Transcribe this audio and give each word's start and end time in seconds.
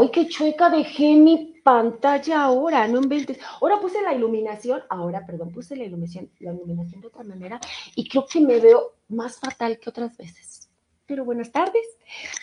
¡Ay, 0.00 0.10
qué 0.10 0.28
chueca 0.28 0.70
dejé 0.70 1.16
mi 1.16 1.60
pantalla 1.64 2.42
ahora! 2.42 2.86
No 2.86 3.00
inventes. 3.02 3.38
Ahora 3.60 3.80
puse 3.80 4.00
la 4.00 4.14
iluminación, 4.14 4.80
ahora, 4.88 5.26
perdón, 5.26 5.50
puse 5.50 5.74
la 5.74 5.84
iluminación, 5.84 6.30
la 6.38 6.52
iluminación 6.52 7.00
de 7.00 7.08
otra 7.08 7.24
manera 7.24 7.60
y 7.96 8.08
creo 8.08 8.24
que 8.26 8.40
me 8.40 8.60
veo 8.60 8.94
más 9.08 9.40
fatal 9.40 9.78
que 9.80 9.90
otras 9.90 10.16
veces. 10.16 10.68
Pero 11.06 11.24
buenas 11.24 11.50
tardes, 11.50 11.84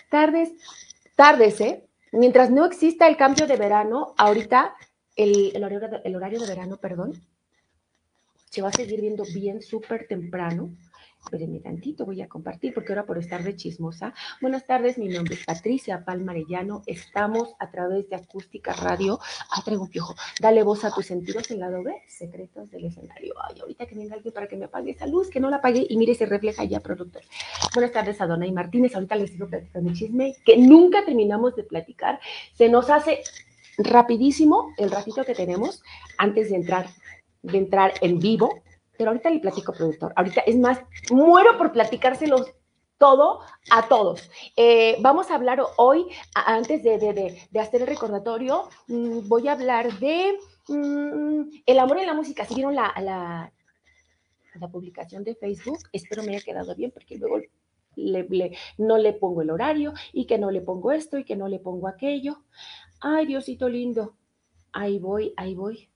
tardes, 0.09 0.52
tardes, 1.16 1.62
¿eh? 1.62 1.86
Mientras 2.12 2.50
no 2.50 2.66
exista 2.66 3.08
el 3.08 3.16
cambio 3.16 3.48
de 3.48 3.56
verano, 3.56 4.14
ahorita 4.17 4.76
el, 5.16 5.56
el, 5.56 5.64
horario, 5.64 6.02
el 6.03 6.16
horario 6.16 6.40
de 6.42 6.48
verano, 6.48 6.78
perdón, 6.78 7.14
se 8.50 8.62
va 8.62 8.67
a 8.67 8.73
seguir 8.73 9.00
viendo 9.00 9.23
bien 9.23 9.62
súper 9.62 10.08
temprano 10.08 10.72
Espérenme 11.26 11.60
tantito, 11.60 12.06
voy 12.06 12.22
a 12.22 12.30
compartir 12.30 12.72
porque 12.72 12.94
ahora 12.94 13.08
por 13.08 13.18
estar 13.18 13.44
de 13.44 13.56
chismosa. 13.56 14.14
Buenas 14.42 14.68
tardes, 14.68 15.00
mi 15.00 15.08
nombre 15.08 15.34
es 15.34 15.44
Patricia 15.44 16.06
Palmarellano. 16.06 16.84
Estamos 16.86 17.56
a 17.58 17.72
través 17.72 18.08
de 18.09 18.16
Acústica 18.16 18.73
Radio. 18.73 19.20
Ah, 19.50 19.64
traigo 19.66 19.84
un 19.84 19.90
piojo. 19.90 20.14
Dale 20.40 20.62
voz 20.62 20.86
a 20.86 20.92
tus 20.92 21.08
sentidos 21.08 21.50
en 21.50 21.62
lado 21.62 21.82
B, 21.82 21.95
secretos 22.08 22.70
del 22.70 22.86
escenario. 22.86 23.34
Ay, 23.44 23.59
ahorita 23.59 23.88
que 23.88 23.95
venga 23.95 24.14
alguien 24.14 24.36
para 24.36 24.48
que 24.48 24.56
me 24.56 24.66
apague 24.66 24.92
esa 24.92 25.08
luz, 25.08 25.32
que 25.32 25.40
no 25.40 25.50
la 25.50 25.58
apague 25.58 25.88
y 25.90 25.98
mire, 25.98 26.14
se 26.14 26.28
refleja 26.28 26.64
ya, 26.64 26.80
productor. 26.80 27.23
Buenas 27.73 27.92
tardes 27.92 28.22
a 28.22 28.28
Dona 28.28 28.45
y 28.45 28.52
Martínez. 28.52 28.94
Ahorita 28.94 29.16
les 29.16 29.32
sigo 29.32 29.48
platicando 29.48 29.89
el 29.89 29.95
chisme 29.95 30.36
que 30.45 30.58
nunca 30.58 31.04
terminamos 31.06 31.56
de 31.56 31.64
platicar. 31.64 32.20
Se 32.54 32.70
nos 32.70 32.92
hace 32.92 33.23
rapidísimo 33.80 34.73
el 34.78 34.92
ratito 34.92 35.26
que 35.26 35.34
tenemos 35.34 35.82
antes 36.20 36.52
de 36.52 36.58
entrar, 36.58 36.88
de 37.42 37.58
entrar 37.58 37.94
en 38.02 38.20
vivo 38.20 38.62
pero 38.98 39.12
ahorita 39.12 39.30
le 39.30 39.40
platico, 39.40 39.74
productor. 39.74 40.14
Ahorita, 40.16 40.42
es 40.42 40.58
más, 40.58 40.82
muero 41.12 41.58
por 41.58 41.72
platicárselos 41.72 42.54
todo 42.98 43.42
a 43.72 43.88
todos. 43.88 44.30
Eh, 44.56 44.98
vamos 45.02 45.30
a 45.30 45.36
hablar 45.36 45.62
hoy, 45.78 46.06
antes 46.34 46.84
de, 46.84 47.50
hacer 47.60 47.82
el 47.82 47.88
recordatorio, 47.88 48.70
mm, 48.88 49.28
voy 49.28 49.48
a 49.48 49.54
hablar 49.54 50.00
de 50.00 50.38
mm, 50.68 51.42
el 51.66 51.80
amor 51.80 52.00
en 52.00 52.08
la 52.08 52.14
música. 52.14 52.46
Si 52.46 52.56
vieron 52.56 52.76
la, 52.76 52.94
la, 53.02 53.52
publicación 54.72 55.23
de 55.23 55.36
Facebook, 55.36 55.80
espero 55.92 56.23
me 56.23 56.36
haya 56.36 56.46
quedado 56.46 56.73
bien 56.76 56.90
porque 56.92 57.18
luego 57.18 57.42
no 58.78 58.98
le 58.98 59.14
pongo 59.14 59.42
el 59.42 59.50
horario 59.50 59.94
y 60.14 60.26
que 60.26 60.38
no 60.38 60.50
le 60.50 60.62
pongo 60.62 60.92
esto 60.92 61.18
y 61.18 61.26
que 61.26 61.36
no 61.36 61.48
le 61.48 61.60
pongo 61.60 61.88
aquello. 61.88 62.42
Ay, 63.02 63.26
Diosito 63.26 63.70
lindo. 63.70 64.16
Ahí 64.72 64.98
voy, 64.98 65.34
ahí 65.38 65.56
voy. 65.56 65.90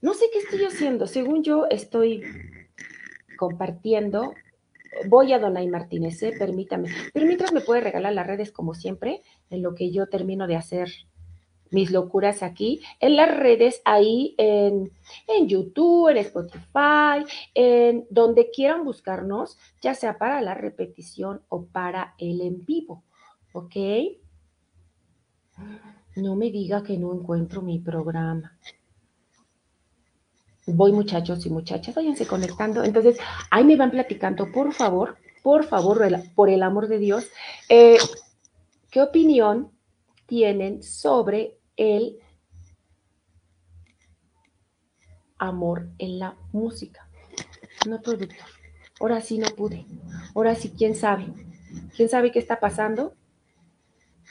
No 0.00 0.14
sé 0.14 0.26
qué 0.32 0.38
estoy 0.38 0.64
haciendo. 0.64 1.06
Según 1.06 1.42
yo, 1.42 1.66
estoy 1.70 2.22
compartiendo. 3.36 4.34
Voy 5.08 5.32
a 5.32 5.38
Donay 5.38 5.68
Martínez, 5.68 6.22
¿eh? 6.22 6.32
permítame. 6.38 6.88
Pero 7.12 7.26
mientras 7.26 7.52
me 7.52 7.60
puede 7.60 7.80
regalar 7.80 8.12
las 8.12 8.26
redes, 8.26 8.52
como 8.52 8.74
siempre, 8.74 9.22
en 9.50 9.62
lo 9.62 9.74
que 9.74 9.90
yo 9.90 10.08
termino 10.08 10.46
de 10.46 10.56
hacer 10.56 10.88
mis 11.70 11.90
locuras 11.90 12.42
aquí, 12.42 12.80
en 13.00 13.16
las 13.16 13.36
redes, 13.36 13.82
ahí 13.84 14.34
en, 14.38 14.92
en 15.26 15.48
YouTube, 15.48 16.08
en 16.08 16.18
Spotify, 16.18 17.24
en 17.54 18.06
donde 18.10 18.50
quieran 18.50 18.84
buscarnos, 18.84 19.58
ya 19.82 19.94
sea 19.94 20.16
para 20.16 20.40
la 20.40 20.54
repetición 20.54 21.42
o 21.48 21.66
para 21.66 22.14
el 22.18 22.40
en 22.40 22.64
vivo. 22.64 23.02
¿Ok? 23.52 23.74
No 26.16 26.36
me 26.36 26.50
diga 26.50 26.82
que 26.82 26.96
no 26.96 27.12
encuentro 27.12 27.60
mi 27.60 27.80
programa. 27.80 28.56
Voy 30.66 30.92
muchachos 30.92 31.44
y 31.44 31.50
muchachas, 31.50 31.94
váyanse 31.94 32.26
conectando. 32.26 32.82
Entonces, 32.84 33.18
ahí 33.50 33.64
me 33.64 33.76
van 33.76 33.90
platicando, 33.90 34.50
por 34.50 34.72
favor, 34.72 35.18
por 35.42 35.64
favor, 35.64 36.00
por 36.34 36.48
el 36.48 36.62
amor 36.62 36.88
de 36.88 36.98
Dios, 36.98 37.28
eh, 37.68 37.98
¿qué 38.90 39.02
opinión 39.02 39.70
tienen 40.26 40.82
sobre 40.82 41.58
el 41.76 42.18
amor 45.36 45.90
en 45.98 46.18
la 46.18 46.36
música? 46.52 47.06
No, 47.86 48.00
productor. 48.00 48.46
Ahora 49.00 49.20
sí 49.20 49.36
no 49.36 49.48
pude. 49.50 49.84
Ahora 50.34 50.54
sí, 50.54 50.72
¿quién 50.76 50.94
sabe? 50.94 51.26
¿Quién 51.94 52.08
sabe 52.08 52.32
qué 52.32 52.38
está 52.38 52.58
pasando? 52.58 53.14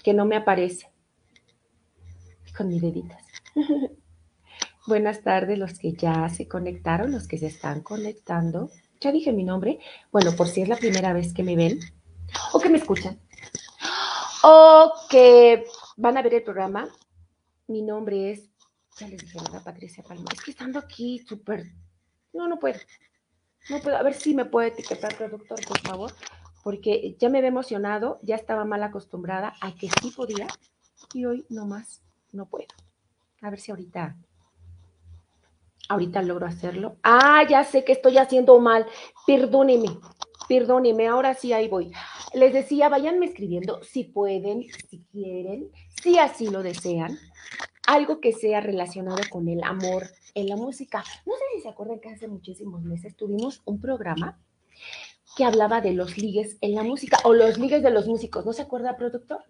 Que 0.03 0.13
no 0.13 0.25
me 0.25 0.35
aparece. 0.35 0.89
Con 2.57 2.69
mis 2.69 2.81
deditas. 2.81 3.21
Buenas 4.85 5.21
tardes 5.21 5.57
los 5.57 5.79
que 5.79 5.93
ya 5.93 6.27
se 6.27 6.47
conectaron, 6.49 7.11
los 7.11 7.27
que 7.27 7.37
se 7.37 7.47
están 7.47 7.81
conectando. 7.81 8.69
Ya 8.99 9.13
dije 9.13 9.31
mi 9.31 9.45
nombre. 9.45 9.79
Bueno, 10.11 10.33
por 10.33 10.49
si 10.49 10.61
es 10.61 10.67
la 10.67 10.75
primera 10.75 11.13
vez 11.13 11.33
que 11.33 11.41
me 11.41 11.55
ven 11.55 11.79
o 12.51 12.59
que 12.59 12.69
me 12.69 12.79
escuchan 12.79 13.17
o 14.43 14.93
que 15.09 15.65
van 15.95 16.17
a 16.17 16.21
ver 16.21 16.33
el 16.33 16.43
programa. 16.43 16.89
Mi 17.67 17.81
nombre 17.81 18.31
es, 18.31 18.49
ya 18.97 19.07
les 19.07 19.21
dije, 19.21 19.39
¿verdad? 19.39 19.63
Patricia 19.63 20.03
Palma. 20.03 20.25
Es 20.33 20.41
que 20.41 20.51
estando 20.51 20.79
aquí 20.79 21.19
súper... 21.19 21.63
No, 22.33 22.49
no 22.49 22.59
puedo. 22.59 22.77
No 23.69 23.79
puedo. 23.79 23.95
A 23.95 24.03
ver 24.03 24.13
si 24.13 24.35
me 24.35 24.43
puede 24.43 24.67
etiquetar, 24.67 25.15
productor, 25.15 25.65
por 25.65 25.79
favor. 25.79 26.11
Porque 26.61 27.15
ya 27.19 27.29
me 27.29 27.37
había 27.37 27.49
emocionado, 27.49 28.19
ya 28.21 28.35
estaba 28.35 28.65
mal 28.65 28.83
acostumbrada 28.83 29.53
a 29.61 29.75
que 29.75 29.89
sí 30.01 30.11
podía 30.11 30.47
y 31.13 31.23
hoy 31.23 31.45
nomás 31.49 32.01
no 32.33 32.49
puedo. 32.49 32.67
A 33.41 33.49
ver 33.49 33.61
si 33.61 33.71
ahorita 33.71 34.17
Ahorita 35.89 36.21
logro 36.21 36.47
hacerlo. 36.47 36.97
Ah, 37.03 37.43
ya 37.49 37.63
sé 37.63 37.83
que 37.83 37.91
estoy 37.91 38.17
haciendo 38.17 38.59
mal. 38.59 38.85
Perdóneme, 39.27 39.97
perdóneme, 40.47 41.07
ahora 41.07 41.33
sí 41.33 41.53
ahí 41.53 41.67
voy. 41.67 41.91
Les 42.33 42.53
decía, 42.53 42.89
váyanme 42.89 43.25
escribiendo 43.27 43.83
si 43.83 44.05
pueden, 44.05 44.63
si 44.89 45.03
quieren, 45.11 45.69
si 46.01 46.17
así 46.17 46.47
lo 46.49 46.63
desean, 46.63 47.17
algo 47.85 48.21
que 48.21 48.31
sea 48.31 48.61
relacionado 48.61 49.21
con 49.29 49.47
el 49.49 49.63
amor 49.63 50.03
en 50.35 50.47
la 50.47 50.55
música. 50.55 51.03
No 51.25 51.33
sé 51.33 51.43
si 51.55 51.61
se 51.61 51.69
acuerdan 51.69 51.99
que 51.99 52.09
hace 52.09 52.27
muchísimos 52.27 52.81
meses 52.81 53.15
tuvimos 53.15 53.61
un 53.65 53.79
programa 53.79 54.39
que 55.35 55.45
hablaba 55.45 55.81
de 55.81 55.93
los 55.93 56.17
ligues 56.17 56.57
en 56.61 56.75
la 56.75 56.83
música 56.83 57.17
o 57.23 57.33
los 57.33 57.57
ligues 57.57 57.83
de 57.83 57.91
los 57.91 58.07
músicos. 58.07 58.45
¿No 58.45 58.53
se 58.53 58.61
acuerda, 58.61 58.97
productor? 58.97 59.43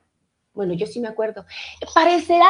Bueno, 0.54 0.74
yo 0.74 0.88
sí 0.88 1.00
me 1.00 1.08
acuerdo. 1.08 1.46
Parecerá 1.94 2.50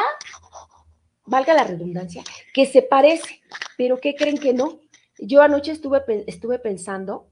valga 1.26 1.54
la 1.54 1.64
redundancia, 1.64 2.24
que 2.54 2.66
se 2.66 2.82
parece, 2.82 3.42
pero 3.78 4.00
¿qué 4.00 4.16
creen 4.16 4.38
que 4.38 4.54
no? 4.54 4.80
Yo 5.18 5.42
anoche 5.42 5.72
estuve, 5.72 6.04
estuve 6.28 6.60
pensando, 6.60 7.30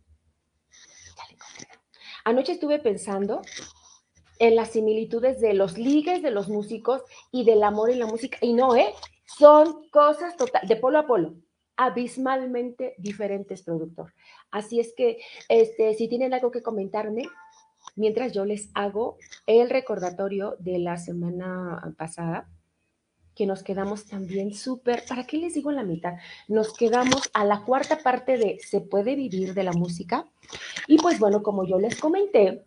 anoche 2.23 2.53
estuve 2.53 2.79
pensando 2.79 3.41
en 4.39 4.55
las 4.55 4.71
similitudes 4.71 5.39
de 5.39 5.53
los 5.53 5.77
ligues 5.77 6.21
de 6.21 6.31
los 6.31 6.49
músicos 6.49 7.03
y 7.31 7.43
del 7.45 7.63
amor 7.63 7.91
en 7.91 7.99
la 7.99 8.05
música, 8.05 8.37
y 8.41 8.53
no, 8.53 8.75
¿eh? 8.75 8.93
Son 9.37 9.89
cosas 9.89 10.35
total, 10.35 10.67
de 10.67 10.75
polo 10.75 10.99
a 10.99 11.07
polo, 11.07 11.35
abismalmente 11.77 12.95
diferentes, 12.97 13.63
productor. 13.63 14.13
Así 14.51 14.79
es 14.79 14.93
que, 14.95 15.19
este, 15.47 15.93
si 15.93 16.07
tienen 16.07 16.33
algo 16.33 16.51
que 16.51 16.61
comentarme, 16.61 17.23
mientras 17.95 18.33
yo 18.33 18.45
les 18.45 18.69
hago 18.73 19.17
el 19.47 19.69
recordatorio 19.69 20.55
de 20.59 20.79
la 20.79 20.97
semana 20.97 21.93
pasada, 21.97 22.49
que 23.35 23.45
nos 23.45 23.63
quedamos 23.63 24.05
también 24.05 24.53
súper, 24.53 25.03
¿para 25.07 25.25
qué 25.25 25.37
les 25.37 25.53
digo 25.53 25.71
la 25.71 25.83
mitad? 25.83 26.15
Nos 26.47 26.73
quedamos 26.73 27.29
a 27.33 27.45
la 27.45 27.61
cuarta 27.61 27.99
parte 27.99 28.37
de 28.37 28.59
¿se 28.59 28.81
puede 28.81 29.15
vivir 29.15 29.53
de 29.53 29.63
la 29.63 29.71
música? 29.71 30.27
Y 30.87 30.97
pues 30.97 31.19
bueno, 31.19 31.41
como 31.43 31.65
yo 31.65 31.79
les 31.79 31.99
comenté, 31.99 32.65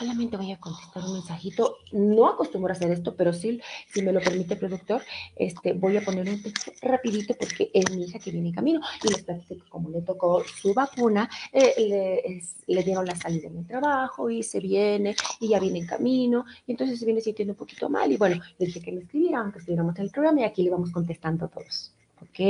solamente 0.00 0.36
voy 0.38 0.50
a 0.50 0.58
contestar 0.58 1.04
un 1.04 1.12
mensajito. 1.12 1.76
No 1.92 2.26
acostumbro 2.26 2.72
a 2.72 2.76
hacer 2.76 2.90
esto, 2.90 3.14
pero 3.14 3.32
sí, 3.32 3.60
si 3.86 4.00
me 4.02 4.12
lo 4.12 4.20
permite 4.20 4.54
el 4.54 4.60
productor, 4.60 5.02
este, 5.36 5.74
voy 5.74 5.98
a 5.98 6.00
poner 6.00 6.28
un 6.28 6.42
texto 6.42 6.72
rapidito 6.80 7.34
porque 7.38 7.70
es 7.74 7.90
mi 7.90 8.04
hija 8.04 8.18
que 8.18 8.30
viene 8.30 8.48
en 8.48 8.54
camino 8.54 8.80
y 9.04 9.08
les 9.08 9.22
platico 9.22 9.62
que 9.62 9.70
como 9.70 9.90
le 9.90 10.00
tocó 10.00 10.42
su 10.44 10.72
vacuna, 10.72 11.28
eh, 11.52 12.40
le, 12.66 12.82
dieron 12.82 13.04
la 13.04 13.14
salida 13.14 13.50
mi 13.50 13.64
trabajo 13.64 14.30
y 14.30 14.42
se 14.42 14.58
viene 14.58 15.14
y 15.38 15.48
ya 15.48 15.60
viene 15.60 15.80
en 15.80 15.86
camino 15.86 16.46
y 16.66 16.72
entonces 16.72 16.98
se 16.98 17.04
viene 17.04 17.20
sintiendo 17.20 17.52
un 17.52 17.58
poquito 17.58 17.90
mal 17.90 18.10
y 18.10 18.16
bueno, 18.16 18.40
le 18.58 18.66
dije 18.66 18.80
que 18.80 18.92
me 18.92 19.02
escribiera 19.02 19.40
aunque 19.40 19.58
estuviéramos 19.58 19.94
en 19.96 20.04
el 20.04 20.10
programa 20.10 20.40
y 20.40 20.44
aquí 20.44 20.62
le 20.62 20.70
vamos 20.70 20.90
contestando 20.90 21.48
todos. 21.48 21.92
¿Ok? 22.22 22.40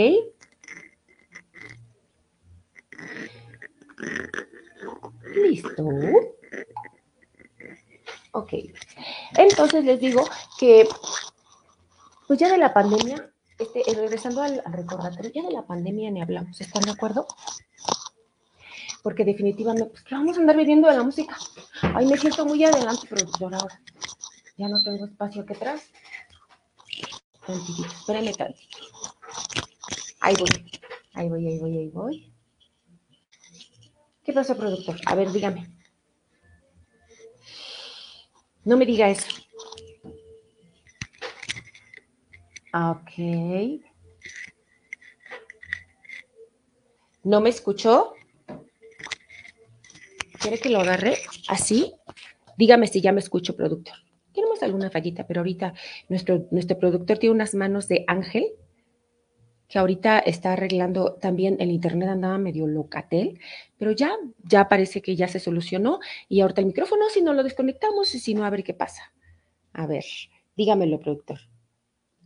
Listo. 5.34 5.84
Ok. 8.32 8.52
Entonces 9.36 9.84
les 9.84 10.00
digo 10.00 10.24
que, 10.58 10.88
pues 12.26 12.38
ya 12.38 12.48
de 12.48 12.58
la 12.58 12.72
pandemia, 12.72 13.32
este, 13.58 13.90
eh, 13.90 13.94
regresando 13.94 14.42
al, 14.42 14.62
recordatorio, 14.66 15.32
ya 15.34 15.42
de 15.42 15.52
la 15.52 15.66
pandemia 15.66 16.10
ni 16.10 16.22
hablamos, 16.22 16.60
¿están 16.60 16.82
de 16.82 16.92
acuerdo? 16.92 17.26
Porque 19.02 19.24
definitivamente, 19.24 19.90
pues 19.90 20.02
que 20.02 20.14
vamos 20.14 20.36
a 20.36 20.40
andar 20.40 20.56
viviendo 20.56 20.88
de 20.88 20.96
la 20.96 21.02
música. 21.02 21.36
Ay, 21.94 22.06
me 22.06 22.16
siento 22.18 22.44
muy 22.44 22.62
adelante, 22.64 23.06
productor, 23.08 23.54
ahora. 23.54 23.80
Ya 24.56 24.68
no 24.68 24.82
tengo 24.82 25.06
espacio 25.06 25.42
aquí 25.42 25.54
atrás. 25.54 25.82
Tantito, 27.46 27.84
espérame 27.84 28.32
tantito. 28.36 28.78
Ahí 30.20 30.34
voy, 30.38 30.70
ahí 31.14 31.28
voy, 31.28 31.46
ahí 31.46 31.58
voy, 31.58 31.78
ahí 31.78 31.88
voy. 31.88 32.32
¿Qué 34.22 34.34
pasa, 34.34 34.54
productor? 34.54 34.96
A 35.06 35.14
ver, 35.14 35.32
dígame. 35.32 35.79
No 38.64 38.76
me 38.76 38.86
diga 38.86 39.08
eso. 39.08 39.28
Ok. 42.72 43.82
¿No 47.24 47.40
me 47.40 47.50
escuchó? 47.50 48.14
¿Quiere 50.38 50.58
que 50.58 50.70
lo 50.70 50.80
agarre 50.80 51.18
así? 51.48 51.92
Dígame 52.56 52.86
si 52.86 53.00
ya 53.00 53.12
me 53.12 53.20
escucho, 53.20 53.56
productor. 53.56 53.96
Tenemos 54.32 54.62
alguna 54.62 54.90
fallita, 54.90 55.26
pero 55.26 55.40
ahorita 55.40 55.74
nuestro, 56.08 56.46
nuestro 56.50 56.78
productor 56.78 57.18
tiene 57.18 57.34
unas 57.34 57.54
manos 57.54 57.88
de 57.88 58.04
ángel 58.06 58.46
que 59.70 59.78
ahorita 59.78 60.18
está 60.18 60.52
arreglando 60.52 61.14
también 61.14 61.56
el 61.60 61.70
internet 61.70 62.08
andaba 62.08 62.38
medio 62.38 62.66
locatel, 62.66 63.38
pero 63.78 63.92
ya, 63.92 64.10
ya 64.42 64.68
parece 64.68 65.00
que 65.00 65.14
ya 65.14 65.28
se 65.28 65.38
solucionó 65.38 66.00
y 66.28 66.40
ahorita 66.40 66.60
el 66.60 66.66
micrófono, 66.66 67.08
si 67.08 67.22
no 67.22 67.32
lo 67.32 67.44
desconectamos 67.44 68.12
y 68.16 68.18
si 68.18 68.34
no, 68.34 68.44
a 68.44 68.50
ver 68.50 68.64
qué 68.64 68.74
pasa. 68.74 69.12
A 69.72 69.86
ver, 69.86 70.04
dígamelo, 70.56 70.98
productor. 70.98 71.38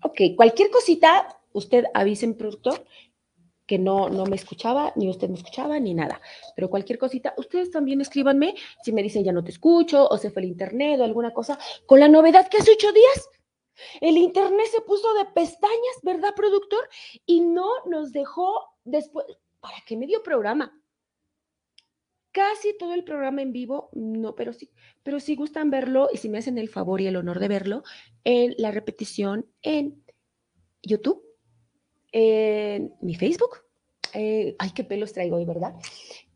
Ok, 0.02 0.20
cualquier 0.37 0.70
cosita, 0.70 1.38
usted 1.52 1.85
avise, 1.93 2.32
productor, 2.32 2.87
que 3.67 3.79
no, 3.79 4.08
no 4.08 4.25
me 4.25 4.37
escuchaba, 4.37 4.94
ni 4.96 5.11
usted 5.11 5.29
me 5.29 5.37
escuchaba, 5.37 5.79
ni 5.79 5.93
nada. 5.93 6.23
Pero 6.56 6.70
cualquier 6.70 6.99
cosita, 6.99 7.35
ustedes 7.37 7.70
también 7.70 8.00
escríbanme 8.00 8.55
si 8.82 8.93
me 8.93 9.02
dicen 9.02 9.23
ya 9.23 9.32
no 9.32 9.44
te 9.44 9.50
escucho, 9.50 10.08
o 10.08 10.17
se 10.17 10.31
fue 10.31 10.43
el 10.43 10.49
internet, 10.49 10.99
o 10.99 11.05
alguna 11.05 11.32
cosa, 11.35 11.58
con 11.85 12.00
la 12.00 12.08
novedad 12.08 12.49
que 12.49 12.56
hace 12.56 12.73
ocho 12.73 12.91
días 12.93 13.29
el 14.00 14.17
Internet 14.17 14.67
se 14.71 14.81
puso 14.81 15.12
de 15.15 15.26
pestañas, 15.26 15.97
¿verdad, 16.03 16.35
productor? 16.35 16.88
Y 17.26 17.41
no 17.41 17.69
nos 17.87 18.12
dejó 18.12 18.61
después, 18.85 19.26
¿para 19.61 19.76
qué 19.87 19.97
medio 19.97 20.23
programa? 20.23 20.81
Casi 22.32 22.76
todo 22.76 22.94
el 22.94 23.05
programa 23.05 23.43
en 23.43 23.53
vivo, 23.53 23.91
no, 23.93 24.35
pero 24.35 24.53
sí, 24.53 24.71
pero 25.03 25.21
si 25.21 25.37
gustan 25.37 25.71
verlo 25.71 26.09
y 26.12 26.17
si 26.17 26.29
me 26.29 26.38
hacen 26.38 26.59
el 26.59 26.69
favor 26.69 27.00
y 27.00 27.06
el 27.06 27.17
honor 27.17 27.38
de 27.38 27.49
verlo, 27.49 27.85
en 28.25 28.55
la 28.59 28.73
repetición 28.73 29.47
en 29.62 30.05
YouTube, 30.82 31.23
en 32.12 32.94
mi 33.00 33.15
Facebook. 33.15 33.65
Eh, 34.15 34.55
ay, 34.59 34.70
qué 34.75 34.85
pelos 34.85 35.12
traigo 35.12 35.37
hoy, 35.37 35.44
¿verdad? 35.44 35.75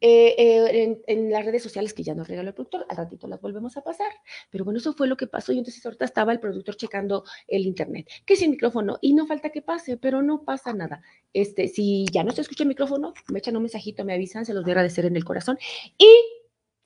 Eh, 0.00 0.34
eh, 0.38 1.02
en, 1.06 1.30
las 1.30 1.44
redes 1.44 1.62
sociales 1.62 1.92
que 1.92 2.02
ya 2.02 2.14
nos 2.14 2.28
regaló 2.28 2.48
el 2.48 2.54
productor, 2.54 2.86
al 2.88 2.96
ratito 2.96 3.26
las 3.26 3.40
volvemos 3.40 3.76
a 3.76 3.82
pasar. 3.82 4.10
Pero 4.50 4.64
bueno, 4.64 4.78
eso 4.78 4.92
fue 4.92 5.08
lo 5.08 5.16
que 5.16 5.26
pasó 5.26 5.52
y 5.52 5.58
entonces 5.58 5.84
ahorita 5.84 6.04
estaba 6.04 6.32
el 6.32 6.40
productor 6.40 6.76
checando 6.76 7.24
el 7.46 7.62
internet, 7.62 8.08
que 8.24 8.36
sin 8.36 8.50
micrófono 8.50 8.98
y 9.00 9.14
no 9.14 9.26
falta 9.26 9.50
que 9.50 9.62
pase, 9.62 9.96
pero 9.96 10.22
no 10.22 10.44
pasa 10.44 10.72
nada. 10.72 11.02
Este, 11.32 11.68
si 11.68 12.06
ya 12.12 12.24
no 12.24 12.32
se 12.32 12.42
escucha 12.42 12.64
el 12.64 12.68
micrófono, 12.68 13.12
me 13.28 13.38
echan 13.38 13.56
un 13.56 13.62
mensajito, 13.62 14.04
me 14.04 14.14
avisan, 14.14 14.44
se 14.44 14.54
los 14.54 14.62
voy 14.64 14.70
a 14.70 14.74
agradecer 14.74 15.04
en 15.06 15.16
el 15.16 15.24
corazón. 15.24 15.58
Y 15.96 16.08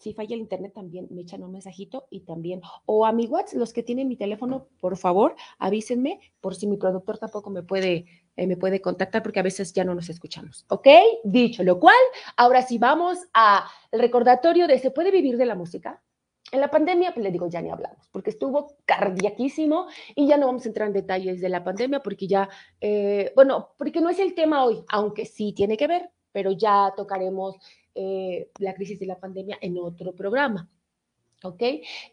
si 0.03 0.15
falla 0.15 0.35
el 0.35 0.41
internet 0.41 0.73
también 0.75 1.07
me 1.11 1.23
echan 1.23 1.45
un 1.45 1.53
mensajito 1.53 2.09
y 2.11 2.21
también, 2.21 2.61
o 2.87 3.07
a 3.07 3.13
mi 3.13 3.27
WhatsApp, 3.27 3.61
los 3.61 3.73
que 3.73 3.85
tienen 3.85 4.09
mi 4.09 4.17
teléfono, 4.17 4.67
por 4.81 4.97
favor, 4.97 5.37
avísenme 5.59 6.19
por 6.41 6.57
si 6.57 6.67
mi 6.67 6.77
productor 6.77 7.19
tampoco 7.19 7.51
me 7.51 7.63
puede, 7.63 8.07
eh, 8.37 8.49
me 8.49 8.57
puede 8.57 8.81
contactar 8.81 9.23
porque 9.23 9.39
a 9.39 9.45
veces 9.45 9.73
ya 9.73 9.85
no 9.85 9.95
nos 9.95 10.09
escuchamos. 10.09 10.67
¿Ok? 10.69 10.89
Dicho 11.23 11.63
lo 11.63 11.79
cual, 11.79 11.95
ahora 12.37 12.63
sí 12.63 12.79
vamos 12.79 13.17
al 13.33 13.63
recordatorio 13.93 14.67
de 14.67 14.81
¿se 14.81 14.91
puede 14.91 15.13
vivir 15.13 15.37
de 15.37 15.47
la 15.47 15.55
música? 15.55 16.03
En 16.51 16.61
la 16.61 16.69
pandemia, 16.69 17.15
pues 17.15 17.23
le 17.23 17.31
digo, 17.31 17.49
ya 17.49 17.63
ni 17.63 17.71
hablamos, 17.71 18.09
porque 18.11 18.31
estuvo 18.31 18.75
cardiaquísimo 18.85 19.87
y 20.17 20.27
ya 20.27 20.37
no 20.37 20.47
vamos 20.47 20.65
a 20.65 20.69
entrar 20.69 20.89
en 20.89 20.95
detalles 20.95 21.41
de 21.41 21.49
la 21.49 21.63
pandemia 21.63 22.01
porque 22.01 22.27
ya, 22.27 22.49
eh, 22.81 23.33
bueno, 23.37 23.75
porque 23.79 24.01
no 24.01 24.11
es 24.11 24.19
el 24.19 24.35
tema 24.35 24.65
hoy, 24.65 24.83
aunque 24.89 25.27
sí 25.27 25.53
tiene 25.53 25.77
que 25.77 25.87
ver, 25.87 26.11
pero 26.33 26.51
ya 26.51 26.93
tocaremos 26.97 27.57
eh, 27.95 28.49
la 28.59 28.75
crisis 28.75 28.99
de 28.99 29.07
la 29.07 29.21
pandemia 29.21 29.59
en 29.61 29.79
otro 29.79 30.15
programa. 30.15 30.69
¿Ok? 31.45 31.63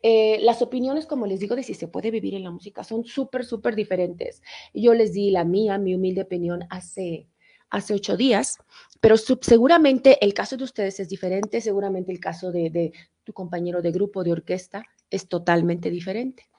Eh, 0.02 0.40
las 0.42 0.62
opiniones, 0.62 1.06
como 1.06 1.28
les 1.28 1.40
digo, 1.40 1.56
de 1.56 1.64
si 1.64 1.74
se 1.74 1.88
puede 1.88 2.10
vivir 2.10 2.34
en 2.34 2.44
la 2.44 2.52
música 2.52 2.84
son 2.84 3.06
súper, 3.06 3.46
súper 3.46 3.76
diferentes. 3.76 4.42
Yo 4.74 4.94
les 4.94 5.14
di 5.14 5.30
la 5.30 5.46
mía, 5.46 5.78
mi 5.78 5.94
humilde 5.94 6.24
opinión 6.24 6.66
hace, 6.70 7.28
hace 7.70 7.94
ocho 7.94 8.18
días, 8.18 8.58
pero 9.00 9.16
seguramente 9.18 10.18
el 10.26 10.34
caso 10.34 10.58
de 10.58 10.64
ustedes 10.64 11.00
es 11.00 11.10
diferente, 11.10 11.62
seguramente 11.62 12.12
el 12.12 12.20
caso 12.20 12.52
de, 12.52 12.92
tu 13.24 13.34
compañero 13.34 13.82
de 13.82 13.92
grupo, 13.92 14.24
de 14.24 14.32
orquesta, 14.32 14.84
es 15.12 15.28
totalmente 15.28 15.92
diferente. 15.92 16.50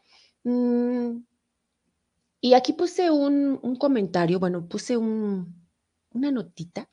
Mm, 0.44 1.18
y 2.40 2.54
aquí 2.54 2.72
puse 2.72 3.10
un, 3.10 3.58
comentario, 3.76 4.38
bueno, 4.38 4.66
puse 4.68 4.96
una 4.96 6.30
notita 6.30 6.88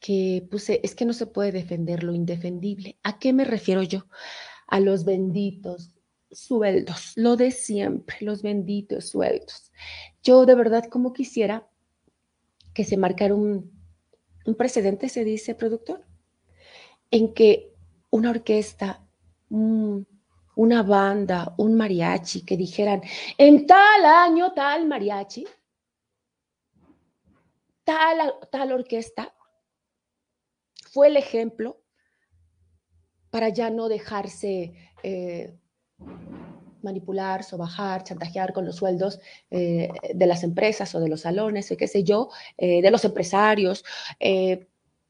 que 0.00 0.46
puse, 0.50 0.80
es 0.82 0.94
que 0.94 1.04
no 1.04 1.12
se 1.12 1.26
puede 1.26 1.52
defender 1.52 2.04
lo 2.04 2.14
indefendible. 2.14 2.98
¿A 3.02 3.18
qué 3.18 3.32
me 3.32 3.44
refiero 3.44 3.82
yo? 3.82 4.06
A 4.66 4.80
los 4.80 5.04
benditos 5.04 5.94
sueldos, 6.30 7.12
lo 7.16 7.36
de 7.36 7.50
siempre, 7.50 8.16
los 8.20 8.42
benditos 8.42 9.08
sueldos. 9.08 9.72
Yo 10.22 10.44
de 10.44 10.54
verdad 10.54 10.84
como 10.90 11.12
quisiera 11.12 11.68
que 12.74 12.84
se 12.84 12.96
marcara 12.96 13.34
un, 13.34 13.72
precedente, 14.58 15.08
se 15.08 15.24
dice, 15.24 15.54
productor, 15.54 16.04
en 17.10 17.32
que 17.32 17.72
una 18.10 18.30
orquesta, 18.30 19.04
una 19.48 20.82
banda, 20.82 21.54
un 21.58 21.74
mariachi, 21.74 22.44
que 22.44 22.56
dijeran, 22.56 23.02
en 23.38 23.66
tal 23.66 24.04
año, 24.04 24.52
tal 24.52 24.86
mariachi, 24.86 25.46
tal, 27.84 28.34
tal 28.50 28.72
orquesta 28.72 29.35
fue 30.96 31.08
el 31.08 31.18
ejemplo 31.18 31.82
para 33.28 33.50
ya 33.50 33.68
no 33.68 33.90
dejarse 33.90 34.72
eh, 35.02 35.54
manipular, 36.80 37.44
sobajar, 37.44 38.02
chantajear 38.02 38.54
con 38.54 38.64
los 38.64 38.76
sueldos 38.76 39.20
eh, 39.50 39.90
de 40.14 40.26
las 40.26 40.42
empresas 40.42 40.94
o 40.94 41.00
de 41.00 41.10
los 41.10 41.20
salones, 41.20 41.70
o 41.70 41.76
qué 41.76 41.86
sé 41.86 42.02
yo, 42.02 42.30
eh, 42.56 42.80
de 42.80 42.90
los 42.90 43.04
empresarios. 43.04 43.84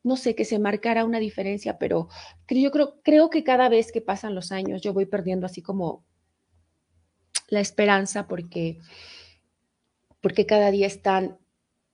no 0.03 0.17
sé, 0.17 0.35
que 0.35 0.45
se 0.45 0.59
marcara 0.59 1.05
una 1.05 1.21
diferencia, 1.21 1.79
pero 1.79 2.09
yo 2.49 2.73
creo, 2.73 3.01
creo 3.05 3.31
que 3.31 3.45
cada 3.45 3.69
vez 3.69 3.93
que 3.93 4.01
pasan 4.01 4.35
los 4.35 4.51
años 4.51 4.83
yo 4.83 4.93
voy 4.93 5.07
perdiendo 5.07 5.47
así 5.47 5.63
como 5.63 6.05
la 7.47 7.61
esperanza 7.61 8.27
porque, 8.27 8.81
porque 10.21 10.47
cada 10.47 10.73
día 10.73 10.89
están 10.89 11.39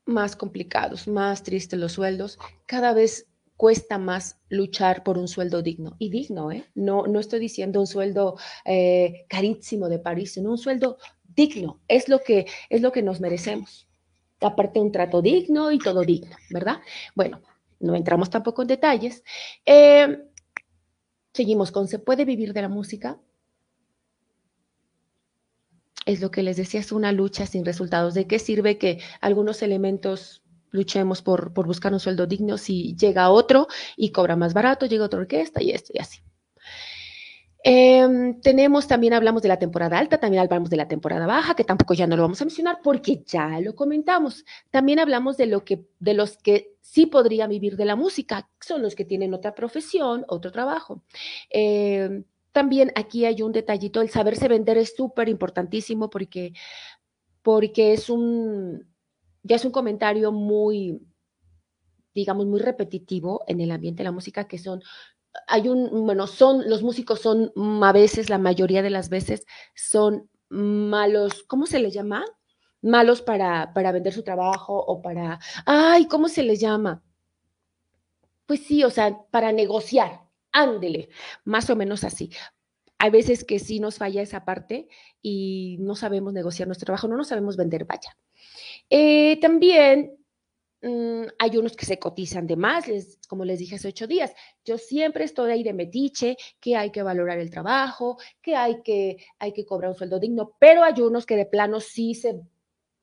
más 0.06 0.34
complicados, 0.34 1.08
más 1.08 1.42
tristes 1.42 1.78
los 1.78 1.92
sueldos, 1.92 2.38
cada 2.64 2.94
vez 2.94 3.26
cuesta 3.62 3.96
más 3.96 4.40
luchar 4.48 5.04
por 5.04 5.18
un 5.18 5.28
sueldo 5.28 5.62
digno. 5.62 5.94
Y 6.00 6.10
digno, 6.10 6.50
¿eh? 6.50 6.64
No, 6.74 7.06
no 7.06 7.20
estoy 7.20 7.38
diciendo 7.38 7.78
un 7.78 7.86
sueldo 7.86 8.36
eh, 8.64 9.24
carísimo 9.28 9.88
de 9.88 10.00
París, 10.00 10.32
sino 10.32 10.50
un 10.50 10.58
sueldo 10.58 10.98
digno. 11.22 11.80
Es 11.86 12.08
lo 12.08 12.18
que, 12.18 12.46
es 12.70 12.82
lo 12.82 12.90
que 12.90 13.04
nos 13.04 13.20
merecemos. 13.20 13.86
Aparte, 14.40 14.80
un 14.80 14.90
trato 14.90 15.22
digno 15.22 15.70
y 15.70 15.78
todo 15.78 16.00
digno, 16.00 16.34
¿verdad? 16.50 16.80
Bueno, 17.14 17.40
no 17.78 17.94
entramos 17.94 18.30
tampoco 18.30 18.62
en 18.62 18.66
detalles. 18.66 19.22
Eh, 19.64 20.24
seguimos 21.32 21.70
con, 21.70 21.86
¿se 21.86 22.00
puede 22.00 22.24
vivir 22.24 22.54
de 22.54 22.62
la 22.62 22.68
música? 22.68 23.20
Es 26.04 26.20
lo 26.20 26.32
que 26.32 26.42
les 26.42 26.56
decía, 26.56 26.80
es 26.80 26.90
una 26.90 27.12
lucha 27.12 27.46
sin 27.46 27.64
resultados. 27.64 28.14
¿De 28.14 28.26
qué 28.26 28.40
sirve 28.40 28.76
que 28.76 28.98
algunos 29.20 29.62
elementos 29.62 30.41
luchemos 30.72 31.22
por, 31.22 31.52
buscar 31.52 31.92
un 31.92 32.00
sueldo 32.00 32.26
digno 32.26 32.58
si 32.58 32.96
llega 32.96 33.30
otro 33.30 33.68
y 33.96 34.10
cobra 34.10 34.34
más 34.34 34.54
barato, 34.54 34.86
llega 34.86 35.04
otra 35.04 35.20
orquesta 35.20 35.62
y 35.62 35.70
esto 35.70 35.92
y 35.94 36.00
así. 36.00 36.20
Em, 37.64 38.40
tenemos, 38.40 38.88
también 38.88 39.12
hablamos 39.12 39.40
de 39.42 39.48
la 39.48 39.58
temporada 39.58 39.96
alta, 39.96 40.18
también 40.18 40.42
hablamos 40.42 40.68
de 40.68 40.76
la 40.76 40.88
temporada 40.88 41.26
baja, 41.26 41.54
que 41.54 41.62
tampoco 41.62 41.94
ya 41.94 42.08
no 42.08 42.16
lo 42.16 42.22
vamos 42.22 42.40
a 42.42 42.44
mencionar 42.44 42.80
porque 42.82 43.22
ya 43.24 43.60
lo 43.60 43.76
comentamos. 43.76 44.44
También 44.70 44.98
hablamos 44.98 45.36
de, 45.36 45.46
lo 45.46 45.64
que, 45.64 45.86
de 46.00 46.14
los 46.14 46.36
que 46.38 46.74
sí 46.80 47.06
podrían 47.06 47.50
vivir 47.50 47.76
de 47.76 47.84
la 47.84 47.94
música, 47.94 48.48
son 48.60 48.82
los 48.82 48.96
que 48.96 49.04
tienen 49.04 49.32
otra 49.32 49.54
profesión, 49.54 50.24
otro 50.26 50.50
trabajo. 50.50 51.04
Em, 51.50 52.24
también 52.50 52.92
aquí 52.96 53.24
hay 53.26 53.42
un 53.42 53.52
detallito, 53.52 54.00
el 54.00 54.10
saberse 54.10 54.48
vender 54.48 54.76
es 54.76 54.96
súper 54.96 55.28
importantísimo 55.28 56.10
porque, 56.10 56.52
porque 57.42 57.92
es 57.92 58.10
un, 58.10 58.91
ya 59.42 59.56
es 59.56 59.64
un 59.64 59.72
comentario 59.72 60.32
muy, 60.32 61.00
digamos, 62.14 62.46
muy 62.46 62.60
repetitivo 62.60 63.42
en 63.46 63.60
el 63.60 63.70
ambiente 63.70 64.02
de 64.02 64.04
la 64.04 64.12
música, 64.12 64.46
que 64.48 64.58
son 64.58 64.82
hay 65.46 65.68
un, 65.68 66.06
bueno, 66.06 66.26
son, 66.26 66.68
los 66.68 66.82
músicos 66.82 67.20
son 67.20 67.52
a 67.82 67.92
veces, 67.92 68.30
la 68.30 68.38
mayoría 68.38 68.82
de 68.82 68.90
las 68.90 69.08
veces, 69.08 69.46
son 69.74 70.28
malos, 70.48 71.44
¿cómo 71.44 71.66
se 71.66 71.78
les 71.78 71.94
llama? 71.94 72.24
Malos 72.82 73.22
para, 73.22 73.72
para 73.72 73.92
vender 73.92 74.12
su 74.12 74.22
trabajo 74.22 74.76
o 74.76 75.00
para, 75.00 75.38
ay, 75.66 76.06
¿cómo 76.06 76.28
se 76.28 76.42
les 76.42 76.60
llama? 76.60 77.02
Pues 78.46 78.60
sí, 78.66 78.84
o 78.84 78.90
sea, 78.90 79.22
para 79.30 79.52
negociar, 79.52 80.22
ándele, 80.50 81.08
más 81.44 81.70
o 81.70 81.76
menos 81.76 82.04
así. 82.04 82.30
Hay 83.02 83.10
veces 83.10 83.42
que 83.44 83.58
sí 83.58 83.80
nos 83.80 83.98
falla 83.98 84.22
esa 84.22 84.44
parte 84.44 84.86
y 85.20 85.76
no 85.80 85.96
sabemos 85.96 86.32
negociar 86.32 86.68
nuestro 86.68 86.86
trabajo, 86.86 87.08
no 87.08 87.16
nos 87.16 87.28
sabemos 87.28 87.56
vender, 87.56 87.84
vaya. 87.84 88.16
Eh, 88.88 89.38
también 89.40 90.22
Mm, 90.84 91.26
hay 91.38 91.56
unos 91.56 91.76
que 91.76 91.86
se 91.86 92.00
cotizan 92.00 92.48
de 92.48 92.56
más, 92.56 92.86
como 93.28 93.44
les 93.44 93.60
dije 93.60 93.76
hace 93.76 93.88
ocho 93.88 94.08
días. 94.08 94.34
Yo 94.64 94.78
siempre 94.78 95.24
estoy 95.24 95.52
ahí 95.52 95.62
de 95.62 95.72
metiche, 95.72 96.36
que 96.60 96.76
hay 96.76 96.90
que 96.90 97.04
valorar 97.04 97.38
el 97.38 97.50
trabajo, 97.50 98.18
que 98.42 98.56
hay 98.56 98.82
que, 98.82 99.16
hay 99.38 99.52
que 99.52 99.64
cobrar 99.64 99.90
un 99.90 99.96
sueldo 99.96 100.18
digno, 100.18 100.56
pero 100.58 100.82
hay 100.82 101.00
unos 101.00 101.24
que 101.24 101.36
de 101.36 101.46
plano 101.46 101.78
sí 101.78 102.14
se, 102.14 102.40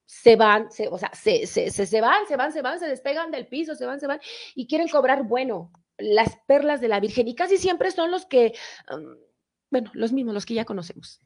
se 0.05 0.35
van, 0.35 0.69
se, 0.71 0.89
o 0.89 0.97
sea, 0.97 1.11
se, 1.13 1.47
se, 1.47 1.71
se, 1.71 2.01
van, 2.01 2.27
se 2.27 2.35
van, 2.35 2.51
se 2.51 2.61
van, 2.61 2.79
se 2.79 2.87
despegan 2.87 3.31
del 3.31 3.47
piso, 3.47 3.75
se 3.75 3.85
van, 3.85 3.99
se 4.01 4.07
van 4.07 4.19
y 4.55 4.67
quieren 4.67 4.89
cobrar, 4.89 5.23
bueno, 5.23 5.71
las 5.97 6.35
perlas 6.47 6.81
de 6.81 6.89
la 6.89 6.99
Virgen. 6.99 7.29
Y 7.29 7.35
casi 7.35 7.57
siempre 7.57 7.91
son 7.91 8.11
los 8.11 8.25
que, 8.25 8.53
mm, 8.91 9.28
bueno, 9.69 9.91
los 9.93 10.11
mismos, 10.11 10.33
los 10.33 10.45
que 10.45 10.55
ya 10.55 10.65
conocemos. 10.65 11.19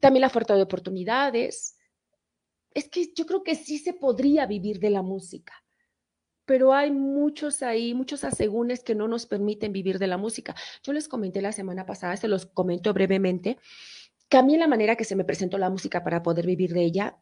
También 0.00 0.22
la 0.22 0.30
falta 0.30 0.54
de 0.54 0.62
oportunidades. 0.62 1.76
Es 2.74 2.88
que 2.88 3.12
yo 3.14 3.26
creo 3.26 3.42
que 3.42 3.54
sí 3.54 3.78
se 3.78 3.92
podría 3.92 4.46
vivir 4.46 4.78
de 4.78 4.90
la 4.90 5.02
música 5.02 5.52
pero 6.44 6.74
hay 6.74 6.90
muchos 6.90 7.62
ahí, 7.62 7.94
muchos 7.94 8.24
asegúnes 8.24 8.82
que 8.82 8.96
no 8.96 9.06
nos 9.08 9.26
permiten 9.26 9.72
vivir 9.72 9.98
de 9.98 10.08
la 10.08 10.18
música. 10.18 10.54
Yo 10.82 10.92
les 10.92 11.08
comenté 11.08 11.40
la 11.40 11.52
semana 11.52 11.86
pasada, 11.86 12.16
se 12.16 12.28
los 12.28 12.46
comento 12.46 12.92
brevemente, 12.92 13.58
mí 14.40 14.56
la 14.56 14.66
manera 14.68 14.96
que 14.96 15.04
se 15.04 15.16
me 15.16 15.24
presentó 15.24 15.58
la 15.58 15.68
música 15.68 16.02
para 16.02 16.22
poder 16.22 16.46
vivir 16.46 16.72
de 16.72 16.84
ella, 16.84 17.18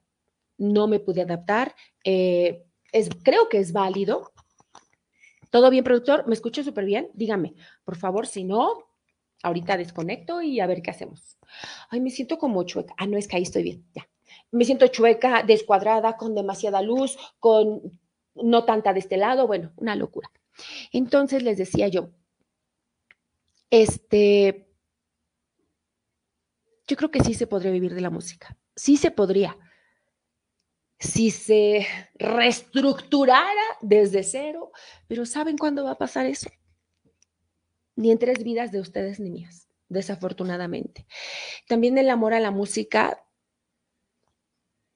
no 0.58 0.86
me 0.86 1.00
pude 1.00 1.22
adaptar. 1.22 1.74
Eh, 2.04 2.62
es, 2.92 3.08
creo 3.24 3.48
que 3.48 3.58
es 3.58 3.72
válido. 3.72 4.30
¿Todo 5.50 5.70
bien, 5.70 5.82
productor? 5.82 6.28
¿Me 6.28 6.34
escucho 6.34 6.62
súper 6.62 6.84
bien? 6.84 7.10
Dígame, 7.14 7.54
por 7.82 7.96
favor, 7.96 8.28
si 8.28 8.44
no, 8.44 8.89
ahorita 9.42 9.76
desconecto 9.76 10.42
y 10.42 10.60
a 10.60 10.66
ver 10.66 10.82
qué 10.82 10.90
hacemos. 10.90 11.38
Ay, 11.88 12.00
me 12.00 12.10
siento 12.10 12.38
como 12.38 12.62
chueca. 12.64 12.94
Ah, 12.98 13.06
no, 13.06 13.16
es 13.16 13.28
que 13.28 13.36
ahí 13.36 13.42
estoy 13.42 13.62
bien, 13.62 13.86
ya. 13.94 14.08
Me 14.52 14.64
siento 14.64 14.88
chueca, 14.88 15.42
descuadrada, 15.42 16.16
con 16.16 16.34
demasiada 16.34 16.82
luz, 16.82 17.16
con 17.38 18.00
no 18.34 18.64
tanta 18.64 18.92
de 18.92 19.00
este 19.00 19.16
lado, 19.16 19.46
bueno, 19.46 19.72
una 19.76 19.96
locura. 19.96 20.30
Entonces 20.92 21.42
les 21.42 21.58
decía 21.58 21.88
yo, 21.88 22.10
este, 23.70 24.68
yo 26.86 26.96
creo 26.96 27.10
que 27.10 27.22
sí 27.22 27.34
se 27.34 27.46
podría 27.46 27.70
vivir 27.70 27.94
de 27.94 28.00
la 28.00 28.10
música, 28.10 28.56
sí 28.74 28.96
se 28.96 29.10
podría. 29.10 29.56
Si 30.98 31.30
se 31.30 31.86
reestructurara 32.16 33.78
desde 33.80 34.22
cero, 34.22 34.70
pero 35.06 35.24
¿saben 35.24 35.56
cuándo 35.56 35.84
va 35.84 35.92
a 35.92 35.98
pasar 35.98 36.26
eso? 36.26 36.50
Ni 38.00 38.10
en 38.10 38.18
tres 38.18 38.42
vidas 38.42 38.72
de 38.72 38.80
ustedes 38.80 39.20
ni 39.20 39.30
mías, 39.30 39.68
desafortunadamente. 39.90 41.06
También 41.68 41.98
el 41.98 42.08
amor 42.08 42.32
a 42.32 42.40
la 42.40 42.50
música 42.50 43.22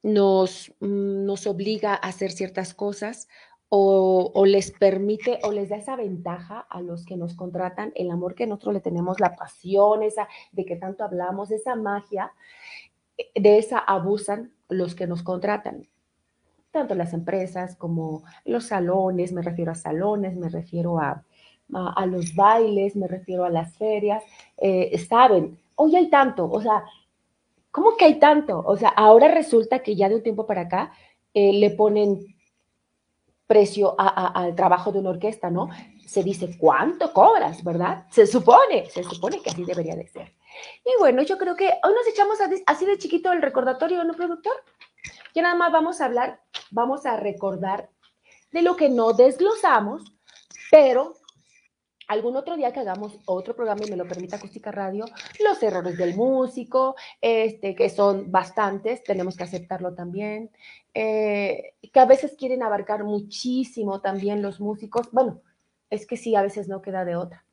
nos, 0.02 0.72
mm, 0.80 1.26
nos 1.26 1.46
obliga 1.46 1.92
a 1.92 2.08
hacer 2.08 2.32
ciertas 2.32 2.72
cosas 2.72 3.28
o, 3.68 4.44
les 4.46 4.70
permite 4.70 5.40
o 5.42 5.52
les 5.52 5.68
da 5.68 5.76
esa 5.76 5.96
ventaja 5.96 6.60
a 6.60 6.80
los 6.80 7.04
que 7.04 7.16
nos 7.16 7.34
contratan, 7.34 7.92
el 7.94 8.10
amor 8.10 8.34
que 8.34 8.46
nosotros 8.46 8.72
le 8.72 8.80
tenemos, 8.80 9.20
la 9.20 9.36
pasión, 9.36 10.02
esa 10.02 10.26
de 10.52 10.64
que 10.64 10.76
tanto 10.76 11.04
hablamos, 11.04 11.50
esa 11.50 11.74
magia, 11.74 12.32
eh, 13.18 13.30
de 13.34 13.58
esa 13.58 13.78
abusan 13.78 14.54
los 14.70 14.94
que 14.94 15.06
nos 15.06 15.22
contratan, 15.22 15.88
tanto 16.70 16.94
las 16.94 17.12
empresas 17.12 17.76
como 17.76 18.22
los 18.46 18.66
salones, 18.66 19.32
me 19.32 19.42
refiero 19.42 19.72
a 19.72 19.74
salones, 19.74 20.36
me 20.36 20.48
refiero 20.48 21.00
a, 21.00 21.24
a, 21.72 22.06
los 22.06 22.34
bailes, 22.34 22.94
me 22.96 23.08
refiero 23.08 23.44
a 23.44 23.50
las 23.50 23.76
ferias, 23.76 24.22
eh, 24.58 24.96
saben, 25.08 25.58
hoy 25.76 25.96
hay 25.96 26.08
tanto, 26.08 26.48
o 26.50 26.60
sea, 26.60 26.84
¿cómo 27.70 27.96
que 27.96 28.04
hay 28.04 28.18
tanto? 28.18 28.62
O 28.64 28.76
sea, 28.76 28.90
ahora 28.90 29.28
resulta 29.28 29.80
que 29.80 29.96
ya 29.96 30.08
de 30.08 30.16
un 30.16 30.22
tiempo 30.22 30.46
para 30.46 30.62
acá 30.62 30.92
eh, 31.32 31.52
le 31.52 31.70
ponen 31.70 32.34
precio 33.46 33.94
al 33.98 34.54
trabajo 34.54 34.90
de 34.90 35.00
una 35.00 35.10
orquesta, 35.10 35.50
¿no? 35.50 35.68
Se 36.06 36.22
dice, 36.22 36.56
¿cuánto 36.58 37.12
cobras, 37.12 37.62
verdad? 37.62 38.06
Se 38.10 38.26
supone, 38.26 38.88
se 38.88 39.04
supone 39.04 39.40
que 39.40 39.50
así 39.50 39.64
debería 39.64 39.96
de 39.96 40.08
ser. 40.08 40.32
Y 40.84 40.98
bueno, 40.98 41.22
yo 41.22 41.36
creo 41.36 41.56
que 41.56 41.66
hoy 41.66 41.94
nos 41.94 42.06
echamos 42.06 42.38
así 42.66 42.86
de 42.86 42.98
chiquito 42.98 43.32
el 43.32 43.42
recordatorio, 43.42 44.02
¿no, 44.04 44.14
productor? 44.14 44.54
Ya 45.34 45.42
nada 45.42 45.54
más 45.56 45.72
vamos 45.72 46.00
a 46.00 46.06
hablar, 46.06 46.40
vamos 46.70 47.04
a 47.06 47.16
recordar 47.16 47.90
de 48.52 48.62
lo 48.62 48.76
que 48.76 48.88
no 48.88 49.12
desglosamos, 49.12 50.04
pero 50.70 51.14
algún 52.08 52.36
otro 52.36 52.56
día 52.56 52.72
que 52.72 52.80
hagamos 52.80 53.18
otro 53.26 53.54
programa 53.54 53.82
y 53.86 53.90
me 53.90 53.96
lo 53.96 54.06
permita 54.06 54.36
Acústica 54.36 54.70
Radio, 54.70 55.04
los 55.44 55.62
errores 55.62 55.96
del 55.96 56.16
músico, 56.16 56.96
este, 57.20 57.74
que 57.74 57.88
son 57.88 58.30
bastantes, 58.30 59.02
tenemos 59.04 59.36
que 59.36 59.44
aceptarlo 59.44 59.94
también, 59.94 60.50
eh, 60.92 61.74
que 61.92 62.00
a 62.00 62.06
veces 62.06 62.34
quieren 62.38 62.62
abarcar 62.62 63.04
muchísimo 63.04 64.00
también 64.00 64.42
los 64.42 64.60
músicos. 64.60 65.10
Bueno, 65.12 65.40
es 65.90 66.06
que 66.06 66.16
sí, 66.16 66.34
a 66.34 66.42
veces 66.42 66.68
no 66.68 66.82
queda 66.82 67.04
de 67.04 67.16
otra, 67.16 67.44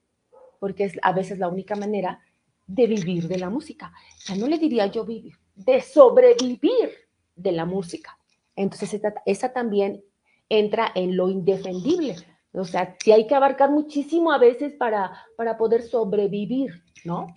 porque 0.60 0.86
es 0.86 0.93
a 1.01 1.13
veces 1.13 1.39
la 1.39 1.48
única 1.48 1.75
manera 1.75 2.22
de 2.67 2.88
vivir 2.88 3.27
de 3.27 3.38
la 3.38 3.50
música. 3.50 3.93
Ya 4.25 4.36
no 4.36 4.48
le 4.48 4.58
diría 4.58 4.88
yo 4.88 5.05
vivir, 5.05 5.34
de 5.55 5.81
sobrevivir 5.81 6.91
de 7.36 7.51
la 7.51 7.65
música. 7.65 8.17
Entonces, 8.55 9.01
esa 9.25 9.53
también 9.53 10.03
entra 10.50 10.91
en 10.96 11.15
lo 11.15 11.29
indefendible 11.29 12.15
o 12.53 12.65
sea, 12.65 12.96
si 13.01 13.12
hay 13.12 13.27
que 13.27 13.36
abarcar 13.36 13.72
muchísimo 13.72 14.31
a 14.31 14.38
veces 14.38 14.74
para, 14.74 15.25
para 15.38 15.58
poder 15.58 15.84
sobrevivir, 15.84 16.84
¿no? 17.05 17.27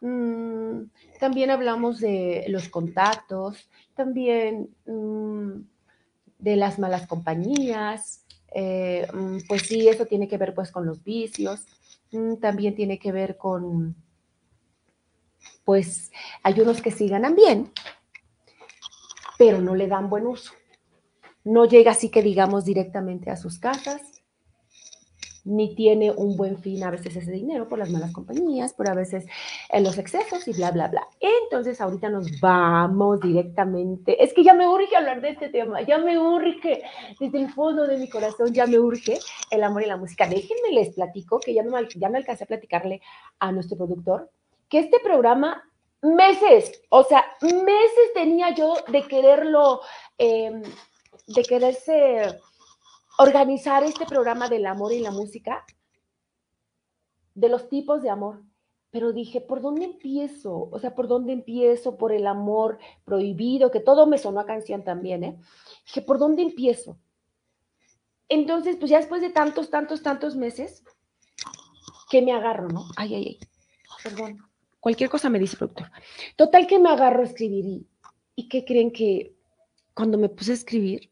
Mm, 0.00 0.84
también 1.18 1.50
hablamos 1.50 2.00
de 2.00 2.44
los 2.48 2.68
contactos, 2.68 3.68
también 3.94 4.70
mm, 4.86 5.60
de 6.38 6.56
las 6.56 6.78
malas 6.78 7.06
compañías, 7.06 8.24
eh, 8.54 9.06
mm, 9.12 9.38
pues 9.48 9.62
sí, 9.62 9.88
eso 9.88 10.06
tiene 10.06 10.28
que 10.28 10.38
ver 10.38 10.54
pues 10.54 10.70
con 10.70 10.86
los 10.86 11.02
vicios, 11.02 11.66
también 12.40 12.74
tiene 12.74 12.98
que 12.98 13.10
ver 13.10 13.38
con, 13.38 13.96
pues 15.64 16.12
hay 16.42 16.60
unos 16.60 16.82
que 16.82 16.90
sí 16.90 17.08
ganan 17.08 17.34
bien, 17.34 17.72
pero 19.38 19.60
no 19.60 19.74
le 19.74 19.88
dan 19.88 20.10
buen 20.10 20.26
uso. 20.26 20.52
No 21.44 21.64
llega 21.64 21.92
así 21.92 22.10
que 22.10 22.22
digamos 22.22 22.64
directamente 22.64 23.30
a 23.30 23.36
sus 23.36 23.58
casas, 23.58 24.02
ni 25.44 25.74
tiene 25.74 26.10
un 26.10 26.36
buen 26.36 26.58
fin 26.58 26.84
a 26.84 26.90
veces 26.90 27.16
ese 27.16 27.32
dinero 27.32 27.68
por 27.68 27.78
las 27.78 27.90
malas 27.90 28.12
compañías, 28.12 28.72
por 28.74 28.88
a 28.88 28.94
veces 28.94 29.26
en 29.70 29.82
los 29.82 29.98
excesos 29.98 30.46
y 30.46 30.52
bla, 30.52 30.70
bla, 30.70 30.88
bla. 30.88 31.06
Entonces 31.20 31.80
ahorita 31.80 32.08
nos 32.10 32.40
vamos 32.40 33.20
directamente. 33.20 34.22
Es 34.22 34.32
que 34.32 34.44
ya 34.44 34.54
me 34.54 34.68
urge 34.68 34.96
hablar 34.96 35.20
de 35.20 35.30
este 35.30 35.48
tema, 35.48 35.82
ya 35.82 35.98
me 35.98 36.18
urge, 36.18 36.82
desde 37.18 37.40
el 37.40 37.52
fondo 37.52 37.86
de 37.86 37.98
mi 37.98 38.08
corazón 38.08 38.52
ya 38.52 38.66
me 38.66 38.78
urge 38.78 39.18
el 39.50 39.64
amor 39.64 39.82
y 39.82 39.86
la 39.86 39.96
música. 39.96 40.26
Déjenme 40.26 40.72
les 40.72 40.94
platico, 40.94 41.40
que 41.40 41.54
ya 41.54 41.62
me, 41.62 41.70
ya 41.96 42.08
me 42.08 42.18
alcancé 42.18 42.44
a 42.44 42.48
platicarle 42.48 43.00
a 43.38 43.50
nuestro 43.50 43.76
productor, 43.76 44.30
que 44.68 44.78
este 44.78 45.00
programa, 45.00 45.62
meses, 46.02 46.82
o 46.88 47.02
sea, 47.04 47.24
meses 47.42 48.12
tenía 48.14 48.54
yo 48.54 48.74
de 48.88 49.02
quererlo, 49.02 49.80
em, 50.18 50.62
de 51.26 51.42
quererse 51.42 52.38
organizar 53.22 53.84
este 53.84 54.06
programa 54.06 54.48
del 54.48 54.66
amor 54.66 54.92
y 54.92 55.00
la 55.00 55.10
música, 55.10 55.64
de 57.34 57.48
los 57.48 57.68
tipos 57.68 58.02
de 58.02 58.10
amor. 58.10 58.42
Pero 58.90 59.12
dije, 59.12 59.40
¿por 59.40 59.62
dónde 59.62 59.84
empiezo? 59.84 60.68
O 60.70 60.78
sea, 60.78 60.94
¿por 60.94 61.08
dónde 61.08 61.32
empiezo? 61.32 61.96
Por 61.96 62.12
el 62.12 62.26
amor 62.26 62.78
prohibido, 63.04 63.70
que 63.70 63.80
todo 63.80 64.06
me 64.06 64.18
sonó 64.18 64.40
a 64.40 64.46
canción 64.46 64.84
también, 64.84 65.24
¿eh? 65.24 65.40
Dije, 65.86 66.02
¿por 66.02 66.18
dónde 66.18 66.42
empiezo? 66.42 66.98
Entonces, 68.28 68.76
pues 68.76 68.90
ya 68.90 68.98
después 68.98 69.22
de 69.22 69.30
tantos, 69.30 69.70
tantos, 69.70 70.02
tantos 70.02 70.36
meses, 70.36 70.84
que 72.10 72.20
me 72.20 72.32
agarro, 72.32 72.68
¿no? 72.68 72.84
Ay, 72.96 73.14
ay, 73.14 73.26
ay, 73.28 73.48
perdón. 74.02 74.38
Cualquier 74.80 75.08
cosa 75.08 75.30
me 75.30 75.38
dice 75.38 75.56
productor. 75.56 75.90
Total 76.36 76.66
que 76.66 76.78
me 76.78 76.90
agarro 76.90 77.20
a 77.20 77.24
escribir 77.24 77.64
y, 77.64 77.86
¿y 78.34 78.48
qué 78.48 78.64
creen 78.64 78.90
que 78.90 79.34
cuando 79.94 80.18
me 80.18 80.28
puse 80.28 80.50
a 80.50 80.54
escribir, 80.54 81.11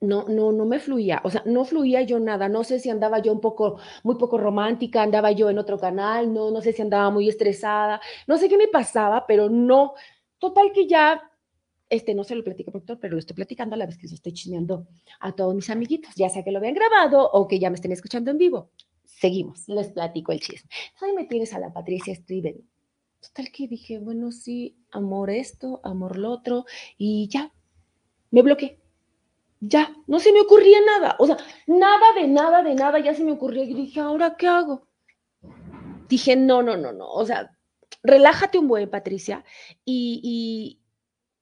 no, 0.00 0.24
no, 0.28 0.52
no 0.52 0.64
me 0.64 0.78
fluía, 0.78 1.20
o 1.24 1.30
sea, 1.30 1.42
no 1.46 1.64
fluía 1.64 2.02
yo 2.02 2.18
nada, 2.18 2.48
no 2.48 2.64
sé 2.64 2.80
si 2.80 2.88
andaba 2.90 3.18
yo 3.20 3.32
un 3.32 3.40
poco, 3.40 3.78
muy 4.02 4.16
poco 4.16 4.38
romántica, 4.38 5.02
andaba 5.02 5.30
yo 5.32 5.50
en 5.50 5.58
otro 5.58 5.78
canal, 5.78 6.32
no, 6.32 6.50
no 6.50 6.60
sé 6.62 6.72
si 6.72 6.82
andaba 6.82 7.10
muy 7.10 7.28
estresada, 7.28 8.00
no 8.26 8.38
sé 8.38 8.48
qué 8.48 8.56
me 8.56 8.68
pasaba, 8.68 9.26
pero 9.26 9.50
no, 9.50 9.94
total 10.38 10.72
que 10.72 10.86
ya, 10.86 11.22
este, 11.88 12.14
no 12.14 12.24
se 12.24 12.34
lo 12.34 12.44
platico, 12.44 12.70
doctor, 12.70 12.98
pero 13.00 13.14
lo 13.14 13.18
estoy 13.18 13.36
platicando 13.36 13.74
a 13.74 13.78
la 13.78 13.86
vez 13.86 13.98
que 13.98 14.08
se 14.08 14.14
estoy 14.14 14.32
chismeando 14.32 14.86
a 15.20 15.32
todos 15.32 15.54
mis 15.54 15.68
amiguitos, 15.70 16.14
ya 16.14 16.28
sea 16.28 16.42
que 16.44 16.52
lo 16.52 16.58
habían 16.58 16.74
grabado 16.74 17.30
o 17.30 17.46
que 17.46 17.58
ya 17.58 17.68
me 17.68 17.76
estén 17.76 17.92
escuchando 17.92 18.30
en 18.30 18.38
vivo. 18.38 18.70
seguimos, 19.04 19.68
les 19.68 19.88
platico 19.90 20.32
el 20.32 20.40
chisme. 20.40 20.70
Ahí 21.02 21.12
me 21.12 21.26
tienes 21.26 21.52
a 21.52 21.58
la 21.58 21.72
Patricia 21.72 22.14
Striven. 22.14 22.66
Total 23.20 23.50
que 23.52 23.68
dije, 23.68 23.98
bueno, 23.98 24.32
sí, 24.32 24.76
amor 24.92 25.28
esto, 25.30 25.80
amor 25.84 26.16
lo 26.16 26.30
otro, 26.30 26.64
y 26.96 27.28
ya, 27.28 27.52
me 28.30 28.42
bloqueé. 28.42 28.78
Ya, 29.60 29.94
no 30.06 30.18
se 30.18 30.32
me 30.32 30.40
ocurría 30.40 30.78
nada. 30.84 31.16
O 31.18 31.26
sea, 31.26 31.36
nada 31.66 32.12
de 32.14 32.26
nada 32.26 32.62
de 32.62 32.74
nada 32.74 32.98
ya 32.98 33.14
se 33.14 33.24
me 33.24 33.32
ocurría. 33.32 33.64
Y 33.64 33.74
dije, 33.74 34.00
¿ahora 34.00 34.36
qué 34.36 34.48
hago? 34.48 34.88
Dije, 36.08 36.34
no, 36.34 36.62
no, 36.62 36.76
no, 36.76 36.92
no. 36.92 37.08
O 37.08 37.24
sea, 37.26 37.56
relájate 38.02 38.58
un 38.58 38.68
buen, 38.68 38.88
Patricia. 38.88 39.44
Y, 39.84 40.20
y, 40.24 40.80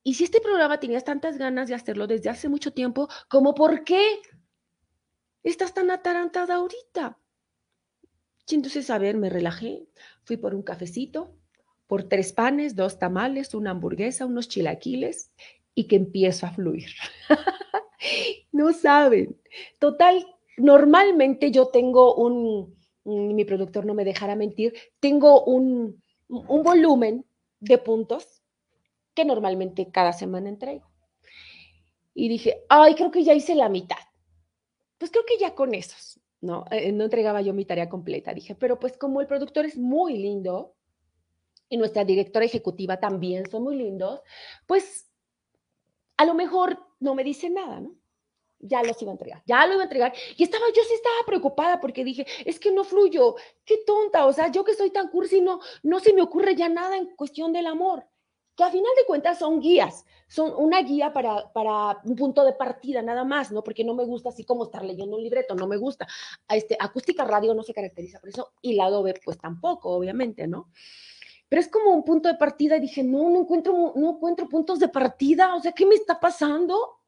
y 0.03 0.15
si 0.15 0.25
este 0.25 0.41
programa 0.41 0.81
tenías 0.81 1.05
tantas 1.05 1.39
ganas 1.39 1.69
de 1.69 1.77
hacerlo 1.77 2.09
desde 2.09 2.29
hace 2.29 2.49
mucho 2.49 2.73
tiempo, 2.73 3.09
¿cómo 3.29 3.55
por 3.55 3.85
qué 3.85 4.21
estás 5.45 5.73
tan 5.73 5.91
atarantada 5.91 6.57
ahorita? 6.57 7.19
Y 8.49 8.55
entonces, 8.55 8.91
a 8.91 8.99
ver, 8.99 9.17
me 9.17 9.31
relajé, 9.31 9.87
fui 10.25 10.37
por 10.39 10.55
un 10.55 10.63
cafecito, 10.63 11.37
por 11.87 12.05
tres 12.05 12.33
panes, 12.33 12.75
dos 12.75 12.99
tamales, 12.99 13.55
una 13.55 13.71
hamburguesa, 13.71 14.27
unos 14.27 14.49
chilaquiles 14.49 15.31
y 15.79 15.85
que 15.85 15.95
empiezo 15.95 16.45
a 16.45 16.51
fluir. 16.51 16.91
no 18.53 18.73
saben. 18.73 19.41
Total, 19.79 20.27
normalmente 20.57 21.53
yo 21.53 21.69
tengo 21.69 22.17
un, 22.17 22.77
mi 23.05 23.45
productor 23.45 23.87
no 23.87 23.95
me 23.95 24.05
dejará 24.05 24.35
mentir, 24.35 24.75
tengo 24.99 25.45
un, 25.45 26.03
un 26.27 26.63
volumen 26.65 27.25
de 27.61 27.79
puntos 27.79 28.43
que 29.15 29.25
normalmente 29.25 29.93
cada 29.93 30.13
semana 30.13 30.49
entrego. 30.49 30.91
Y 32.13 32.29
dije, 32.29 32.65
ay, 32.69 32.97
creo 32.97 33.13
que 33.13 33.23
ya 33.23 33.35
hice 33.35 33.55
la 33.55 33.69
mitad. 33.69 34.03
Pues 34.99 35.13
creo 35.13 35.25
que 35.25 35.39
ya 35.39 35.55
con 35.55 35.75
esos, 35.75 36.19
¿no? 36.41 36.65
Eh, 36.73 36.91
no 36.91 37.05
entregaba 37.05 37.41
yo 37.41 37.55
mi 37.55 37.65
tarea 37.65 37.89
completa. 37.89 38.35
Dije, 38.35 38.57
pero 38.57 38.81
pues 38.81 38.99
como 38.99 39.21
el 39.21 39.29
productor 39.29 39.65
es 39.65 39.79
muy 39.79 40.19
lindo 40.19 40.75
y 41.69 41.77
nuestra 41.77 42.05
directora 42.05 42.47
ejecutiva 42.47 42.99
también 42.99 43.49
son 43.49 43.63
muy 43.63 43.77
lindos, 43.77 44.23
pues 44.67 45.09
a 46.19 46.25
lo 46.27 46.35
mejor 46.35 46.79
no 47.01 47.15
me 47.15 47.25
dice 47.25 47.49
nada, 47.49 47.81
¿no? 47.81 47.95
Ya 48.61 48.83
los 48.83 49.01
iba 49.01 49.13
a 49.13 49.15
entregar, 49.15 49.43
ya 49.47 49.65
lo 49.67 49.75
iba 49.75 49.83
a 49.83 49.85
entregar. 49.85 50.13
Y 50.37 50.43
estaba, 50.43 50.65
yo 50.75 50.83
sí 50.83 50.93
estaba 50.93 51.17
preocupada 51.25 51.81
porque 51.81 52.05
dije, 52.05 52.27
es 52.45 52.59
que 52.59 52.73
no 52.73 52.83
fluyo, 52.83 53.37
qué 53.65 53.79
tonta, 53.87 54.27
o 54.27 54.33
sea, 54.33 54.51
yo 54.51 54.65
que 54.65 54.75
soy 54.75 54.91
tan 54.91 55.09
cursi, 55.09 55.41
no, 55.41 55.61
no 55.85 56.01
se 56.01 56.13
me 56.13 56.21
ocurre 56.21 56.57
ya 56.57 56.69
nada 56.69 56.97
en 56.97 57.15
cuestión 57.15 57.53
del 57.53 57.69
amor, 57.69 58.05
que 58.57 58.65
a 58.65 58.71
final 58.71 58.91
de 58.97 59.07
cuentas 59.07 59.39
son 59.39 59.61
guías, 59.61 60.05
son 60.27 60.53
una 60.57 60.83
guía 60.83 61.13
para, 61.13 61.53
para 61.53 62.01
un 62.05 62.17
punto 62.17 62.45
de 62.45 62.53
partida 62.53 63.01
nada 63.01 63.23
más, 63.23 63.53
¿no? 63.53 63.63
Porque 63.63 63.85
no 63.85 63.95
me 63.95 64.05
gusta 64.05 64.31
así 64.31 64.43
como 64.43 64.65
estar 64.65 64.85
leyendo 64.85 65.17
un 65.17 65.23
libreto, 65.23 65.55
no 65.55 65.69
me 65.69 65.77
gusta. 65.77 66.09
Este, 66.49 66.77
acústica 66.81 67.25
radio 67.25 67.55
no 67.55 67.63
se 67.63 67.73
caracteriza 67.73 68.19
por 68.19 68.31
eso 68.31 68.55
y 68.61 68.73
la 68.73 68.91
B 68.91 69.15
pues 69.25 69.39
tampoco, 69.39 69.91
obviamente, 69.91 70.49
¿no? 70.49 70.69
Pero 71.49 71.61
es 71.61 71.69
como 71.69 71.91
un 71.91 72.05
punto 72.05 72.29
de 72.29 72.35
partida 72.35 72.77
y 72.77 72.81
dije, 72.81 73.03
no, 73.03 73.31
no 73.31 73.41
encuentro, 73.41 73.93
no 73.97 74.11
encuentro 74.11 74.49
puntos 74.49 74.79
de 74.79 74.89
partida, 74.89 75.55
o 75.55 75.61
sea, 75.61 75.73
¿qué 75.73 75.87
me 75.87 75.95
está 75.95 76.21
pasando? 76.21 77.01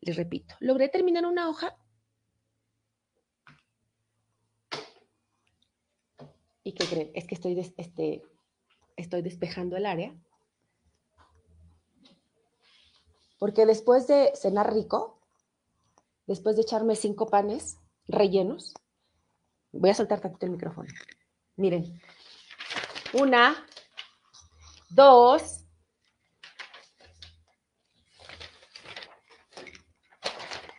Les 0.00 0.16
repito, 0.16 0.54
logré 0.60 0.88
terminar 0.88 1.26
una 1.26 1.48
hoja 1.48 1.76
¿Y 6.68 6.72
qué 6.72 6.84
creen? 6.84 7.10
Es 7.14 7.26
que 7.26 7.34
estoy, 7.34 7.58
este, 7.78 8.22
estoy 8.94 9.22
despejando 9.22 9.78
el 9.78 9.86
área. 9.86 10.14
Porque 13.38 13.64
después 13.64 14.06
de 14.06 14.32
cenar 14.34 14.74
rico, 14.74 15.18
después 16.26 16.56
de 16.56 16.62
echarme 16.62 16.94
cinco 16.94 17.26
panes 17.30 17.78
rellenos, 18.06 18.74
voy 19.72 19.88
a 19.88 19.94
soltar 19.94 20.20
tantito 20.20 20.44
el 20.44 20.52
micrófono. 20.52 20.90
Miren, 21.56 21.98
una, 23.12 23.66
dos, 24.90 25.64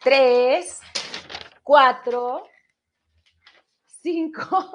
tres, 0.02 0.82
cuatro, 1.64 2.44
cinco, 3.86 4.46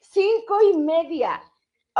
cinco 0.00 0.62
y 0.62 0.76
media. 0.78 1.42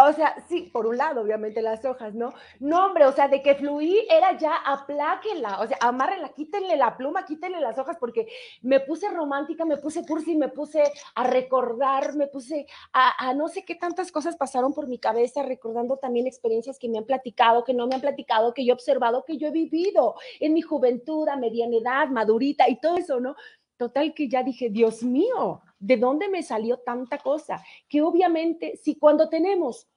O 0.06 0.12
sea, 0.12 0.36
sí, 0.48 0.70
por 0.72 0.86
un 0.86 0.96
lado, 0.96 1.22
obviamente 1.22 1.60
las 1.60 1.84
hojas, 1.84 2.14
¿no? 2.14 2.32
No, 2.60 2.86
hombre, 2.86 3.06
o 3.06 3.12
sea, 3.12 3.26
de 3.28 3.42
que 3.42 3.56
fluí 3.56 4.06
era 4.08 4.36
ya 4.38 4.54
apláquenla, 4.56 5.60
o 5.60 5.66
sea, 5.66 5.76
amárrenla, 5.80 6.28
quítenle 6.30 6.76
la 6.76 6.96
pluma, 6.96 7.24
quítenle 7.24 7.60
las 7.60 7.78
hojas, 7.78 7.96
porque 7.98 8.28
me 8.62 8.80
puse 8.80 9.08
romántica, 9.10 9.64
me 9.64 9.76
puse 9.76 10.06
cursi, 10.06 10.36
me 10.36 10.48
puse 10.48 10.82
a 11.14 11.24
recordar, 11.24 12.14
me 12.14 12.28
puse 12.28 12.66
a, 12.92 13.28
a, 13.28 13.34
no 13.34 13.48
sé 13.48 13.64
qué 13.64 13.74
tantas 13.74 14.12
cosas 14.12 14.36
pasaron 14.36 14.72
por 14.72 14.86
mi 14.86 14.98
cabeza, 14.98 15.42
recordando 15.42 15.96
también 15.96 16.26
experiencias 16.26 16.78
que 16.78 16.88
me 16.88 16.98
han 16.98 17.04
platicado, 17.04 17.64
que 17.64 17.74
no 17.74 17.86
me 17.86 17.96
han 17.96 18.00
platicado, 18.00 18.54
que 18.54 18.64
yo 18.64 18.72
he 18.72 18.74
observado, 18.74 19.24
que 19.24 19.36
yo 19.36 19.48
he 19.48 19.52
vivido 19.52 20.14
en 20.38 20.54
mi 20.54 20.62
juventud, 20.62 21.28
a 21.28 21.36
mediana 21.36 21.76
edad, 21.76 22.08
madurita 22.08 22.68
y 22.68 22.78
todo 22.80 22.96
eso, 22.96 23.20
¿no? 23.20 23.34
Total 23.78 24.12
que 24.12 24.28
ya 24.28 24.42
dije, 24.42 24.70
Dios 24.70 25.04
mío, 25.04 25.62
¿de 25.78 25.96
dónde 25.96 26.28
me 26.28 26.42
salió 26.42 26.78
tanta 26.80 27.18
cosa? 27.18 27.64
Que 27.88 28.02
obviamente, 28.02 28.76
si 28.76 28.96
cuando 28.96 29.28
tenemos 29.28 29.88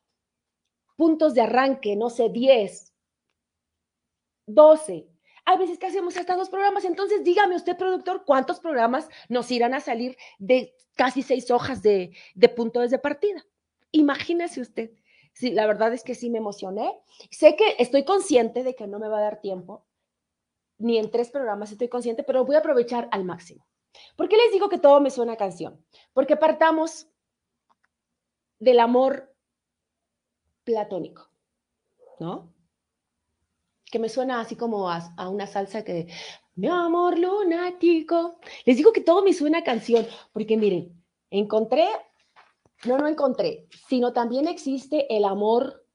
puntos 0.95 1.33
de 1.33 1.41
arranque, 1.41 1.95
no 1.95 2.11
sé, 2.11 2.29
10, 2.29 2.93
12, 4.45 5.07
a 5.45 5.57
veces 5.57 5.79
que 5.79 5.87
hacemos 5.87 6.15
hasta 6.15 6.35
dos 6.35 6.49
programas, 6.49 6.85
entonces 6.85 7.23
dígame 7.23 7.55
usted, 7.55 7.75
productor, 7.75 8.23
¿cuántos 8.23 8.59
programas 8.59 9.09
nos 9.29 9.49
irán 9.49 9.73
a 9.73 9.79
salir 9.79 10.15
de 10.37 10.75
casi 10.95 11.23
seis 11.23 11.49
hojas 11.49 11.81
de, 11.81 12.15
de 12.35 12.49
puntos 12.49 12.91
de 12.91 12.99
partida? 12.99 13.43
Imagínese 13.91 14.61
usted. 14.61 14.91
Sí, 15.33 15.49
la 15.49 15.65
verdad 15.65 15.91
es 15.91 16.03
que 16.03 16.13
sí 16.13 16.29
me 16.29 16.37
emocioné. 16.37 16.93
Sé 17.31 17.55
que 17.55 17.77
estoy 17.79 18.05
consciente 18.05 18.63
de 18.63 18.75
que 18.75 18.85
no 18.85 18.99
me 18.99 19.07
va 19.07 19.17
a 19.17 19.23
dar 19.23 19.41
tiempo, 19.41 19.87
ni 20.77 20.99
en 20.99 21.09
tres 21.09 21.31
programas 21.31 21.71
estoy 21.71 21.89
consciente, 21.89 22.21
pero 22.21 22.45
voy 22.45 22.55
a 22.55 22.59
aprovechar 22.59 23.09
al 23.11 23.23
máximo. 23.23 23.65
¿Por 24.15 24.29
qué 24.29 24.37
les 24.37 24.51
digo 24.51 24.69
que 24.69 24.77
todo 24.77 24.99
me 25.01 25.09
suena 25.09 25.33
a 25.33 25.37
canción? 25.37 25.83
Porque 26.13 26.37
partamos 26.37 27.07
del 28.59 28.79
amor 28.79 29.33
platónico, 30.63 31.29
¿no? 32.19 32.53
Que 33.85 33.99
me 33.99 34.09
suena 34.09 34.39
así 34.39 34.55
como 34.55 34.89
a, 34.89 35.13
a, 35.17 35.29
una 35.29 35.47
salsa 35.47 35.83
que, 35.83 36.07
mi 36.55 36.67
amor 36.67 37.17
lunático. 37.17 38.39
Les 38.65 38.77
digo 38.77 38.91
que 38.91 39.01
todo 39.01 39.23
me 39.23 39.33
suena 39.33 39.59
a 39.59 39.63
canción, 39.63 40.05
porque 40.33 40.57
miren, 40.57 41.03
encontré, 41.29 41.87
no, 42.85 42.97
no 42.97 43.07
encontré, 43.07 43.67
sino 43.87 44.13
también 44.13 44.47
existe 44.47 45.15
el 45.15 45.25
amor 45.25 45.85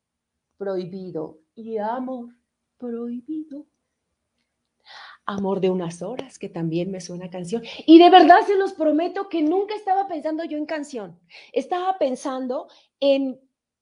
prohibido 0.56 1.38
y 1.54 1.78
amor 1.78 2.34
prohibido 2.78 3.66
Amor 5.26 5.60
de 5.60 5.70
unas 5.70 6.02
horas, 6.02 6.38
que 6.38 6.48
también 6.48 6.90
me 6.92 7.00
suena 7.00 7.28
canción. 7.28 7.62
Y 7.84 7.98
de 7.98 8.10
verdad 8.10 8.40
se 8.46 8.56
los 8.56 8.74
prometo 8.74 9.28
que 9.28 9.42
nunca 9.42 9.74
estaba 9.74 10.06
pensando 10.06 10.44
yo 10.44 10.56
en 10.56 10.66
canción. 10.66 11.18
Estaba 11.52 11.98
pensando 11.98 12.68
en, 13.00 13.40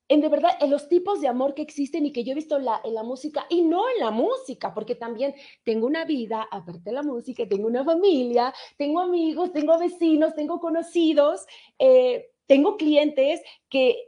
en 0.09 0.21
de 0.23 0.29
verdad, 0.31 0.53
en 0.61 0.71
los 0.71 0.89
tipos 0.89 1.21
de 1.21 1.29
amor 1.29 1.55
que 1.55 1.61
existen 1.61 2.07
y 2.07 2.13
que 2.13 2.25
yo 2.25 2.33
he 2.33 2.35
visto 2.35 2.57
en 2.57 2.65
la, 2.65 3.03
música 3.03 3.45
y 3.51 3.61
no 3.61 3.83
en 3.91 4.01
la 4.01 4.11
música, 4.11 4.73
porque 4.73 4.95
también 4.95 5.35
tengo 5.65 5.87
una 5.87 6.07
vida, 6.07 6.49
aparte 6.51 6.81
de 6.85 6.93
la 6.93 7.03
música, 7.03 7.47
tengo 7.47 7.67
una 7.67 7.85
familia, 7.85 8.55
tengo 8.79 9.01
amigos, 9.01 9.53
tengo 9.53 9.79
vecinos, 9.79 10.35
tengo 10.35 10.61
conocidos, 10.61 11.45
eh, 11.79 12.31
tengo 12.47 12.79
clientes 12.79 13.43
que 13.69 13.99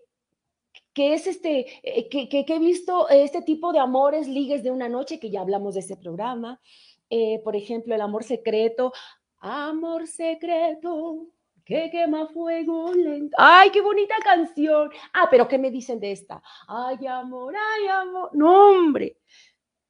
que 0.96 1.12
es 1.12 1.26
este, 1.26 1.66
eh, 1.82 2.08
que, 2.08 2.26
que, 2.26 2.46
que, 2.46 2.54
he 2.54 2.58
visto 2.58 3.06
este 3.10 3.42
tipo 3.42 3.70
de 3.70 3.78
amores, 3.78 4.28
ligues 4.28 4.62
de 4.62 4.70
una 4.70 4.88
noche, 4.88 5.20
que 5.20 5.28
ya 5.28 5.42
hablamos 5.42 5.74
de 5.74 5.80
ese 5.80 5.94
programa, 5.94 6.58
eh, 7.10 7.40
por 7.44 7.56
ejemplo, 7.56 7.94
el 7.94 8.00
amor 8.00 8.24
secreto, 8.24 8.92
amor 9.38 10.06
secreto, 10.06 11.26
que 11.64 11.90
quema 11.90 12.26
fuego 12.28 12.92
lento. 12.94 13.36
¡Ay, 13.38 13.70
qué 13.70 13.80
bonita 13.80 14.14
canción! 14.22 14.90
Ah, 15.12 15.28
pero 15.30 15.48
¿qué 15.48 15.58
me 15.58 15.70
dicen 15.70 15.98
de 15.98 16.12
esta? 16.12 16.42
¡Ay, 16.68 17.06
amor, 17.06 17.54
ay, 17.56 17.88
amor! 17.88 18.30
No, 18.32 18.70
hombre. 18.70 19.18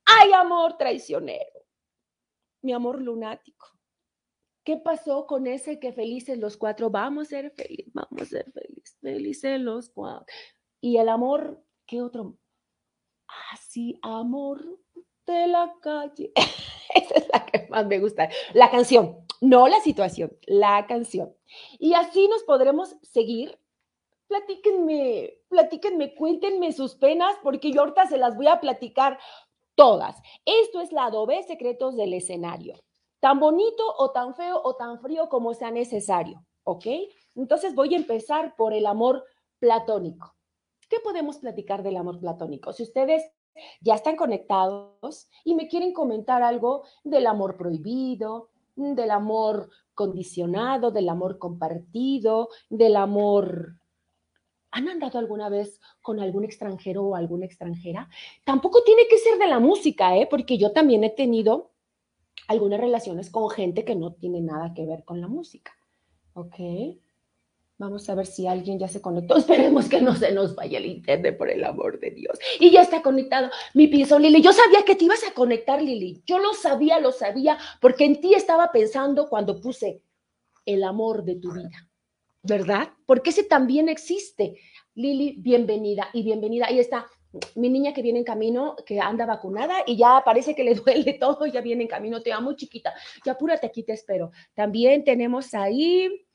¡Ay, 0.06 0.32
amor 0.32 0.76
traicionero! 0.78 1.64
Mi 2.62 2.72
amor 2.72 3.00
lunático. 3.00 3.66
¿Qué 4.64 4.76
pasó 4.78 5.26
con 5.26 5.46
ese 5.46 5.78
que 5.78 5.92
felices 5.92 6.38
los 6.38 6.56
cuatro? 6.56 6.90
Vamos 6.90 7.28
a 7.28 7.30
ser 7.30 7.52
felices, 7.52 7.92
vamos 7.92 8.22
a 8.22 8.24
ser 8.24 8.50
felices, 8.50 8.98
felices 9.00 9.60
los 9.60 9.90
cuatro. 9.90 10.26
Y 10.80 10.96
el 10.96 11.08
amor, 11.08 11.62
¿qué 11.86 12.02
otro? 12.02 12.36
Ah, 13.28 13.56
sí, 13.68 13.98
amor 14.02 14.64
de 15.26 15.46
la 15.46 15.72
calle. 15.80 16.32
Esa 17.02 17.14
es 17.14 17.28
la 17.32 17.44
que 17.46 17.66
más 17.68 17.86
me 17.86 17.98
gusta. 18.00 18.28
La 18.54 18.70
canción, 18.70 19.18
no 19.40 19.68
la 19.68 19.80
situación, 19.80 20.36
la 20.46 20.86
canción. 20.86 21.34
Y 21.78 21.94
así 21.94 22.28
nos 22.28 22.42
podremos 22.44 22.96
seguir. 23.02 23.58
Platíquenme, 24.28 25.34
platíquenme, 25.48 26.14
cuéntenme 26.14 26.72
sus 26.72 26.96
penas, 26.96 27.36
porque 27.42 27.70
yo 27.70 27.82
ahorita 27.82 28.06
se 28.06 28.18
las 28.18 28.36
voy 28.36 28.48
a 28.48 28.60
platicar 28.60 29.18
todas. 29.76 30.16
Esto 30.44 30.80
es 30.80 30.90
la 30.92 31.04
Adobe 31.06 31.42
Secretos 31.44 31.96
del 31.96 32.14
Escenario. 32.14 32.74
tan 33.20 33.40
bonito 33.40 33.84
o 33.98 34.12
tan 34.12 34.34
feo 34.34 34.60
o 34.62 34.76
tan 34.76 35.00
frío 35.00 35.28
como 35.28 35.54
sea 35.54 35.70
necesario, 35.70 36.44
¿ok? 36.64 36.86
Entonces 37.34 37.74
voy 37.74 37.94
a 37.94 37.96
empezar 37.98 38.54
por 38.56 38.72
el 38.74 38.86
amor 38.86 39.24
platónico. 39.58 40.34
¿Qué 40.88 41.00
podemos 41.00 41.38
platicar 41.38 41.82
del 41.82 41.96
amor 41.96 42.20
platónico? 42.20 42.72
Si 42.72 42.82
ustedes 42.84 43.24
ya 43.80 43.94
están 43.94 44.16
conectados 44.16 45.28
y 45.44 45.54
me 45.54 45.68
quieren 45.68 45.92
comentar 45.92 46.42
algo 46.42 46.84
del 47.04 47.26
amor 47.26 47.56
prohibido, 47.56 48.50
del 48.76 49.10
amor 49.10 49.70
condicionado, 49.94 50.90
del 50.90 51.08
amor 51.08 51.38
compartido, 51.38 52.48
del 52.70 52.96
amor... 52.96 53.76
¿Han 54.72 54.88
andado 54.88 55.18
alguna 55.18 55.48
vez 55.48 55.80
con 56.02 56.20
algún 56.20 56.44
extranjero 56.44 57.02
o 57.02 57.16
alguna 57.16 57.46
extranjera? 57.46 58.10
Tampoco 58.44 58.82
tiene 58.82 59.08
que 59.08 59.16
ser 59.16 59.38
de 59.38 59.46
la 59.46 59.58
música, 59.58 60.16
¿eh? 60.18 60.26
porque 60.28 60.58
yo 60.58 60.72
también 60.72 61.02
he 61.02 61.08
tenido 61.08 61.70
algunas 62.46 62.78
relaciones 62.78 63.30
con 63.30 63.48
gente 63.48 63.86
que 63.86 63.94
no 63.94 64.12
tiene 64.12 64.42
nada 64.42 64.74
que 64.74 64.84
ver 64.84 65.04
con 65.04 65.22
la 65.22 65.28
música. 65.28 65.72
¿Ok? 66.34 66.56
Vamos 67.78 68.08
a 68.08 68.14
ver 68.14 68.24
si 68.26 68.46
alguien 68.46 68.78
ya 68.78 68.88
se 68.88 69.02
conectó. 69.02 69.36
Esperemos 69.38 69.88
que 69.88 70.00
no 70.00 70.14
se 70.14 70.32
nos 70.32 70.54
vaya 70.54 70.78
el 70.78 70.86
internet, 70.86 71.36
por 71.36 71.50
el 71.50 71.62
amor 71.64 72.00
de 72.00 72.10
Dios. 72.10 72.38
Y 72.58 72.70
ya 72.70 72.82
está 72.82 73.02
conectado 73.02 73.50
mi 73.74 73.86
piso, 73.86 74.18
Lili. 74.18 74.40
Yo 74.40 74.52
sabía 74.52 74.82
que 74.84 74.96
te 74.96 75.04
ibas 75.04 75.22
a 75.24 75.34
conectar, 75.34 75.82
Lili. 75.82 76.22
Yo 76.26 76.38
lo 76.38 76.54
sabía, 76.54 77.00
lo 77.00 77.12
sabía, 77.12 77.58
porque 77.80 78.04
en 78.04 78.20
ti 78.20 78.34
estaba 78.34 78.72
pensando 78.72 79.28
cuando 79.28 79.60
puse 79.60 80.00
el 80.64 80.84
amor 80.84 81.24
de 81.24 81.36
tu 81.36 81.52
vida. 81.52 81.88
¿Verdad? 82.42 82.90
Porque 83.04 83.30
ese 83.30 83.42
también 83.42 83.88
existe. 83.88 84.56
Lili, 84.94 85.34
bienvenida 85.38 86.08
y 86.12 86.22
bienvenida. 86.22 86.66
Ahí 86.66 86.78
está 86.78 87.06
mi 87.54 87.68
niña 87.68 87.92
que 87.92 88.00
viene 88.00 88.20
en 88.20 88.24
camino, 88.24 88.76
que 88.86 89.00
anda 89.00 89.26
vacunada 89.26 89.82
y 89.86 89.96
ya 89.96 90.22
parece 90.24 90.54
que 90.54 90.64
le 90.64 90.74
duele 90.86 91.14
todo, 91.14 91.44
ya 91.46 91.60
viene 91.60 91.82
en 91.82 91.88
camino. 91.88 92.22
Te 92.22 92.32
amo, 92.32 92.54
chiquita. 92.54 92.94
Ya 93.24 93.32
apúrate 93.32 93.66
aquí, 93.66 93.82
te 93.82 93.92
espero. 93.92 94.30
También 94.54 95.04
tenemos 95.04 95.52
ahí 95.52 96.26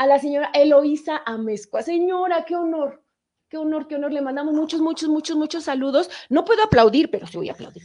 a 0.00 0.06
la 0.06 0.18
señora 0.18 0.50
Eloísa 0.54 1.20
Amezcua. 1.26 1.82
Señora, 1.82 2.46
qué 2.46 2.56
honor, 2.56 3.04
qué 3.50 3.58
honor, 3.58 3.86
qué 3.86 3.96
honor. 3.96 4.10
Le 4.10 4.22
mandamos 4.22 4.54
muchos, 4.54 4.80
muchos, 4.80 5.10
muchos, 5.10 5.36
muchos 5.36 5.64
saludos. 5.64 6.08
No 6.30 6.42
puedo 6.46 6.62
aplaudir, 6.64 7.10
pero 7.10 7.26
sí 7.26 7.36
voy 7.36 7.50
a 7.50 7.52
aplaudir. 7.52 7.82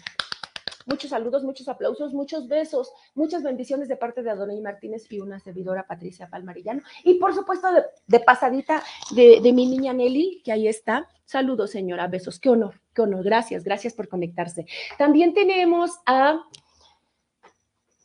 Muchos 0.86 1.10
saludos, 1.10 1.44
muchos 1.44 1.68
aplausos, 1.68 2.14
muchos 2.14 2.48
besos, 2.48 2.90
muchas 3.16 3.44
bendiciones 3.44 3.90
de 3.90 3.98
parte 3.98 4.24
de 4.24 4.30
Adonai 4.30 4.62
Martínez 4.62 5.12
y 5.12 5.20
una 5.20 5.42
servidora 5.42 5.88
Patricia 5.88 6.30
Palmarillano. 6.30 6.84
Y 7.04 7.16
por 7.16 7.36
supuesto, 7.36 7.68
de, 8.08 8.20
pasadita 8.22 8.82
de, 9.14 9.42
de, 9.42 9.52
mi 9.52 9.66
niña 9.66 9.92
Nelly, 9.92 10.42
que 10.42 10.54
ahí 10.54 10.70
está. 10.70 11.10
Saludos, 11.26 11.72
señora, 11.72 12.08
besos. 12.08 12.40
Qué 12.40 12.48
honor, 12.48 12.80
qué 12.94 13.02
honor. 13.02 13.26
Gracias, 13.26 13.66
gracias 13.66 13.94
por 13.94 14.08
conectarse. 14.08 14.66
También 14.98 15.34
tenemos 15.34 15.92
a, 16.06 16.42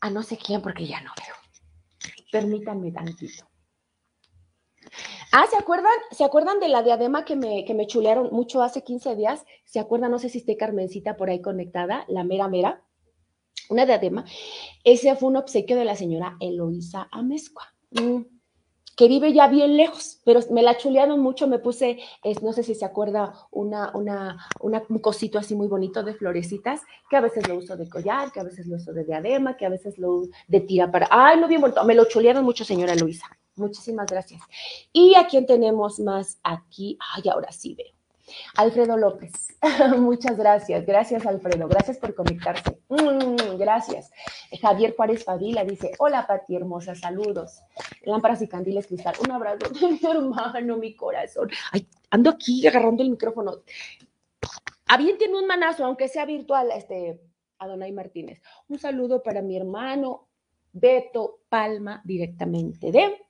a 0.01 0.11
no 0.11 0.25
sé 0.25 0.37
quién, 0.37 0.63
porque 0.63 0.89
ya 0.89 1.01
no 1.01 1.13
veo. 1.17 1.37
Permítanme 2.33 2.91
tantito. 2.91 3.50
Ah, 5.33 5.45
¿se 5.49 5.57
acuerdan? 5.57 5.93
¿Se 6.11 6.25
acuerdan 6.25 6.59
de 6.59 6.69
la 6.69 6.83
diadema 6.83 7.25
que 7.25 7.37
me, 7.37 7.65
que 7.65 7.73
me 7.73 7.87
chulearon 7.87 8.31
mucho 8.33 8.63
hace 8.63 8.83
15 8.83 9.15
días? 9.15 9.45
¿Se 9.65 9.79
acuerdan? 9.79 10.11
No 10.11 10.19
sé 10.19 10.29
si 10.29 10.39
esté 10.39 10.57
Carmencita 10.57 11.17
por 11.17 11.31
ahí 11.31 11.41
conectada, 11.41 12.05
la 12.09 12.25
mera 12.25 12.49
mera. 12.49 12.83
Una 13.69 13.87
diadema. 13.87 14.25
Ese 14.83 15.15
fue 15.15 15.29
un 15.29 15.37
obsequio 15.37 15.77
de 15.77 15.85
la 15.85 15.95
señora 15.95 16.37
Eloísa 16.41 17.07
Amezcua, 17.13 17.73
mm, 17.93 18.23
que 18.97 19.07
vive 19.07 19.33
ya 19.33 19.47
bien 19.47 19.77
lejos, 19.77 20.21
pero 20.25 20.41
me 20.51 20.63
la 20.63 20.77
chulearon 20.77 21.21
mucho. 21.21 21.47
Me 21.47 21.61
puse, 21.61 22.01
es, 22.25 22.43
no 22.43 22.53
sé 22.53 22.65
si 22.65 22.75
se 22.75 22.85
acuerda, 22.85 23.33
una, 23.53 23.93
una, 23.95 24.49
un 24.61 24.99
cosito 24.99 25.39
así 25.39 25.55
muy 25.55 25.69
bonito 25.69 26.03
de 26.03 26.15
florecitas, 26.15 26.81
que 27.09 27.17
a 27.17 27.21
veces 27.21 27.47
lo 27.47 27.55
uso 27.55 27.77
de 27.77 27.89
collar, 27.89 28.33
que 28.33 28.41
a 28.41 28.45
veces 28.45 28.67
lo 28.67 28.77
uso 28.77 28.93
de 28.93 29.05
diadema, 29.05 29.57
que 29.57 29.67
a 29.67 29.71
veces 29.71 29.97
lo 29.97 30.25
de 30.49 30.61
tira 30.61 30.91
para. 30.91 31.07
Ay, 31.09 31.39
no 31.39 31.47
bien 31.47 31.61
bonito. 31.61 31.85
Me 31.85 31.95
lo 31.95 32.07
chulearon 32.07 32.45
mucho, 32.45 32.65
señora 32.65 32.95
Eloísa. 32.95 33.27
Muchísimas 33.61 34.07
gracias. 34.07 34.41
¿Y 34.93 35.15
a 35.15 35.27
quién 35.27 35.47
tenemos 35.47 36.01
más 36.01 36.39
aquí? 36.43 36.99
Ay, 37.15 37.29
ahora 37.29 37.53
sí 37.53 37.75
veo. 37.75 37.93
Alfredo 38.57 38.97
López. 38.97 39.33
Muchas 39.99 40.37
gracias. 40.37 40.87
Gracias, 40.87 41.27
Alfredo. 41.27 41.69
Gracias 41.69 41.99
por 41.99 42.15
conectarse. 42.15 42.79
Mm, 42.89 43.59
gracias. 43.59 44.11
Javier 44.61 44.95
Juárez 44.97 45.25
Fabila 45.25 45.65
dice: 45.65 45.93
Hola, 45.99 46.27
Pati 46.27 46.57
hermosa. 46.57 46.95
Saludos. 46.95 47.63
Lámparas 48.05 48.43
y 48.43 48.49
candiles 48.49 48.87
cristal. 48.87 49.15
Un 49.25 49.33
abrazo 49.33 49.69
de 49.69 49.89
mi 49.89 50.01
hermano, 50.11 50.77
mi 50.77 50.95
corazón. 50.95 51.51
Ay, 51.73 51.87
ando 52.11 52.31
aquí 52.31 52.67
agarrando 52.67 53.03
el 53.03 53.11
micrófono. 53.11 53.63
tiene 55.19 55.39
un 55.39 55.47
manazo, 55.47 55.85
aunque 55.85 56.09
sea 56.09 56.25
virtual, 56.25 56.71
este, 56.75 57.21
Adonai 57.59 57.93
Martínez. 57.93 58.41
Un 58.69 58.79
saludo 58.79 59.23
para 59.23 59.43
mi 59.43 59.57
hermano 59.57 60.29
Beto 60.73 61.41
Palma, 61.49 62.01
directamente 62.05 62.93
de 62.93 63.30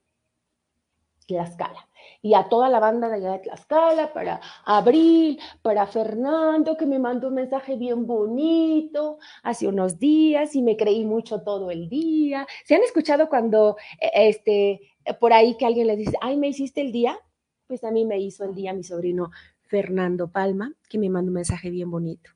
Tlaxcala. 1.27 1.87
Y 2.21 2.33
a 2.33 2.49
toda 2.49 2.69
la 2.69 2.79
banda 2.79 3.09
de 3.09 3.15
allá 3.15 3.31
de 3.33 3.39
Tlaxcala, 3.39 4.13
para 4.13 4.41
Abril, 4.65 5.39
para 5.61 5.87
Fernando, 5.87 6.77
que 6.77 6.85
me 6.85 6.99
mandó 6.99 7.29
un 7.29 7.35
mensaje 7.35 7.75
bien 7.75 8.05
bonito 8.05 9.17
hace 9.43 9.67
unos 9.67 9.99
días 9.99 10.55
y 10.55 10.61
me 10.61 10.77
creí 10.77 11.05
mucho 11.05 11.41
todo 11.41 11.71
el 11.71 11.89
día. 11.89 12.47
¿Se 12.65 12.75
han 12.75 12.83
escuchado 12.83 13.29
cuando, 13.29 13.77
e, 13.99 14.29
este, 14.29 14.81
por 15.19 15.33
ahí 15.33 15.55
que 15.57 15.65
alguien 15.65 15.87
les 15.87 15.97
dice, 15.97 16.17
ay, 16.21 16.37
me 16.37 16.49
hiciste 16.49 16.81
el 16.81 16.91
día? 16.91 17.19
Pues 17.67 17.83
a 17.83 17.91
mí 17.91 18.05
me 18.05 18.19
hizo 18.19 18.43
el 18.43 18.53
día 18.53 18.73
mi 18.73 18.83
sobrino 18.83 19.31
Fernando 19.61 20.29
Palma, 20.31 20.73
que 20.89 20.97
me 20.97 21.09
mandó 21.09 21.29
un 21.29 21.35
mensaje 21.35 21.69
bien 21.69 21.89
bonito. 21.89 22.31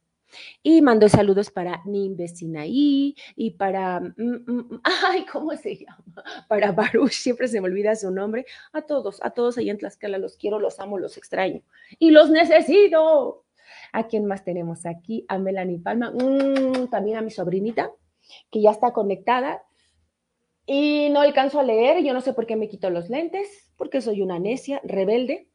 Y 0.64 0.82
mando 0.82 1.10
saludos 1.10 1.52
para 1.52 1.82
Nimbe 1.86 2.28
Sinaí 2.28 3.16
y 3.36 3.52
para, 3.52 4.00
mm, 4.00 4.14
mm, 4.18 4.44
mm, 4.48 4.82
ay, 5.08 5.26
¿cómo 5.32 5.56
se 5.56 5.76
llama? 5.76 6.24
Para 6.48 6.72
Baruch, 6.72 7.12
siempre 7.12 7.48
se 7.48 7.62
me 7.62 7.68
olvida 7.68 7.96
su 7.96 8.12
nombre. 8.12 8.46
A 8.74 8.82
todos, 8.82 9.24
a 9.24 9.32
todos 9.32 9.58
allá 9.58 9.72
en 9.72 9.78
Tlaxcala 9.78 10.18
los 10.18 10.38
quiero, 10.38 10.60
los 10.60 10.80
amo, 10.80 10.98
los 10.98 11.18
extraño 11.18 11.62
y 12.00 12.12
los 12.12 12.30
necesito. 12.30 13.46
¿A 13.92 14.08
quién 14.08 14.26
más 14.26 14.44
tenemos 14.44 14.86
aquí? 14.86 15.26
A 15.28 15.38
Melanie 15.38 15.80
Palma, 15.80 16.14
también 16.92 17.18
a 17.18 17.22
mi 17.22 17.32
sobrinita, 17.32 17.92
que 18.52 18.62
ya 18.62 18.72
está 18.72 18.92
conectada 18.92 19.64
y 20.66 21.10
no 21.12 21.22
alcanzo 21.22 21.60
a 21.60 21.64
leer. 21.64 22.04
Yo 22.04 22.14
no 22.14 22.22
sé 22.22 22.34
por 22.34 22.46
qué 22.46 22.56
me 22.56 22.68
quito 22.68 22.90
los 22.90 23.10
lentes, 23.10 23.72
porque 23.78 24.02
soy 24.02 24.22
una 24.22 24.40
necia, 24.40 24.82
rebelde 24.84 25.48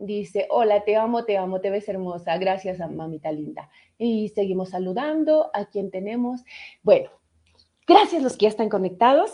dice, 0.00 0.46
hola, 0.50 0.82
te 0.84 0.96
amo, 0.96 1.24
te 1.24 1.36
amo, 1.36 1.60
te 1.60 1.70
ves 1.70 1.88
hermosa, 1.88 2.36
gracias 2.38 2.80
a 2.80 2.88
mamita 2.88 3.30
linda. 3.30 3.70
Y 3.98 4.30
seguimos 4.30 4.70
saludando 4.70 5.50
a 5.52 5.66
quien 5.66 5.90
tenemos. 5.90 6.42
Bueno, 6.82 7.10
gracias 7.86 8.22
los 8.22 8.36
que 8.36 8.44
ya 8.44 8.48
están 8.48 8.68
conectados. 8.68 9.30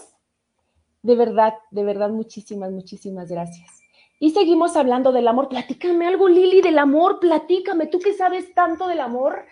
De 1.03 1.15
verdad, 1.15 1.55
de 1.71 1.85
verdad, 1.85 2.11
muchísimas, 2.11 2.73
muchísimas 2.73 3.31
gracias. 3.31 3.81
Y 4.19 4.31
seguimos 4.31 4.77
hablando 4.77 5.13
del 5.13 5.29
amor. 5.29 5.49
Platícame 5.49 6.07
algo, 6.07 6.29
Lili, 6.29 6.61
del 6.61 6.79
amor, 6.79 7.21
platícame. 7.21 7.87
Tú 7.87 8.01
que 8.01 8.13
sabes 8.13 8.53
tanto 8.55 8.89
del 8.89 9.01
amor. 9.01 9.45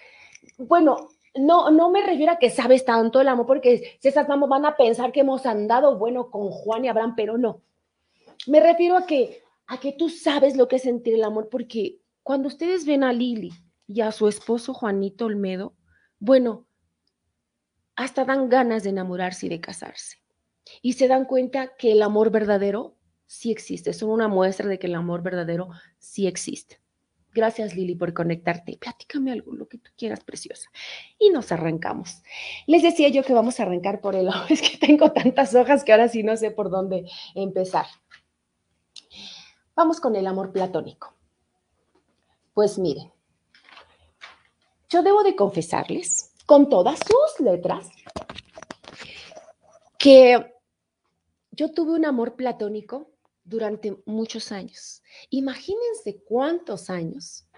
Bueno, 0.58 1.10
no, 1.36 1.70
no 1.70 1.90
me 1.90 2.04
refiero 2.04 2.32
a 2.32 2.38
que 2.38 2.50
sabes 2.50 2.84
tanto 2.84 3.20
del 3.20 3.28
amor, 3.28 3.46
porque 3.46 3.98
si 4.00 4.08
esas 4.08 4.28
mamás 4.28 4.48
van 4.48 4.66
a 4.66 4.76
pensar 4.76 5.12
que 5.12 5.20
hemos 5.20 5.46
andado, 5.46 5.96
bueno, 5.96 6.30
con 6.30 6.50
Juan 6.50 6.84
y 6.84 6.88
Abraham, 6.88 7.14
pero 7.16 7.38
no. 7.38 7.60
Me 8.46 8.60
refiero 8.60 8.96
a 8.96 9.06
que 9.06 9.43
a 9.66 9.80
que 9.80 9.92
tú 9.92 10.08
sabes 10.08 10.56
lo 10.56 10.68
que 10.68 10.76
es 10.76 10.82
sentir 10.82 11.14
el 11.14 11.24
amor, 11.24 11.48
porque 11.50 12.00
cuando 12.22 12.48
ustedes 12.48 12.84
ven 12.86 13.04
a 13.04 13.12
Lili 13.12 13.52
y 13.86 14.00
a 14.00 14.12
su 14.12 14.28
esposo 14.28 14.74
Juanito 14.74 15.26
Olmedo, 15.26 15.74
bueno, 16.18 16.66
hasta 17.96 18.24
dan 18.24 18.48
ganas 18.48 18.82
de 18.82 18.90
enamorarse 18.90 19.46
y 19.46 19.48
de 19.48 19.60
casarse. 19.60 20.18
Y 20.82 20.94
se 20.94 21.08
dan 21.08 21.26
cuenta 21.26 21.76
que 21.76 21.92
el 21.92 22.02
amor 22.02 22.30
verdadero 22.30 22.96
sí 23.26 23.50
existe. 23.50 23.92
Son 23.92 24.10
una 24.10 24.28
muestra 24.28 24.68
de 24.68 24.78
que 24.78 24.86
el 24.86 24.94
amor 24.94 25.22
verdadero 25.22 25.70
sí 25.98 26.26
existe. 26.26 26.80
Gracias, 27.34 27.74
Lili, 27.74 27.96
por 27.96 28.14
conectarte. 28.14 28.78
Platícame 28.78 29.32
algo, 29.32 29.52
lo 29.52 29.66
que 29.66 29.78
tú 29.78 29.90
quieras, 29.96 30.20
preciosa. 30.22 30.70
Y 31.18 31.30
nos 31.30 31.50
arrancamos. 31.50 32.22
Les 32.66 32.82
decía 32.82 33.08
yo 33.08 33.24
que 33.24 33.34
vamos 33.34 33.58
a 33.58 33.64
arrancar 33.64 34.00
por 34.00 34.14
el 34.14 34.28
Es 34.48 34.62
que 34.62 34.78
tengo 34.78 35.10
tantas 35.10 35.54
hojas 35.54 35.82
que 35.82 35.92
ahora 35.92 36.08
sí 36.08 36.22
no 36.22 36.36
sé 36.36 36.52
por 36.52 36.70
dónde 36.70 37.06
empezar. 37.34 37.86
Vamos 39.76 40.00
con 40.00 40.14
el 40.14 40.26
amor 40.26 40.52
platónico. 40.52 41.14
Pues 42.52 42.78
miren, 42.78 43.10
yo 44.88 45.02
debo 45.02 45.24
de 45.24 45.34
confesarles 45.34 46.32
con 46.46 46.68
todas 46.68 47.00
sus 47.00 47.44
letras 47.44 47.88
que 49.98 50.54
yo 51.50 51.72
tuve 51.72 51.92
un 51.92 52.04
amor 52.04 52.36
platónico 52.36 53.10
durante 53.42 53.96
muchos 54.06 54.52
años. 54.52 55.02
Imagínense 55.30 56.22
cuántos 56.24 56.90
años 56.90 57.48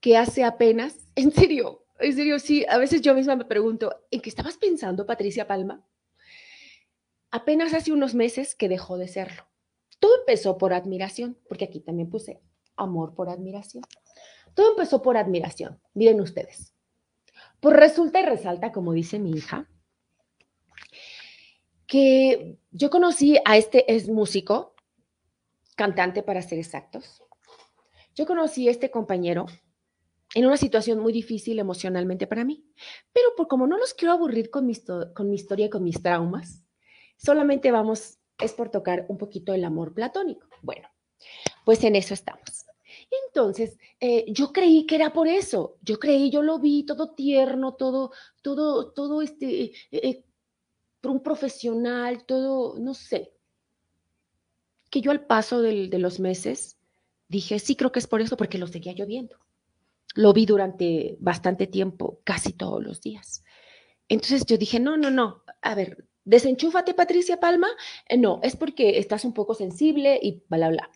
que 0.00 0.16
hace 0.16 0.44
apenas, 0.44 0.96
en 1.16 1.32
serio, 1.32 1.84
en 1.98 2.14
serio, 2.14 2.38
sí, 2.38 2.64
a 2.68 2.78
veces 2.78 3.02
yo 3.02 3.14
misma 3.14 3.34
me 3.34 3.44
pregunto, 3.44 4.04
¿en 4.10 4.20
qué 4.20 4.30
estabas 4.30 4.56
pensando, 4.56 5.04
Patricia 5.04 5.46
Palma? 5.46 5.84
Apenas 7.32 7.74
hace 7.74 7.92
unos 7.92 8.14
meses 8.14 8.54
que 8.54 8.68
dejó 8.68 8.96
de 8.96 9.08
serlo. 9.08 9.49
Todo 10.00 10.18
empezó 10.18 10.58
por 10.58 10.72
admiración, 10.72 11.38
porque 11.48 11.66
aquí 11.66 11.80
también 11.80 12.10
puse 12.10 12.40
amor 12.74 13.14
por 13.14 13.28
admiración. 13.28 13.84
Todo 14.54 14.72
empezó 14.72 15.02
por 15.02 15.16
admiración. 15.16 15.80
Miren 15.94 16.20
ustedes. 16.20 16.74
Pues 17.60 17.76
resulta 17.76 18.20
y 18.20 18.24
resalta, 18.24 18.72
como 18.72 18.92
dice 18.92 19.18
mi 19.18 19.30
hija, 19.30 19.68
que 21.86 22.58
yo 22.70 22.88
conocí 22.88 23.38
a 23.44 23.56
este, 23.56 23.92
es 23.92 24.08
músico, 24.08 24.74
cantante 25.76 26.22
para 26.22 26.40
ser 26.40 26.58
exactos. 26.58 27.22
Yo 28.14 28.26
conocí 28.26 28.68
a 28.68 28.70
este 28.70 28.90
compañero 28.90 29.46
en 30.34 30.46
una 30.46 30.56
situación 30.56 31.00
muy 31.00 31.12
difícil 31.12 31.58
emocionalmente 31.58 32.26
para 32.26 32.44
mí, 32.44 32.64
pero 33.12 33.34
por 33.36 33.48
como 33.48 33.66
no 33.66 33.76
los 33.76 33.94
quiero 33.94 34.12
aburrir 34.12 34.50
con 34.50 34.66
mi, 34.66 34.74
con 35.14 35.28
mi 35.28 35.34
historia 35.34 35.66
y 35.66 35.70
con 35.70 35.82
mis 35.82 36.00
traumas, 36.00 36.64
solamente 37.16 37.72
vamos, 37.72 38.19
es 38.40 38.52
por 38.52 38.70
tocar 38.70 39.06
un 39.08 39.18
poquito 39.18 39.54
el 39.54 39.64
amor 39.64 39.94
platónico. 39.94 40.46
Bueno, 40.62 40.88
pues 41.64 41.82
en 41.84 41.96
eso 41.96 42.14
estamos. 42.14 42.66
Entonces, 43.26 43.78
eh, 43.98 44.24
yo 44.28 44.52
creí 44.52 44.86
que 44.86 44.96
era 44.96 45.12
por 45.12 45.28
eso. 45.28 45.76
Yo 45.82 45.98
creí, 45.98 46.30
yo 46.30 46.42
lo 46.42 46.58
vi 46.58 46.84
todo 46.84 47.10
tierno, 47.14 47.74
todo, 47.74 48.12
todo, 48.42 48.92
todo 48.92 49.22
este, 49.22 49.64
eh, 49.64 49.72
eh, 49.90 50.24
un 51.02 51.22
profesional, 51.22 52.24
todo, 52.24 52.78
no 52.78 52.94
sé. 52.94 53.32
Que 54.90 55.00
yo 55.00 55.10
al 55.10 55.26
paso 55.26 55.62
de 55.62 55.98
los 55.98 56.20
meses 56.20 56.78
dije, 57.28 57.58
sí, 57.58 57.76
creo 57.76 57.92
que 57.92 58.00
es 58.00 58.06
por 58.06 58.20
eso, 58.20 58.36
porque 58.36 58.58
lo 58.58 58.66
seguía 58.66 58.92
lloviendo. 58.92 59.36
Lo 60.14 60.32
vi 60.32 60.46
durante 60.46 61.16
bastante 61.20 61.68
tiempo, 61.68 62.20
casi 62.24 62.52
todos 62.52 62.82
los 62.82 63.00
días. 63.00 63.44
Entonces 64.08 64.44
yo 64.44 64.58
dije, 64.58 64.80
no, 64.80 64.96
no, 64.96 65.10
no, 65.10 65.44
a 65.62 65.74
ver, 65.76 66.08
desenchúfate, 66.30 66.94
Patricia 66.94 67.40
Palma. 67.40 67.68
no, 68.16 68.40
es 68.42 68.56
porque 68.56 68.98
estás 68.98 69.24
un 69.24 69.34
poco 69.34 69.54
sensible 69.54 70.18
y 70.22 70.42
bla, 70.48 70.68
bla. 70.68 70.90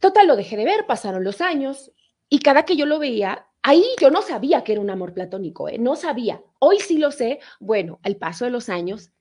Total, 0.00 0.26
lo 0.26 0.36
dejé 0.36 0.56
de 0.56 0.64
ver, 0.64 0.86
pasaron 0.86 1.24
los 1.24 1.40
años 1.40 1.92
y 2.28 2.38
cada 2.40 2.64
que 2.64 2.76
yo 2.76 2.86
lo 2.86 2.98
veía, 2.98 3.46
ahí 3.62 3.84
yo 4.00 4.10
no 4.10 4.22
sabía 4.22 4.64
que 4.64 4.72
era 4.72 4.80
un 4.80 4.90
amor 4.90 5.12
platónico, 5.12 5.68
¿eh? 5.68 5.78
no 5.78 5.94
sabía. 5.94 6.42
Hoy 6.58 6.80
sí 6.80 6.98
lo 6.98 7.10
sé. 7.10 7.38
Bueno, 7.60 8.00
al 8.02 8.16
paso 8.16 8.46
de 8.46 8.50
los 8.50 8.70
años, 8.70 9.12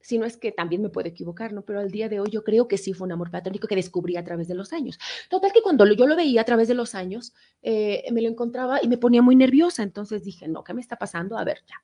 si 0.00 0.18
no 0.18 0.24
es 0.24 0.38
que 0.38 0.50
también 0.50 0.80
me 0.80 0.88
puedo 0.88 1.08
equivocar, 1.08 1.52
¿no? 1.52 1.62
Pero 1.62 1.80
al 1.80 1.90
día 1.90 2.08
de 2.08 2.20
hoy 2.20 2.30
yo 2.30 2.42
creo 2.42 2.68
que 2.68 2.78
sí 2.78 2.94
fue 2.94 3.06
un 3.06 3.12
amor 3.12 3.30
platónico 3.30 3.68
que 3.68 3.76
descubrí 3.76 4.16
a 4.16 4.24
través 4.24 4.48
de 4.48 4.54
los 4.54 4.72
años. 4.72 4.98
Total 5.28 5.52
que 5.52 5.62
cuando 5.62 5.84
yo 5.86 6.06
lo 6.06 6.16
veía 6.16 6.40
a 6.40 6.44
través 6.44 6.68
de 6.68 6.74
los 6.74 6.94
años, 6.94 7.34
eh, 7.62 8.04
me 8.12 8.22
lo 8.22 8.28
encontraba 8.28 8.82
y 8.82 8.88
me 8.88 8.96
ponía 8.96 9.20
muy 9.20 9.36
nerviosa. 9.36 9.82
Entonces 9.82 10.24
dije, 10.24 10.48
no, 10.48 10.64
¿qué 10.64 10.72
me 10.72 10.80
está 10.80 10.96
pasando? 10.96 11.36
A 11.36 11.44
ver, 11.44 11.58
ya. 11.66 11.76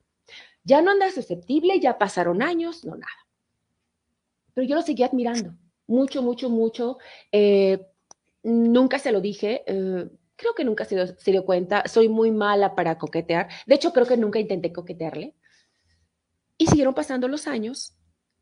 Ya 0.64 0.82
no 0.82 0.90
anda 0.90 1.10
susceptible, 1.10 1.80
ya 1.80 1.98
pasaron 1.98 2.42
años, 2.42 2.84
no 2.84 2.94
nada. 2.96 3.06
Pero 4.54 4.66
yo 4.66 4.76
lo 4.76 4.82
seguía 4.82 5.06
admirando, 5.06 5.54
mucho, 5.86 6.22
mucho, 6.22 6.50
mucho. 6.50 6.98
Eh, 7.30 7.84
Nunca 8.42 8.98
se 8.98 9.12
lo 9.12 9.20
dije, 9.20 9.62
eh, 9.66 10.08
creo 10.34 10.54
que 10.56 10.64
nunca 10.64 10.84
se 10.84 10.96
dio, 10.96 11.06
se 11.06 11.30
dio 11.30 11.44
cuenta, 11.44 11.86
soy 11.86 12.08
muy 12.08 12.32
mala 12.32 12.74
para 12.74 12.98
coquetear, 12.98 13.48
de 13.66 13.74
hecho 13.76 13.92
creo 13.92 14.06
que 14.06 14.16
nunca 14.16 14.40
intenté 14.40 14.72
coquetearle. 14.72 15.34
Y 16.58 16.66
siguieron 16.66 16.94
pasando 16.94 17.28
los 17.28 17.46
años 17.46 17.94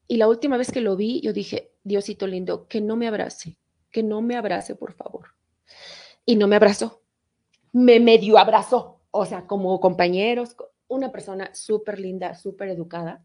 y 0.09 0.16
la 0.16 0.26
última 0.26 0.56
vez 0.56 0.72
que 0.72 0.80
lo 0.80 0.96
vi, 0.96 1.20
yo 1.20 1.33
dije, 1.33 1.72
Diosito 1.85 2.26
lindo, 2.26 2.66
que 2.66 2.80
no 2.80 2.96
me 2.96 3.09
abrace, 3.09 3.59
que 3.90 4.02
no 4.02 4.22
me 4.22 4.37
abrace, 4.37 4.74
por 4.74 4.94
favor. 4.94 5.28
Y 6.24 6.37
no 6.37 6.46
me 6.48 6.56
abrazó, 6.56 7.02
me 7.72 8.00
medio 8.00 8.38
abrazó, 8.38 9.00
o 9.11 9.26
sea, 9.26 9.46
como 9.46 9.78
compañeros, 9.80 10.56
una 10.90 11.11
persona 11.11 11.55
súper 11.55 11.98
linda, 11.98 12.35
súper 12.35 12.68
educada. 12.68 13.24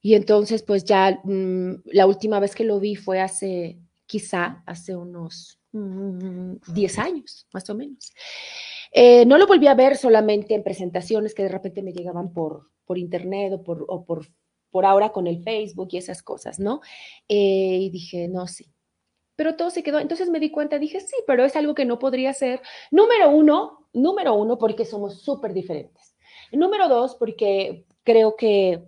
Y 0.00 0.14
entonces, 0.14 0.62
pues 0.62 0.84
ya 0.84 1.20
mm, 1.24 1.82
la 1.86 2.06
última 2.06 2.38
vez 2.38 2.54
que 2.54 2.64
lo 2.64 2.78
vi 2.78 2.94
fue 2.94 3.20
hace 3.20 3.78
quizá 4.06 4.62
hace 4.66 4.94
unos 4.94 5.58
10 5.72 6.98
mm, 6.98 7.00
años, 7.00 7.46
más 7.52 7.68
o 7.70 7.74
menos. 7.74 8.12
Eh, 8.92 9.24
no 9.26 9.38
lo 9.38 9.46
volví 9.46 9.66
a 9.66 9.74
ver 9.74 9.96
solamente 9.96 10.54
en 10.54 10.62
presentaciones 10.62 11.34
que 11.34 11.42
de 11.42 11.48
repente 11.48 11.82
me 11.82 11.92
llegaban 11.92 12.32
por, 12.32 12.70
por 12.84 12.98
internet 12.98 13.54
o 13.54 13.64
por, 13.64 13.84
o 13.88 14.04
por, 14.04 14.26
ahora 14.84 15.10
con 15.10 15.26
el 15.26 15.42
Facebook 15.42 15.88
y 15.92 15.96
esas 15.96 16.22
cosas, 16.22 16.60
¿no? 16.60 16.80
Eh, 17.28 17.78
y 17.80 17.90
dije, 17.90 18.28
no, 18.28 18.46
sí. 18.46 18.73
Pero 19.36 19.56
todo 19.56 19.70
se 19.70 19.82
quedó. 19.82 19.98
Entonces 19.98 20.30
me 20.30 20.40
di 20.40 20.50
cuenta, 20.50 20.78
dije, 20.78 21.00
sí, 21.00 21.16
pero 21.26 21.44
es 21.44 21.56
algo 21.56 21.74
que 21.74 21.84
no 21.84 21.98
podría 21.98 22.32
ser. 22.32 22.62
Número 22.90 23.30
uno, 23.30 23.88
número 23.92 24.34
uno, 24.34 24.58
porque 24.58 24.84
somos 24.84 25.20
súper 25.20 25.52
diferentes. 25.52 26.14
Número 26.52 26.88
dos, 26.88 27.16
porque 27.16 27.84
creo 28.04 28.36
que 28.36 28.84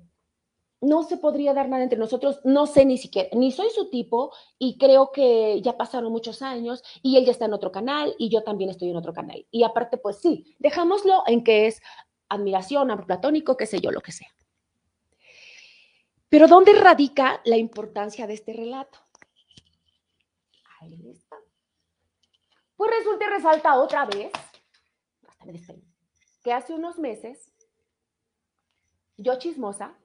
no 0.81 1.03
se 1.03 1.17
podría 1.17 1.55
dar 1.55 1.69
nada 1.69 1.83
entre 1.83 1.99
nosotros, 1.99 2.41
no 2.45 2.67
sé 2.67 2.85
ni 2.85 2.99
siquiera, 2.99 3.31
ni 3.33 3.51
soy 3.51 3.71
su 3.71 3.89
tipo 3.89 4.33
y 4.59 4.77
creo 4.79 5.11
que 5.11 5.61
ya 5.63 5.77
pasaron 5.77 6.13
muchos 6.13 6.43
años 6.43 6.83
y 7.03 7.17
él 7.17 7.25
ya 7.25 7.33
está 7.33 7.47
en 7.47 7.55
otro 7.55 7.73
canal 7.73 8.15
y 8.19 8.29
yo 8.29 8.43
también 8.43 8.71
estoy 8.71 8.91
en 8.91 8.97
otro 8.97 9.13
canal. 9.13 9.47
Y 9.51 9.65
aparte, 9.65 9.97
pues 9.97 10.19
sí, 10.19 10.55
dejámoslo 10.59 11.23
en 11.27 11.43
que 11.45 11.67
es 11.67 11.81
admiración, 12.29 12.91
amor 12.91 13.07
platónico, 13.07 13.57
qué 13.57 13.67
sé 13.67 13.81
yo, 13.81 13.91
lo 13.91 14.01
que 14.01 14.13
sea. 14.13 14.29
Pero 16.29 16.49
¿dónde 16.49 16.73
radica 16.75 17.41
la 17.45 17.57
importancia 17.57 18.27
de 18.27 18.35
este 18.35 18.53
relato? 18.53 18.99
Ahí 20.81 21.09
está. 21.09 21.37
Pues 22.77 22.91
resulta 22.99 23.25
y 23.25 23.29
resalta 23.29 23.75
otra 23.77 24.05
vez, 24.05 24.33
que 26.43 26.53
hace 26.53 26.75
unos 26.75 26.99
meses, 26.99 27.53
yo 29.17 29.39
chismosa, 29.39 29.97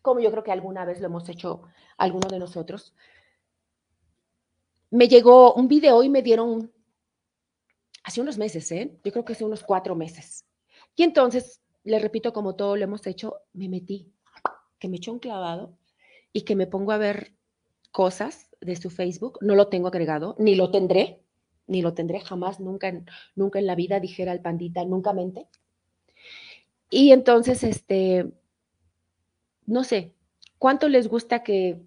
como 0.00 0.20
yo 0.20 0.30
creo 0.30 0.44
que 0.44 0.52
alguna 0.52 0.84
vez 0.84 1.00
lo 1.00 1.06
hemos 1.06 1.28
hecho 1.28 1.62
alguno 1.98 2.28
de 2.28 2.38
nosotros, 2.38 2.94
me 4.90 5.08
llegó 5.08 5.54
un 5.54 5.68
video 5.68 6.02
y 6.02 6.08
me 6.08 6.22
dieron 6.22 6.72
hace 8.04 8.20
unos 8.20 8.38
meses, 8.38 8.70
¿eh? 8.72 8.96
yo 9.02 9.12
creo 9.12 9.24
que 9.24 9.32
hace 9.32 9.44
unos 9.44 9.64
cuatro 9.64 9.96
meses. 9.96 10.46
Y 10.94 11.02
entonces, 11.02 11.60
le 11.82 11.98
repito, 11.98 12.32
como 12.32 12.54
todo 12.54 12.76
lo 12.76 12.84
hemos 12.84 13.06
hecho, 13.06 13.40
me 13.52 13.68
metí, 13.68 14.12
que 14.78 14.88
me 14.88 14.98
echó 14.98 15.12
un 15.12 15.18
clavado 15.18 15.76
y 16.32 16.42
que 16.42 16.54
me 16.54 16.66
pongo 16.66 16.92
a 16.92 16.98
ver 16.98 17.34
cosas 17.90 18.50
de 18.60 18.76
su 18.76 18.90
Facebook. 18.90 19.38
No 19.40 19.54
lo 19.54 19.68
tengo 19.68 19.88
agregado, 19.88 20.36
ni 20.38 20.54
lo 20.54 20.70
tendré, 20.70 21.23
ni 21.66 21.82
lo 21.82 21.94
tendré 21.94 22.20
jamás, 22.20 22.60
nunca, 22.60 22.92
nunca 23.34 23.58
en 23.58 23.66
la 23.66 23.74
vida, 23.74 24.00
dijera 24.00 24.32
el 24.32 24.40
pandita, 24.40 24.84
nunca 24.84 25.12
mente. 25.12 25.48
Y 26.90 27.12
entonces, 27.12 27.64
este, 27.64 28.32
no 29.66 29.84
sé, 29.84 30.14
¿cuánto 30.58 30.88
les 30.88 31.08
gusta 31.08 31.42
que, 31.42 31.82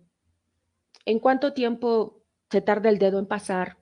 en 1.05 1.19
cuánto 1.19 1.53
tiempo 1.53 2.21
se 2.49 2.61
tarda 2.61 2.89
el 2.89 2.97
dedo 2.97 3.19
en 3.19 3.25
pasar, 3.25 3.77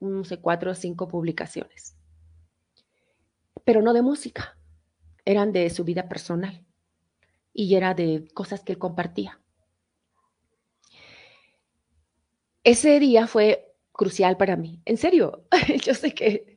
no 0.00 0.24
sé, 0.24 0.38
cuatro 0.38 0.72
o 0.72 0.74
cinco 0.74 1.08
publicaciones? 1.08 1.96
Pero 3.64 3.82
no 3.82 3.92
de 3.92 4.02
música, 4.02 4.56
eran 5.24 5.52
de 5.52 5.70
su 5.70 5.84
vida 5.84 6.08
personal 6.08 6.64
y 7.52 7.74
era 7.74 7.94
de 7.94 8.28
cosas 8.34 8.62
que 8.62 8.72
él 8.72 8.78
compartía. 8.78 9.40
Ese 12.62 12.98
día 13.00 13.26
fue 13.26 13.65
crucial 13.96 14.36
para 14.36 14.56
mí. 14.56 14.80
En 14.84 14.96
serio, 14.96 15.44
yo 15.84 15.94
sé 15.94 16.14
que 16.14 16.56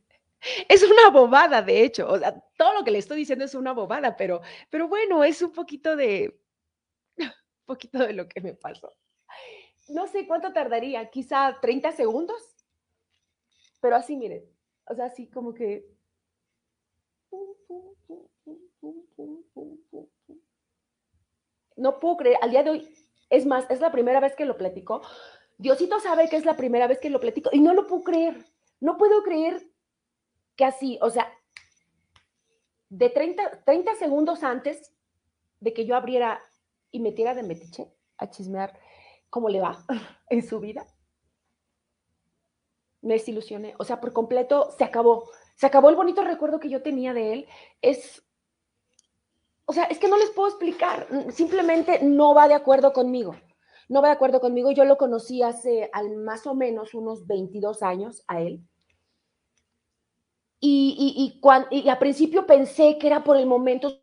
es 0.67 0.83
una 0.83 1.09
bobada, 1.09 1.61
de 1.61 1.83
hecho. 1.83 2.07
O 2.09 2.17
sea, 2.17 2.39
todo 2.57 2.73
lo 2.73 2.83
que 2.83 2.91
le 2.91 2.99
estoy 2.99 3.17
diciendo 3.17 3.45
es 3.45 3.55
una 3.55 3.73
bobada, 3.73 4.15
pero, 4.15 4.41
pero 4.69 4.87
bueno, 4.87 5.23
es 5.23 5.41
un 5.41 5.51
poquito 5.51 5.95
de, 5.95 6.39
poquito 7.65 7.99
de 7.99 8.13
lo 8.13 8.27
que 8.27 8.41
me 8.41 8.53
pasó. 8.53 8.95
No 9.89 10.07
sé 10.07 10.27
cuánto 10.27 10.53
tardaría, 10.53 11.09
quizá 11.09 11.57
30 11.59 11.91
segundos, 11.93 12.41
pero 13.81 13.95
así, 13.95 14.15
miren, 14.15 14.45
o 14.85 14.93
sea, 14.93 15.05
así 15.05 15.27
como 15.27 15.53
que... 15.53 15.85
No 21.75 21.99
puedo 21.99 22.17
creer, 22.17 22.37
al 22.41 22.51
día 22.51 22.63
de 22.63 22.69
hoy, 22.71 22.95
es 23.29 23.45
más, 23.45 23.65
es 23.69 23.79
la 23.79 23.91
primera 23.91 24.19
vez 24.19 24.35
que 24.35 24.45
lo 24.45 24.57
platico. 24.57 25.01
Diosito 25.59 25.99
sabe 25.99 26.29
que 26.29 26.37
es 26.37 26.45
la 26.45 26.55
primera 26.55 26.87
vez 26.87 26.99
que 26.99 27.09
lo 27.09 27.19
platico 27.19 27.49
y 27.51 27.59
no 27.59 27.73
lo 27.73 27.85
puedo 27.85 28.01
creer. 28.01 28.45
No 28.79 28.97
puedo 28.97 29.21
creer 29.23 29.69
que 30.55 30.63
así, 30.63 30.97
o 31.01 31.09
sea, 31.09 31.29
de 32.87 33.09
30, 33.09 33.65
30 33.65 33.95
segundos 33.95 34.43
antes 34.43 34.93
de 35.59 35.73
que 35.73 35.85
yo 35.85 35.97
abriera 35.97 36.41
y 36.91 37.01
metiera 37.01 37.35
de 37.35 37.43
metiche 37.43 37.91
a 38.17 38.29
chismear 38.29 38.79
cómo 39.29 39.49
le 39.49 39.59
va 39.59 39.85
en 40.29 40.47
su 40.47 40.61
vida, 40.61 40.87
me 43.01 43.15
desilusioné. 43.15 43.75
O 43.79 43.83
sea, 43.83 43.99
por 43.99 44.13
completo 44.13 44.71
se 44.77 44.85
acabó. 44.85 45.29
Se 45.55 45.65
acabó 45.65 45.89
el 45.89 45.97
bonito 45.97 46.23
recuerdo 46.23 46.61
que 46.61 46.69
yo 46.69 46.81
tenía 46.81 47.13
de 47.13 47.33
él. 47.33 47.47
Es, 47.81 48.23
o 49.65 49.73
sea, 49.73 49.83
es 49.85 49.99
que 49.99 50.07
no 50.07 50.17
les 50.17 50.29
puedo 50.29 50.47
explicar. 50.47 51.05
Simplemente 51.33 51.99
no 52.01 52.33
va 52.33 52.47
de 52.47 52.53
acuerdo 52.53 52.93
conmigo. 52.93 53.35
No 53.89 54.01
va 54.01 54.09
de 54.09 54.13
acuerdo 54.13 54.39
conmigo. 54.39 54.71
Yo 54.71 54.85
lo 54.85 54.97
conocí 54.97 55.41
hace 55.41 55.89
al 55.91 56.15
más 56.15 56.45
o 56.47 56.53
menos 56.53 56.93
unos 56.93 57.25
22 57.25 57.81
años 57.83 58.23
a 58.27 58.39
él. 58.41 58.61
Y, 60.61 61.39
y, 61.71 61.79
y, 61.79 61.95
principio 61.95 62.45
pensé 62.45 62.97
que 62.99 63.07
era 63.07 63.23
por 63.23 63.35
el 63.37 63.47
momento. 63.47 64.01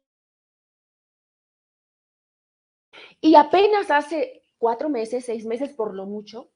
Y 3.21 3.35
apenas 3.35 3.91
hace 3.91 4.43
cuatro 4.59 4.89
meses, 4.89 5.25
seis 5.25 5.45
meses 5.47 5.73
por 5.73 5.95
lo 5.95 6.07
mucho. 6.07 6.51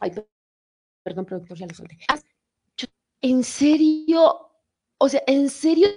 Ay, 0.00 0.12
perdón, 1.02 1.26
productor, 1.26 1.58
ya 1.58 1.66
lo 1.66 1.74
solté. 1.74 1.98
En 3.20 3.42
serio, 3.42 4.50
o 4.98 5.08
sea, 5.08 5.22
en 5.26 5.50
serio, 5.50 5.88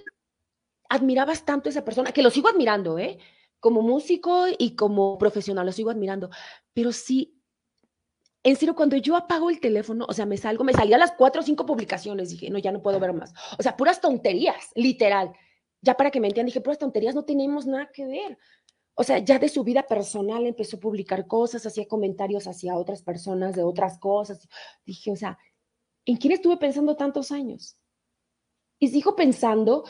admirabas 0.90 1.46
tanto 1.46 1.70
a 1.70 1.72
esa 1.72 1.86
persona, 1.86 2.12
que 2.12 2.24
lo 2.24 2.30
sigo 2.30 2.48
admirando, 2.48 2.98
¿eh? 2.98 3.20
Como 3.60 3.82
músico 3.82 4.46
y 4.58 4.76
como 4.76 5.18
profesional, 5.18 5.66
lo 5.66 5.72
sigo 5.72 5.90
admirando, 5.90 6.30
pero 6.74 6.92
sí 6.92 7.38
en 8.48 8.56
serio, 8.56 8.76
cuando 8.76 8.96
yo 8.96 9.18
apago 9.18 9.50
el 9.50 9.60
teléfono, 9.60 10.06
o 10.08 10.14
sea, 10.14 10.26
me 10.26 10.38
salgo, 10.38 10.64
me 10.64 10.72
salía 10.72 10.98
las 10.98 11.12
cuatro 11.12 11.42
o 11.42 11.44
cinco 11.44 11.66
publicaciones, 11.66 12.30
dije, 12.30 12.50
no, 12.50 12.58
ya 12.60 12.72
no 12.72 12.82
puedo 12.82 12.98
ver 12.98 13.12
más. 13.12 13.34
O 13.60 13.62
sea, 13.62 13.76
puras 13.76 14.00
tonterías, 14.00 14.72
literal. 14.74 15.34
Ya 15.82 15.96
para 15.98 16.12
que 16.12 16.22
me 16.22 16.28
entiendan, 16.28 16.46
dije, 16.46 16.62
puras 16.62 16.78
tonterías, 16.78 17.14
no 17.14 17.26
tenemos 17.26 17.66
nada 17.66 17.92
que 17.92 18.06
ver. 18.06 18.38
O 18.94 19.04
sea, 19.04 19.20
ya 19.20 19.38
de 19.38 19.50
su 19.50 19.66
vida 19.66 19.84
personal 19.84 20.46
empezó 20.46 20.78
a 20.78 20.80
publicar 20.80 21.28
cosas, 21.28 21.66
hacía 21.66 21.90
comentarios 21.90 22.48
hacia 22.48 22.78
otras 22.78 23.02
personas 23.02 23.54
de 23.54 23.64
otras 23.64 24.00
cosas. 24.00 24.48
Dije, 24.86 25.12
o 25.12 25.18
sea, 25.18 25.38
¿en 26.06 26.16
quién 26.16 26.32
estuve 26.32 26.56
pensando 26.56 26.96
tantos 26.96 27.34
años? 27.34 27.78
Y 28.80 28.88
sigo 28.88 29.14
pensando, 29.16 29.84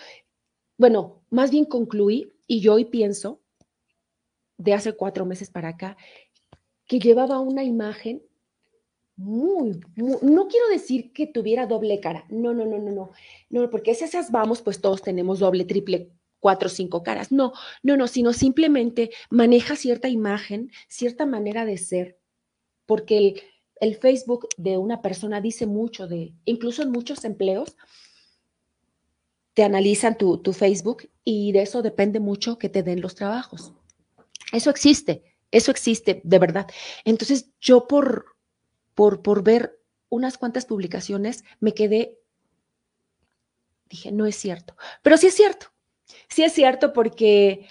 bueno, 0.80 1.22
más 1.30 1.52
bien 1.52 1.66
concluí 1.66 2.34
y 2.48 2.60
yo 2.60 2.74
hoy 2.74 2.86
pienso, 2.86 3.40
de 4.58 4.74
hace 4.74 4.94
cuatro 4.94 5.26
meses 5.26 5.50
para 5.50 5.70
acá, 5.70 5.98
que 6.86 7.00
llevaba 7.00 7.40
una 7.40 7.64
imagen 7.64 8.22
muy, 9.16 9.80
no 9.96 10.48
quiero 10.48 10.70
decir 10.70 11.12
que 11.12 11.26
tuviera 11.26 11.66
doble 11.66 12.00
cara, 12.00 12.26
no, 12.30 12.54
no, 12.54 12.66
no, 12.66 12.78
no, 12.78 12.92
no, 12.92 13.12
no, 13.50 13.70
porque 13.70 13.96
si 13.96 14.04
esas 14.04 14.32
vamos, 14.32 14.62
pues 14.62 14.80
todos 14.80 15.02
tenemos 15.02 15.40
doble, 15.40 15.66
triple, 15.66 16.12
cuatro, 16.40 16.70
cinco 16.70 17.02
caras, 17.02 17.32
no, 17.32 17.52
no, 17.82 17.98
no, 17.98 18.08
sino 18.08 18.32
simplemente 18.32 19.10
maneja 19.32 19.76
cierta 19.76 20.08
imagen, 20.08 20.72
cierta 20.88 21.26
manera 21.26 21.66
de 21.66 21.78
ser, 21.78 22.20
porque 22.86 23.18
el, 23.18 23.42
el 23.82 23.96
Facebook 23.96 24.48
de 24.58 24.78
una 24.78 25.02
persona 25.02 25.42
dice 25.42 25.66
mucho 25.66 26.08
de, 26.08 26.34
incluso 26.46 26.84
en 26.84 26.92
muchos 26.92 27.26
empleos, 27.26 27.76
te 29.56 29.64
analizan 29.64 30.16
tu, 30.16 30.38
tu 30.38 30.54
Facebook 30.54 31.10
y 31.24 31.52
de 31.54 31.64
eso 31.64 31.82
depende 31.82 32.20
mucho 32.20 32.60
que 32.60 32.70
te 32.70 32.84
den 32.84 33.02
los 33.02 33.16
trabajos. 33.16 33.74
Eso 34.52 34.70
existe, 34.70 35.24
eso 35.52 35.72
existe, 35.72 36.22
de 36.24 36.40
verdad. 36.40 36.68
Entonces, 37.04 37.50
yo 37.60 37.88
por, 37.88 38.38
por, 38.94 39.44
ver 39.44 39.80
unas 40.10 40.38
cuantas 40.38 40.66
publicaciones, 40.66 41.44
me 41.60 41.74
quedé, 41.74 42.20
dije, 43.90 44.12
no 44.12 44.26
es 44.26 44.36
cierto. 44.36 44.76
Pero 45.02 45.18
sí 45.18 45.28
es 45.28 45.36
cierto, 45.36 45.68
sí 46.30 46.44
es 46.44 46.54
cierto 46.54 46.94
porque, 46.94 47.68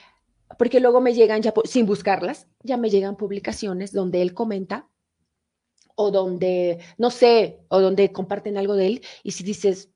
porque 0.58 0.80
luego 0.80 1.00
me 1.00 1.14
llegan, 1.14 1.42
ya 1.42 1.52
sin 1.64 1.86
buscarlas, 1.86 2.46
ya 2.62 2.76
me 2.76 2.90
llegan 2.90 3.16
publicaciones 3.16 3.92
donde 3.92 4.22
él 4.22 4.34
comenta 4.34 4.88
o 5.96 6.10
donde, 6.10 6.78
no 6.98 7.10
sé, 7.10 7.60
o 7.68 7.80
donde 7.80 8.12
comparten 8.12 8.58
algo 8.58 8.74
de 8.74 8.86
él 8.86 9.04
y 9.22 9.32
si 9.32 9.44
dices, 9.44 9.90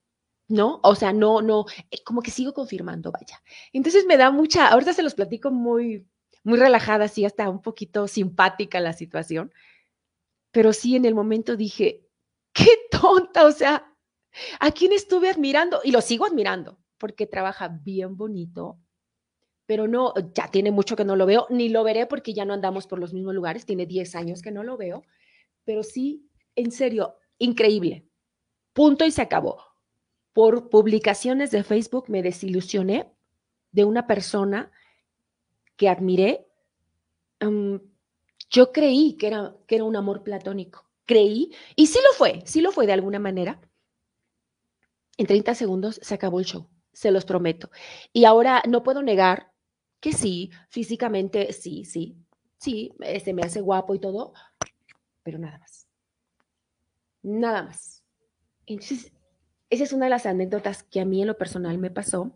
no, 0.47 0.81
o 0.83 0.95
sea, 0.95 1.13
no, 1.13 1.41
no, 1.41 1.65
eh, 1.91 2.03
como 2.03 2.21
que 2.21 2.31
sigo 2.31 2.53
confirmando, 2.53 3.11
vaya. 3.11 3.41
Entonces 3.71 4.05
me 4.05 4.17
da 4.17 4.31
mucha, 4.31 4.67
ahorita 4.67 4.93
se 4.93 5.03
los 5.03 5.13
platico 5.13 5.51
muy, 5.51 6.05
muy 6.43 6.57
relajada, 6.57 7.05
así 7.05 7.25
hasta 7.25 7.49
un 7.49 7.61
poquito 7.61 8.07
simpática 8.07 8.79
la 8.79 8.93
situación, 8.93 9.51
pero 10.51 10.73
sí 10.73 10.95
en 10.95 11.05
el 11.05 11.15
momento 11.15 11.55
dije, 11.55 12.07
qué 12.53 12.69
tonta, 12.91 13.45
o 13.45 13.51
sea, 13.51 13.93
¿a 14.59 14.71
quién 14.71 14.91
estuve 14.91 15.29
admirando? 15.29 15.81
Y 15.83 15.91
lo 15.91 16.01
sigo 16.01 16.25
admirando, 16.25 16.79
porque 16.97 17.27
trabaja 17.27 17.67
bien 17.67 18.17
bonito, 18.17 18.79
pero 19.65 19.87
no, 19.87 20.13
ya 20.33 20.49
tiene 20.49 20.71
mucho 20.71 20.95
que 20.95 21.05
no 21.05 21.15
lo 21.15 21.25
veo, 21.25 21.47
ni 21.49 21.69
lo 21.69 21.83
veré 21.83 22.05
porque 22.05 22.33
ya 22.33 22.45
no 22.45 22.53
andamos 22.53 22.87
por 22.87 22.99
los 22.99 23.13
mismos 23.13 23.33
lugares, 23.33 23.65
tiene 23.65 23.85
10 23.85 24.15
años 24.15 24.41
que 24.41 24.51
no 24.51 24.63
lo 24.63 24.77
veo, 24.77 25.03
pero 25.63 25.83
sí, 25.83 26.27
en 26.55 26.71
serio, 26.71 27.15
increíble. 27.37 28.05
Punto 28.73 29.05
y 29.05 29.11
se 29.11 29.21
acabó. 29.21 29.63
Por 30.33 30.69
publicaciones 30.69 31.51
de 31.51 31.63
Facebook 31.63 32.05
me 32.09 32.23
desilusioné 32.23 33.11
de 33.71 33.85
una 33.85 34.07
persona 34.07 34.71
que 35.81 35.89
admiré, 35.89 36.47
yo 38.51 38.71
creí 38.71 39.17
que 39.17 39.25
era, 39.25 39.55
que 39.65 39.73
era 39.73 39.83
un 39.83 39.95
amor 39.95 40.21
platónico. 40.21 40.85
Creí, 41.07 41.51
y 41.75 41.87
sí 41.87 41.97
lo 42.07 42.13
fue, 42.13 42.43
sí 42.45 42.61
lo 42.61 42.71
fue 42.71 42.85
de 42.85 42.93
alguna 42.93 43.17
manera. 43.17 43.59
En 45.17 45.25
30 45.25 45.55
segundos 45.55 45.99
se 46.03 46.13
acabó 46.13 46.39
el 46.39 46.45
show, 46.45 46.69
se 46.93 47.09
los 47.09 47.25
prometo. 47.25 47.71
Y 48.13 48.25
ahora 48.25 48.61
no 48.69 48.83
puedo 48.83 49.01
negar 49.01 49.53
que 49.99 50.13
sí, 50.13 50.51
físicamente 50.69 51.51
sí, 51.51 51.83
sí, 51.83 52.15
sí, 52.59 52.93
se 52.99 53.15
este, 53.15 53.33
me 53.33 53.41
hace 53.41 53.61
guapo 53.61 53.95
y 53.95 53.99
todo, 53.99 54.33
pero 55.23 55.39
nada 55.39 55.57
más. 55.57 55.87
Nada 57.23 57.63
más. 57.63 58.03
Entonces, 58.67 59.11
esa 59.71 59.83
es 59.83 59.93
una 59.93 60.05
de 60.05 60.11
las 60.11 60.27
anécdotas 60.27 60.83
que 60.83 61.01
a 61.01 61.05
mí 61.05 61.21
en 61.21 61.27
lo 61.27 61.39
personal 61.39 61.79
me 61.79 61.89
pasó, 61.89 62.33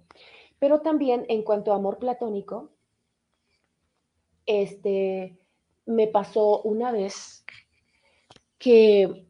pero 0.57 0.81
también 0.81 1.27
en 1.29 1.43
cuanto 1.43 1.73
a 1.73 1.75
amor 1.75 1.99
platónico, 1.99 2.74
este, 4.45 5.37
me 5.85 6.07
pasó 6.07 6.61
una 6.61 6.91
vez 6.91 7.45
que 8.57 9.25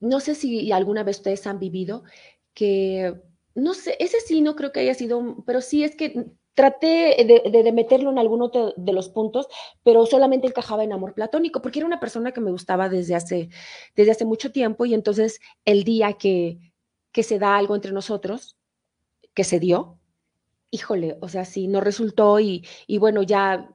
no 0.00 0.20
sé 0.20 0.34
si 0.34 0.72
alguna 0.72 1.02
vez 1.02 1.18
ustedes 1.18 1.46
han 1.46 1.58
vivido 1.58 2.04
que, 2.54 3.14
no 3.54 3.74
sé, 3.74 3.96
ese 3.98 4.20
sí 4.20 4.40
no 4.40 4.56
creo 4.56 4.72
que 4.72 4.80
haya 4.80 4.94
sido, 4.94 5.44
pero 5.46 5.60
sí 5.60 5.84
es 5.84 5.96
que 5.96 6.32
traté 6.54 7.42
de, 7.52 7.72
meterlo 7.72 8.10
en 8.10 8.18
alguno 8.18 8.50
de 8.76 8.92
los 8.92 9.10
puntos, 9.10 9.46
pero 9.82 10.06
solamente 10.06 10.46
encajaba 10.46 10.84
en 10.84 10.92
amor 10.92 11.12
platónico, 11.12 11.60
porque 11.60 11.80
era 11.80 11.86
una 11.86 12.00
persona 12.00 12.32
que 12.32 12.40
me 12.40 12.50
gustaba 12.50 12.88
desde 12.88 13.14
hace, 13.14 13.50
desde 13.94 14.12
hace 14.12 14.24
mucho 14.24 14.52
tiempo 14.52 14.86
y 14.86 14.94
entonces 14.94 15.38
el 15.66 15.84
día 15.84 16.14
que, 16.14 16.58
que 17.12 17.22
se 17.22 17.38
da 17.38 17.58
algo 17.58 17.74
entre 17.74 17.92
nosotros, 17.92 18.56
que 19.34 19.44
se 19.44 19.60
dio, 19.60 19.98
híjole, 20.70 21.16
o 21.20 21.28
sea, 21.28 21.44
sí, 21.44 21.68
no 21.68 21.80
resultó 21.80 22.40
y, 22.40 22.64
bueno, 22.98 23.22
ya 23.22 23.70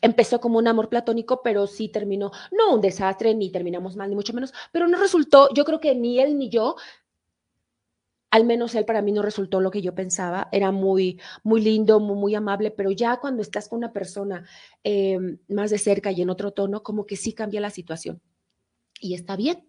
empezó 0.00 0.40
como 0.40 0.58
un 0.58 0.68
amor 0.68 0.88
platónico, 0.88 1.42
pero 1.42 1.66
sí 1.66 1.88
terminó, 1.88 2.30
no 2.52 2.74
un 2.74 2.80
desastre, 2.80 3.34
ni 3.34 3.50
terminamos 3.50 3.96
mal, 3.96 4.08
ni 4.08 4.14
mucho 4.16 4.32
menos, 4.32 4.52
pero 4.72 4.86
no 4.86 4.98
resultó, 4.98 5.48
yo 5.54 5.64
creo 5.64 5.80
que 5.80 5.94
ni 5.94 6.20
él 6.20 6.38
ni 6.38 6.48
yo, 6.50 6.76
al 8.30 8.44
menos 8.44 8.74
él 8.74 8.84
para 8.84 9.02
mí 9.02 9.10
no 9.10 9.22
resultó 9.22 9.60
lo 9.60 9.70
que 9.70 9.82
yo 9.82 9.94
pensaba, 9.94 10.48
era 10.52 10.70
muy, 10.70 11.20
muy 11.42 11.60
lindo, 11.62 11.98
muy, 11.98 12.16
muy 12.16 12.34
amable, 12.34 12.70
pero 12.70 12.90
ya 12.90 13.16
cuando 13.16 13.42
estás 13.42 13.68
con 13.68 13.78
una 13.78 13.92
persona 13.92 14.44
em, 14.84 15.38
más 15.48 15.70
de 15.70 15.78
cerca 15.78 16.12
y 16.12 16.22
en 16.22 16.30
otro 16.30 16.52
tono, 16.52 16.82
como 16.82 17.06
que 17.06 17.16
sí 17.16 17.32
cambia 17.32 17.60
la 17.60 17.70
situación. 17.70 18.20
Y 19.00 19.14
está 19.14 19.36
bien, 19.36 19.68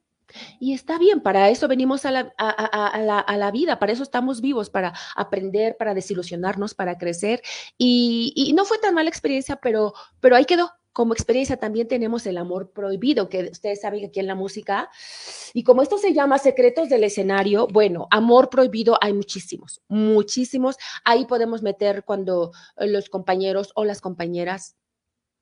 y 0.59 0.73
está 0.73 0.97
bien, 0.97 1.21
para 1.21 1.49
eso 1.49 1.67
venimos 1.67 2.05
a 2.05 2.11
la, 2.11 2.33
a, 2.37 3.37
la, 3.37 3.51
vida, 3.51 3.79
para 3.79 3.91
eso 3.91 4.03
estamos 4.03 4.41
vivos, 4.41 4.69
para 4.69 4.93
aprender, 5.15 5.77
para 5.77 5.93
desilusionarnos, 5.93 6.73
para 6.73 6.97
crecer. 6.97 7.41
Y, 7.77 8.53
no 8.55 8.65
fue 8.65 8.77
tan 8.79 8.93
mala 8.93 9.09
experiencia, 9.09 9.57
pero, 9.57 9.93
pero 10.19 10.35
ahí 10.35 10.45
quedó. 10.45 10.71
Como 10.91 11.13
experiencia 11.13 11.55
también 11.55 11.87
tenemos 11.87 12.25
el 12.25 12.37
amor 12.37 12.71
prohibido, 12.71 13.29
que 13.29 13.49
ustedes 13.51 13.81
saben 13.81 14.01
que 14.01 14.07
aquí 14.07 14.19
en 14.19 14.27
la 14.27 14.35
música, 14.35 14.89
y 15.53 15.63
como 15.63 15.81
esto 15.81 15.97
se 15.97 16.13
llama 16.13 16.39
secretos 16.39 16.89
del 16.89 17.03
escenario, 17.03 17.67
bueno, 17.67 18.07
amor 18.09 18.49
prohibido 18.49 18.97
hay 18.99 19.13
muchísimos, 19.13 19.81
muchísimos. 19.87 20.77
Ahí 21.05 21.25
podemos 21.25 21.61
meter 21.61 22.03
cuando 22.03 22.51
los 22.75 23.07
compañeros 23.09 23.71
o 23.75 23.85
las 23.85 24.01
compañeras 24.01 24.75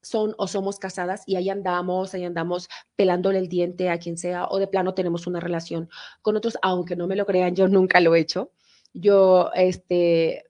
son 0.02 0.36
o 0.38 0.48
somos 0.48 0.80
casadas 0.80 1.24
y 1.26 1.36
ahí 1.36 1.50
andamos, 1.50 2.14
ahí 2.14 2.24
andamos 2.24 2.70
pelándole 2.96 3.40
el 3.40 3.50
diente 3.50 3.90
a 3.90 4.00
quien 4.00 4.18
sea 4.18 4.48
o 4.48 4.60
de 4.60 4.68
plano 4.68 4.94
tenemos 4.94 5.28
una 5.28 5.40
relación 5.40 5.90
con 6.22 6.36
otros, 6.36 6.58
aunque 6.62 6.96
no 6.96 7.08
me 7.08 7.16
lo 7.16 7.26
crean, 7.26 7.56
yo 7.56 7.68
nunca 7.68 8.00
lo 8.00 8.16
he 8.16 8.20
hecho. 8.20 8.52
Yo, 8.94 9.52
este, 9.54 10.46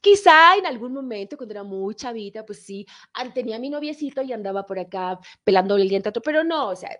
quizá 0.00 0.56
en 0.56 0.66
algún 0.66 0.92
momento 0.92 1.36
cuando 1.36 1.52
era 1.52 1.62
muy 1.62 1.94
chavita, 1.94 2.44
pues 2.44 2.64
sí, 2.64 2.86
tenía 3.34 3.58
mi 3.58 3.70
noviecito 3.70 4.22
y 4.22 4.32
andaba 4.32 4.66
por 4.66 4.78
acá 4.78 5.18
pelándole 5.44 5.82
el 5.82 5.88
diente 5.88 6.08
a 6.08 6.10
otro, 6.10 6.22
pero 6.22 6.44
no, 6.44 6.68
o 6.68 6.76
sea, 6.76 6.90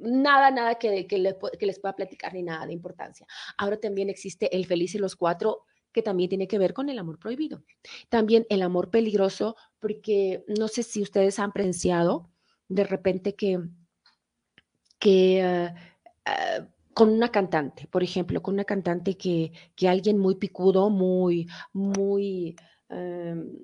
nada, 0.00 0.50
nada 0.50 0.76
que, 0.76 1.06
que, 1.06 1.18
les 1.18 1.78
pueda 1.78 1.94
platicar 1.94 2.34
ni 2.34 2.42
nada 2.42 2.66
de 2.66 2.72
importancia. 2.72 3.26
Ahora 3.58 3.78
también 3.78 4.08
existe 4.08 4.54
el 4.56 4.66
feliz 4.66 4.94
y 4.94 4.98
los 4.98 5.16
cuatro 5.16 5.64
que 5.92 6.02
también 6.02 6.28
tiene 6.28 6.48
que 6.48 6.58
ver 6.58 6.74
con 6.74 6.88
el 6.88 6.98
amor 6.98 7.18
prohibido. 7.18 7.62
También 8.08 8.46
el 8.48 8.62
amor 8.62 8.90
peligroso, 8.90 9.56
porque 9.78 10.44
no 10.46 10.68
sé 10.68 10.82
si 10.82 11.02
ustedes 11.02 11.38
han 11.38 11.52
presenciado 11.52 12.30
de 12.68 12.84
repente 12.84 13.34
que, 13.34 13.60
que 14.98 15.42
ah, 15.42 15.74
ah, 16.24 16.68
con 16.94 17.10
una 17.10 17.30
cantante, 17.30 17.86
por 17.86 18.02
ejemplo, 18.02 18.42
con 18.42 18.54
una 18.54 18.64
cantante 18.64 19.16
que, 19.16 19.52
que 19.74 19.88
alguien 19.88 20.18
muy 20.18 20.36
picudo, 20.36 20.90
muy, 20.90 21.48
muy, 21.72 22.56
em, 22.88 23.56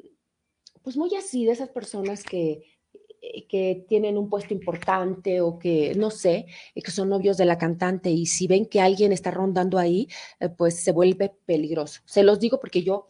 pues 0.83 0.97
muy 0.97 1.14
así, 1.16 1.45
de 1.45 1.53
esas 1.53 1.68
personas 1.70 2.22
que, 2.22 2.62
que 3.49 3.85
tienen 3.89 4.18
un 4.18 4.29
puesto 4.29 4.55
importante 4.55 5.41
o 5.41 5.59
que, 5.59 5.95
no 5.97 6.11
sé, 6.11 6.47
eh, 6.74 6.83
que 6.83 6.91
son 6.91 7.09
novios 7.09 7.37
de 7.37 7.45
la 7.45 7.59
cantante 7.59 8.11
y 8.11 8.27
si 8.27 8.47
ven 8.47 8.66
que 8.66 8.81
alguien 8.81 9.12
está 9.12 9.31
rondando 9.31 9.79
ahí, 9.79 10.09
eh, 10.41 10.49
pues 10.49 10.81
se 10.83 10.93
vuelve 10.93 11.35
peligroso. 11.47 12.01
Se 12.05 12.22
los 12.22 12.41
digo 12.41 12.61
porque 12.61 12.83
yo 12.83 13.07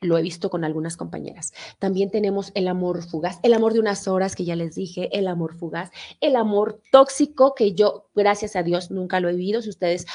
lo 0.00 0.16
he 0.16 0.22
visto 0.22 0.48
con 0.48 0.64
algunas 0.64 0.96
compañeras. 0.96 1.52
También 1.78 2.10
tenemos 2.10 2.52
el 2.54 2.68
amor 2.68 3.02
fugaz, 3.02 3.40
el 3.42 3.52
amor 3.52 3.72
de 3.72 3.80
unas 3.80 4.06
horas 4.06 4.36
que 4.36 4.44
ya 4.44 4.54
les 4.54 4.74
dije, 4.74 5.08
el 5.16 5.26
amor 5.26 5.56
fugaz, 5.56 5.90
el 6.20 6.36
amor 6.36 6.80
tóxico 6.92 7.54
que 7.54 7.74
yo, 7.74 8.08
gracias 8.14 8.54
a 8.54 8.62
Dios, 8.62 8.90
nunca 8.90 9.20
lo 9.20 9.28
he 9.28 9.32
vivido. 9.32 9.60
Si 9.60 9.70
ustedes 9.70 10.06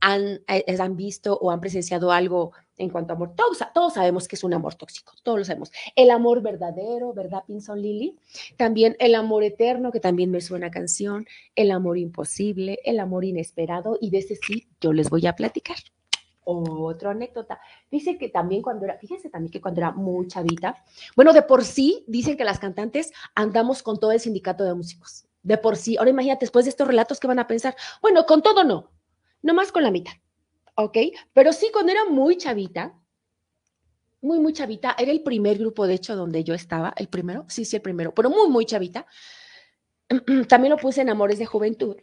han, 0.00 0.42
eh, 0.48 0.64
han 0.78 0.96
visto 0.96 1.38
o 1.38 1.50
han 1.50 1.60
presenciado 1.60 2.12
algo 2.12 2.52
en 2.82 2.90
cuanto 2.90 3.12
a 3.12 3.16
amor. 3.16 3.34
Todos, 3.36 3.58
todos, 3.72 3.94
sabemos 3.94 4.26
que 4.26 4.36
es 4.36 4.44
un 4.44 4.52
amor 4.54 4.74
tóxico, 4.74 5.12
todos 5.22 5.38
lo 5.38 5.44
sabemos. 5.44 5.70
El 5.94 6.10
amor 6.10 6.42
verdadero, 6.42 7.12
¿verdad, 7.12 7.44
Pinson 7.46 7.80
Lily? 7.80 8.18
También 8.56 8.96
el 8.98 9.14
amor 9.14 9.44
eterno, 9.44 9.92
que 9.92 10.00
también 10.00 10.30
me 10.30 10.40
suena 10.40 10.70
canción, 10.70 11.26
el 11.54 11.70
amor 11.70 11.96
imposible, 11.96 12.80
el 12.84 12.98
amor 12.98 13.24
inesperado, 13.24 13.98
y 14.00 14.10
de 14.10 14.18
ese 14.18 14.36
sí 14.36 14.68
yo 14.80 14.92
les 14.92 15.10
voy 15.10 15.26
a 15.26 15.34
platicar. 15.34 15.76
Otra 16.44 17.12
anécdota. 17.12 17.60
Dice 17.88 18.18
que 18.18 18.28
también 18.28 18.62
cuando 18.62 18.84
era, 18.84 18.98
fíjense 18.98 19.30
también 19.30 19.52
que 19.52 19.60
cuando 19.60 19.80
era 19.80 19.92
muy 19.92 20.26
chavita, 20.26 20.82
bueno, 21.14 21.32
de 21.32 21.42
por 21.42 21.64
sí 21.64 22.04
dicen 22.08 22.36
que 22.36 22.44
las 22.44 22.58
cantantes 22.58 23.12
andamos 23.36 23.84
con 23.84 24.00
todo 24.00 24.10
el 24.10 24.18
sindicato 24.18 24.64
de 24.64 24.74
músicos. 24.74 25.24
De 25.44 25.56
por 25.56 25.76
sí. 25.76 25.96
Ahora 25.96 26.10
imagínate, 26.10 26.40
después 26.40 26.64
de 26.64 26.70
estos 26.70 26.88
relatos, 26.88 27.20
¿qué 27.20 27.28
van 27.28 27.38
a 27.38 27.46
pensar? 27.46 27.76
Bueno, 28.00 28.26
con 28.26 28.42
todo 28.42 28.64
no, 28.64 28.90
nomás 29.40 29.70
con 29.70 29.84
la 29.84 29.92
mitad. 29.92 30.14
¿Ok? 30.74 30.98
Pero 31.32 31.52
sí, 31.52 31.70
cuando 31.72 31.92
era 31.92 32.04
muy 32.06 32.36
chavita, 32.36 32.98
muy, 34.22 34.38
muy 34.38 34.52
chavita, 34.52 34.94
era 34.98 35.10
el 35.10 35.22
primer 35.22 35.58
grupo, 35.58 35.86
de 35.86 35.94
hecho, 35.94 36.16
donde 36.16 36.44
yo 36.44 36.54
estaba, 36.54 36.94
el 36.96 37.08
primero, 37.08 37.44
sí, 37.48 37.64
sí, 37.64 37.76
el 37.76 37.82
primero, 37.82 38.14
pero 38.14 38.30
muy, 38.30 38.48
muy 38.48 38.64
chavita. 38.64 39.06
También 40.48 40.70
lo 40.70 40.76
puse 40.76 41.02
en 41.02 41.10
Amores 41.10 41.38
de 41.38 41.46
Juventud, 41.46 41.96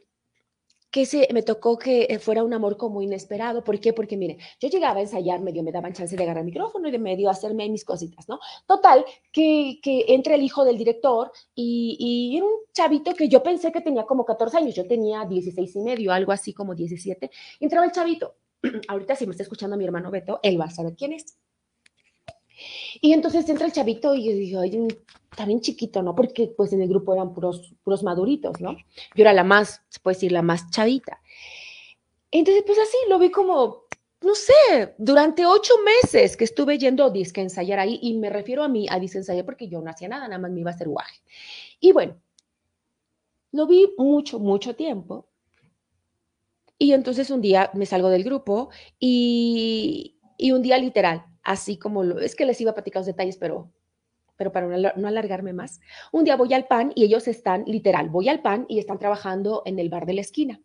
que 0.91 1.05
se, 1.05 1.27
me 1.33 1.43
tocó 1.43 1.77
que 1.77 2.19
fuera 2.19 2.43
un 2.43 2.53
amor 2.53 2.75
como 2.75 3.01
inesperado. 3.01 3.63
¿Por 3.63 3.79
qué? 3.79 3.93
Porque, 3.93 4.17
mire, 4.17 4.37
yo 4.59 4.69
llegaba 4.69 4.99
a 4.99 5.01
ensayar, 5.01 5.39
medio 5.39 5.63
me 5.63 5.71
daban 5.71 5.93
chance 5.93 6.15
de 6.15 6.23
agarrar 6.23 6.41
el 6.41 6.47
micrófono 6.47 6.87
y 6.87 6.91
de 6.91 6.99
medio 6.99 7.29
hacerme 7.29 7.69
mis 7.69 7.85
cositas, 7.85 8.27
¿no? 8.27 8.39
Total, 8.67 9.05
que, 9.31 9.79
que 9.81 10.05
entra 10.09 10.35
el 10.35 10.41
hijo 10.41 10.65
del 10.65 10.77
director 10.77 11.31
y, 11.55 11.95
y, 11.99 12.37
era 12.37 12.45
un 12.45 12.53
chavito 12.73 13.13
que 13.13 13.29
yo 13.29 13.43
pensé 13.43 13.71
que 13.71 13.81
tenía 13.81 14.03
como 14.05 14.25
14 14.25 14.57
años, 14.57 14.75
yo 14.75 14.87
tenía 14.87 15.25
16 15.25 15.75
y 15.75 15.79
medio, 15.81 16.11
algo 16.11 16.31
así 16.31 16.53
como 16.53 16.73
17. 16.75 17.29
entraba 17.59 17.85
el 17.85 17.91
chavito 17.91 18.35
ahorita 18.87 19.15
si 19.15 19.25
me 19.25 19.31
está 19.31 19.43
escuchando 19.43 19.77
mi 19.77 19.85
hermano 19.85 20.11
Beto, 20.11 20.39
él 20.43 20.59
va 20.59 20.65
a 20.65 20.71
saber 20.71 20.95
quién 20.95 21.13
es. 21.13 21.37
Y 23.01 23.13
entonces 23.13 23.47
entra 23.47 23.65
el 23.65 23.73
chavito 23.73 24.15
y 24.15 24.25
yo 24.25 24.31
digo, 24.33 24.59
oye, 24.61 24.87
está 25.31 25.45
bien 25.45 25.61
chiquito, 25.61 26.01
¿no? 26.03 26.15
Porque 26.15 26.53
pues 26.55 26.73
en 26.73 26.81
el 26.81 26.89
grupo 26.89 27.13
eran 27.13 27.33
puros, 27.33 27.73
puros 27.83 28.03
maduritos, 28.03 28.59
¿no? 28.59 28.73
Yo 28.73 29.21
era 29.21 29.33
la 29.33 29.43
más, 29.43 29.81
se 29.89 29.99
puede 29.99 30.15
decir, 30.15 30.31
la 30.31 30.41
más 30.41 30.69
chavita. 30.69 31.21
Entonces, 32.31 32.63
pues 32.65 32.77
así, 32.77 32.97
lo 33.07 33.17
vi 33.17 33.31
como, 33.31 33.85
no 34.21 34.35
sé, 34.35 34.95
durante 34.97 35.45
ocho 35.45 35.73
meses 35.83 36.35
que 36.35 36.43
estuve 36.43 36.77
yendo 36.77 37.05
a 37.05 37.09
disque 37.09 37.41
ensayar 37.41 37.79
ahí, 37.79 37.99
y 38.01 38.17
me 38.17 38.29
refiero 38.29 38.63
a 38.63 38.67
mí 38.67 38.87
a 38.89 38.99
disque 38.99 39.19
ensayar 39.19 39.45
porque 39.45 39.67
yo 39.67 39.81
no 39.81 39.89
hacía 39.89 40.09
nada, 40.09 40.27
nada 40.27 40.39
más 40.39 40.51
me 40.51 40.59
iba 40.59 40.71
a 40.71 40.73
hacer 40.73 40.89
guaje. 40.89 41.21
Y 41.79 41.91
bueno, 41.91 42.21
lo 43.51 43.65
vi 43.65 43.93
mucho, 43.97 44.39
mucho 44.39 44.75
tiempo. 44.75 45.28
Y 46.81 46.93
entonces 46.93 47.29
un 47.29 47.41
día 47.41 47.69
me 47.73 47.85
salgo 47.85 48.09
del 48.09 48.23
grupo 48.23 48.69
y, 48.99 50.17
un 50.53 50.61
día 50.61 50.77
literal, 50.77 51.25
así 51.43 51.77
como 51.77 52.05
lo, 52.05 52.19
es 52.19 52.37
que 52.37 52.45
les 52.45 52.59
iba 52.61 52.71
a 52.71 52.73
platicar 52.73 53.01
los 53.01 53.07
detalles, 53.07 53.35
pero, 53.35 53.69
pero 54.37 54.53
para 54.53 54.65
no 54.95 55.07
alargarme 55.07 55.51
más, 55.51 55.81
un 56.13 56.23
día 56.23 56.37
voy 56.37 56.53
al 56.53 56.67
PAN 56.67 56.93
y 56.95 57.03
ellos 57.03 57.27
están, 57.27 57.65
literal, 57.67 58.09
voy 58.09 58.29
al 58.29 58.41
PAN 58.41 58.65
y 58.69 58.79
están 58.79 58.97
trabajando 58.97 59.61
en 59.65 59.77
el 59.77 59.89
bar 59.89 60.05
de 60.05 60.13
la 60.13 60.21
esquina, 60.21 60.61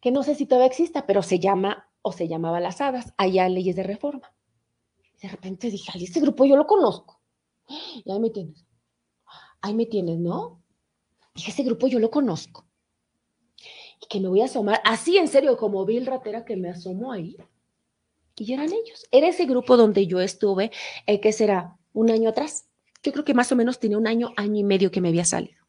que 0.00 0.12
no 0.12 0.22
sé 0.22 0.36
si 0.36 0.46
todavía 0.46 0.68
exista, 0.68 1.04
pero 1.04 1.22
se 1.22 1.40
llama 1.40 1.90
o 2.00 2.12
se 2.12 2.28
llamaba 2.28 2.60
Las 2.60 2.80
Hadas, 2.80 3.12
allá 3.16 3.48
Leyes 3.48 3.74
de 3.74 3.82
Reforma. 3.82 4.32
De 5.20 5.28
repente 5.28 5.68
dije, 5.68 5.90
ay, 5.92 6.04
este 6.04 6.20
grupo 6.20 6.44
yo 6.44 6.56
lo 6.56 6.66
conozco. 6.66 7.20
Y 8.04 8.10
ahí 8.10 8.20
me 8.20 8.30
tienes. 8.30 8.64
Ahí 9.60 9.74
me 9.74 9.84
tienes, 9.84 10.18
¿no? 10.18 10.62
Dije, 11.34 11.50
ese 11.50 11.64
grupo 11.64 11.88
yo 11.88 11.98
lo 11.98 12.10
conozco 12.10 12.69
que 14.10 14.20
me 14.20 14.28
voy 14.28 14.40
a 14.42 14.46
asomar, 14.46 14.80
así 14.84 15.16
en 15.18 15.28
serio, 15.28 15.56
como 15.56 15.86
vi 15.86 15.96
el 15.96 16.04
ratera 16.04 16.44
que 16.44 16.56
me 16.56 16.68
asomó 16.68 17.12
ahí. 17.12 17.36
Y 18.36 18.52
eran 18.52 18.66
ellos. 18.66 19.06
Era 19.12 19.28
ese 19.28 19.46
grupo 19.46 19.76
donde 19.76 20.08
yo 20.08 20.20
estuve, 20.20 20.72
eh, 21.06 21.20
que 21.20 21.32
será 21.32 21.76
un 21.92 22.10
año 22.10 22.28
atrás. 22.28 22.66
Yo 23.04 23.12
creo 23.12 23.24
que 23.24 23.34
más 23.34 23.52
o 23.52 23.56
menos 23.56 23.78
tenía 23.78 23.96
un 23.96 24.08
año, 24.08 24.32
año 24.36 24.58
y 24.58 24.64
medio 24.64 24.90
que 24.90 25.00
me 25.00 25.10
había 25.10 25.24
salido. 25.24 25.64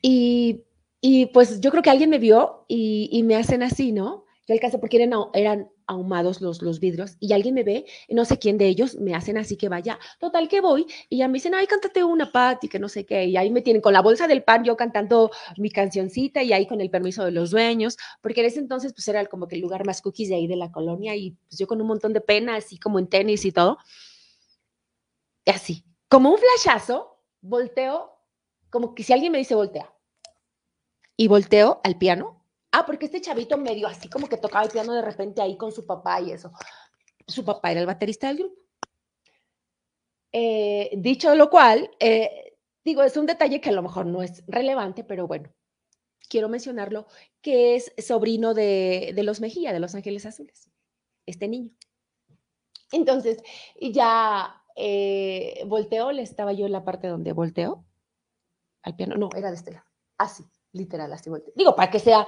Y, 0.00 0.62
y 1.00 1.26
pues 1.26 1.60
yo 1.60 1.72
creo 1.72 1.82
que 1.82 1.90
alguien 1.90 2.10
me 2.10 2.20
vio 2.20 2.64
y, 2.68 3.08
y 3.10 3.24
me 3.24 3.34
hacen 3.34 3.64
así, 3.64 3.90
¿no? 3.90 4.24
Yo 4.46 4.54
alcancé 4.54 4.78
porque 4.78 5.02
eran, 5.02 5.12
eran 5.32 5.70
ahumados 5.86 6.40
los, 6.40 6.62
los 6.62 6.80
vidrios 6.80 7.16
y 7.20 7.32
alguien 7.32 7.54
me 7.54 7.62
ve, 7.62 7.84
no 8.08 8.24
sé 8.24 8.38
quién 8.38 8.58
de 8.58 8.66
ellos, 8.66 8.96
me 8.96 9.14
hacen 9.14 9.36
así 9.36 9.56
que 9.56 9.68
vaya. 9.68 9.98
Total 10.18 10.48
que 10.48 10.60
voy 10.60 10.86
y 11.08 11.18
ya 11.18 11.28
me 11.28 11.34
dicen, 11.34 11.54
ay, 11.54 11.66
cántate 11.66 12.04
una, 12.04 12.32
Pati, 12.32 12.68
que 12.68 12.78
no 12.78 12.88
sé 12.88 13.04
qué. 13.04 13.26
Y 13.26 13.36
ahí 13.36 13.50
me 13.50 13.62
tienen 13.62 13.82
con 13.82 13.92
la 13.92 14.02
bolsa 14.02 14.26
del 14.26 14.42
pan, 14.42 14.64
yo 14.64 14.76
cantando 14.76 15.30
mi 15.58 15.70
cancioncita 15.70 16.42
y 16.42 16.52
ahí 16.52 16.66
con 16.66 16.80
el 16.80 16.90
permiso 16.90 17.24
de 17.24 17.30
los 17.30 17.50
dueños, 17.50 17.96
porque 18.20 18.40
en 18.40 18.46
ese 18.46 18.60
entonces 18.60 18.92
pues 18.92 19.06
era 19.08 19.24
como 19.26 19.48
que 19.48 19.56
el 19.56 19.62
lugar 19.62 19.86
más 19.86 20.02
cookies 20.02 20.28
de 20.28 20.36
ahí 20.36 20.46
de 20.46 20.56
la 20.56 20.72
colonia 20.72 21.14
y 21.16 21.32
pues 21.48 21.58
yo 21.58 21.66
con 21.66 21.80
un 21.80 21.86
montón 21.86 22.12
de 22.12 22.20
pena, 22.20 22.56
así 22.56 22.78
como 22.78 22.98
en 22.98 23.08
tenis 23.08 23.44
y 23.44 23.52
todo. 23.52 23.78
Y 25.44 25.50
así, 25.50 25.84
como 26.08 26.30
un 26.30 26.38
flashazo, 26.38 27.20
volteo, 27.40 28.12
como 28.70 28.94
que 28.94 29.02
si 29.02 29.12
alguien 29.12 29.32
me 29.32 29.38
dice 29.38 29.54
voltea. 29.54 29.92
Y 31.16 31.28
volteo 31.28 31.80
al 31.84 31.96
piano 31.96 32.43
Ah, 32.76 32.84
porque 32.84 33.04
este 33.04 33.20
chavito 33.20 33.56
medio 33.56 33.86
así 33.86 34.08
como 34.08 34.28
que 34.28 34.36
tocaba 34.36 34.64
el 34.64 34.70
piano 34.72 34.92
de 34.94 35.00
repente 35.00 35.40
ahí 35.40 35.56
con 35.56 35.70
su 35.70 35.86
papá 35.86 36.20
y 36.20 36.32
eso. 36.32 36.50
Su 37.24 37.44
papá 37.44 37.70
era 37.70 37.80
el 37.80 37.86
baterista 37.86 38.26
del 38.26 38.38
grupo. 38.38 38.60
Eh, 40.32 40.90
dicho 40.96 41.32
lo 41.36 41.48
cual, 41.50 41.88
eh, 42.00 42.56
digo, 42.84 43.04
es 43.04 43.16
un 43.16 43.26
detalle 43.26 43.60
que 43.60 43.68
a 43.68 43.72
lo 43.72 43.82
mejor 43.82 44.06
no 44.06 44.22
es 44.24 44.42
relevante, 44.48 45.04
pero 45.04 45.28
bueno, 45.28 45.54
quiero 46.28 46.48
mencionarlo, 46.48 47.06
que 47.40 47.76
es 47.76 47.92
sobrino 48.04 48.54
de, 48.54 49.12
de 49.14 49.22
los 49.22 49.40
Mejía, 49.40 49.72
de 49.72 49.78
los 49.78 49.94
Ángeles 49.94 50.26
Azules, 50.26 50.68
este 51.26 51.46
niño. 51.46 51.70
Entonces, 52.90 53.40
ya 53.80 54.64
eh, 54.74 55.62
volteó, 55.68 56.10
le 56.10 56.22
estaba 56.22 56.52
yo 56.52 56.66
en 56.66 56.72
la 56.72 56.84
parte 56.84 57.06
donde 57.06 57.32
volteó 57.32 57.84
al 58.82 58.96
piano, 58.96 59.14
no, 59.14 59.28
era 59.36 59.50
de 59.50 59.56
este 59.58 59.70
lado, 59.70 59.86
así, 60.18 60.44
literal, 60.72 61.12
así 61.12 61.30
volteó. 61.30 61.52
Digo, 61.54 61.76
para 61.76 61.92
que 61.92 62.00
sea 62.00 62.26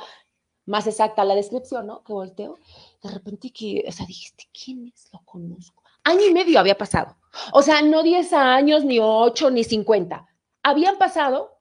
más 0.66 0.86
exacta 0.86 1.24
la 1.24 1.34
descripción, 1.34 1.86
¿no? 1.86 2.02
Que 2.02 2.12
volteo, 2.12 2.58
de 3.02 3.10
repente 3.10 3.50
que, 3.52 3.84
o 3.86 3.92
sea, 3.92 4.04
dijiste, 4.06 4.44
¿quién 4.52 4.92
es? 4.94 5.08
Lo 5.12 5.20
conozco. 5.24 5.82
Año 6.04 6.24
y 6.24 6.32
medio 6.32 6.60
había 6.60 6.76
pasado. 6.76 7.16
O 7.52 7.62
sea, 7.62 7.82
no 7.82 8.02
10 8.02 8.32
años, 8.32 8.84
ni 8.84 8.98
8, 9.00 9.50
ni 9.50 9.64
50. 9.64 10.26
Habían 10.62 10.98
pasado 10.98 11.56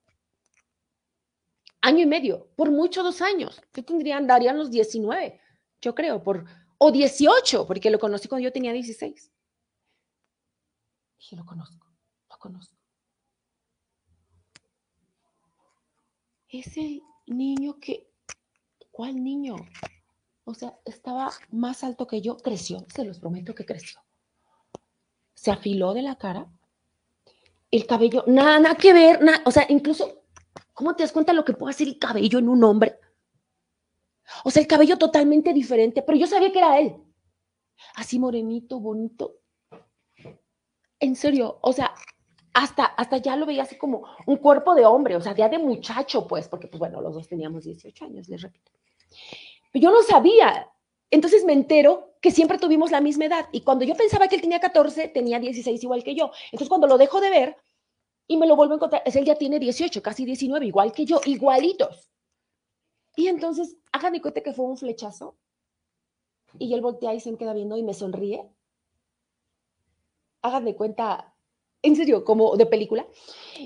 año 1.82 2.01
y 2.01 2.06
medio, 2.08 2.47
por 2.56 2.72
mucho 2.72 3.03
dos 3.03 3.22
años. 3.22 3.62
Yo 3.74 3.86
tendría, 3.86 4.18
andarían 4.18 4.58
los 4.58 4.72
19, 4.72 5.39
yo 5.82 5.93
creo, 5.93 6.22
por, 6.24 6.45
o 6.80 6.91
18, 6.91 7.68
porque 7.68 7.91
lo 7.91 7.99
conocí 7.99 8.28
cuando 8.28 8.43
yo 8.43 8.51
tenía 8.51 8.74
16. 8.74 9.32
Dije, 11.20 11.36
lo 11.36 11.45
conozco, 11.45 11.88
lo 12.30 12.38
conozco. 12.38 12.76
Ese 16.49 17.01
niño 17.28 17.80
que 17.80 18.14
¿Cuál 18.95 19.21
niño? 19.21 19.57
O 20.45 20.53
sea, 20.53 20.79
estaba 20.85 21.29
más 21.51 21.83
alto 21.83 22.07
que 22.07 22.21
yo, 22.21 22.37
creció, 22.37 22.85
se 22.87 23.03
los 23.03 23.19
prometo 23.19 23.53
que 23.53 23.65
creció. 23.65 23.99
Se 25.33 25.51
afiló 25.51 25.93
de 25.93 26.01
la 26.01 26.15
cara, 26.15 26.47
el 27.71 27.85
cabello, 27.87 28.23
nada, 28.25 28.57
nada 28.57 28.75
que 28.75 28.93
ver, 28.93 29.19
o 29.43 29.51
sea, 29.51 29.65
incluso, 29.67 30.23
¿cómo 30.71 30.95
te 30.95 31.03
das 31.03 31.11
cuenta 31.11 31.33
lo 31.33 31.43
que 31.43 31.51
puede 31.51 31.71
hacer 31.71 31.89
el 31.89 31.99
cabello 31.99 32.39
en 32.39 32.47
un 32.47 32.63
hombre? 32.63 32.97
O 34.45 34.49
sea, 34.49 34.61
el 34.61 34.67
cabello 34.67 34.97
totalmente 34.97 35.51
diferente, 35.51 36.01
pero 36.01 36.17
yo 36.17 36.25
sabía 36.25 36.53
que 36.53 36.59
era 36.59 36.79
él. 36.79 36.95
Así 37.95 38.17
morenito, 38.17 38.79
bonito. 38.79 39.41
En 41.01 41.17
serio, 41.17 41.59
o 41.61 41.73
sea, 41.73 41.93
hasta, 42.56 42.86
hasta 42.86 43.18
ya 43.18 43.36
lo 43.36 43.45
veía 43.45 43.64
así 43.64 43.78
como 43.78 44.06
un 44.26 44.38
cuerpo 44.38 44.74
de 44.76 44.86
hombre, 44.86 45.18
o 45.18 45.22
sea, 45.22 45.36
ya 45.36 45.49
de 45.49 45.60
muchacho, 45.60 46.26
pues, 46.26 46.47
porque, 46.47 46.68
pues 46.68 46.80
bueno, 46.80 47.01
los 47.01 47.14
dos 47.14 47.28
teníamos 47.28 47.66
18 47.66 48.06
años, 48.06 48.30
les 48.30 48.41
repito. 48.41 48.72
Yo 49.74 49.91
no 49.91 50.01
sabía. 50.01 50.72
Entonces 51.12 51.43
me 51.43 51.51
entero 51.51 52.14
que 52.22 52.32
siempre 52.32 52.58
tuvimos 52.58 52.91
la 52.91 53.01
misma 53.01 53.26
edad. 53.26 53.49
Y 53.51 53.62
cuando 53.62 53.84
yo 53.84 53.93
pensaba 53.95 54.30
que 54.30 54.36
él 54.36 54.41
tenía 54.41 54.62
14, 54.62 55.10
tenía 55.10 55.38
16 55.38 55.84
igual 55.84 56.01
que 56.01 56.16
yo. 56.16 56.32
Entonces 56.45 56.70
cuando 56.70 56.88
lo 56.88 56.97
dejo 56.97 57.20
de 57.20 57.30
ver 57.30 57.58
y 58.26 58.38
me 58.38 58.47
lo 58.47 58.56
vuelvo 58.56 58.74
a 58.74 58.78
encontrar, 58.78 59.01
es 59.06 59.18
él 59.18 59.26
ya 59.26 59.36
tiene 59.36 59.60
18, 59.60 60.01
casi 60.01 60.24
19, 60.24 60.66
igual 60.66 60.93
que 60.93 61.06
yo, 61.06 61.20
igualitos. 61.26 62.10
Y 63.18 63.28
entonces, 63.28 63.78
hagan 63.91 64.14
de 64.14 64.22
cuenta 64.22 64.41
que 64.41 64.53
fue 64.53 64.66
un 64.66 64.78
flechazo. 64.78 65.38
Y 66.58 66.74
él 66.74 66.80
voltea 66.80 67.14
y 67.14 67.20
se 67.20 67.32
me 67.32 67.38
queda 67.38 67.53
viendo 67.53 67.76
y 67.76 67.84
me 67.84 67.93
sonríe. 67.93 68.49
Hagan 70.41 70.64
de 70.64 70.76
cuenta, 70.76 71.34
en 71.86 71.95
serio, 71.95 72.23
como 72.23 72.55
de 72.57 72.65
película. 72.65 73.05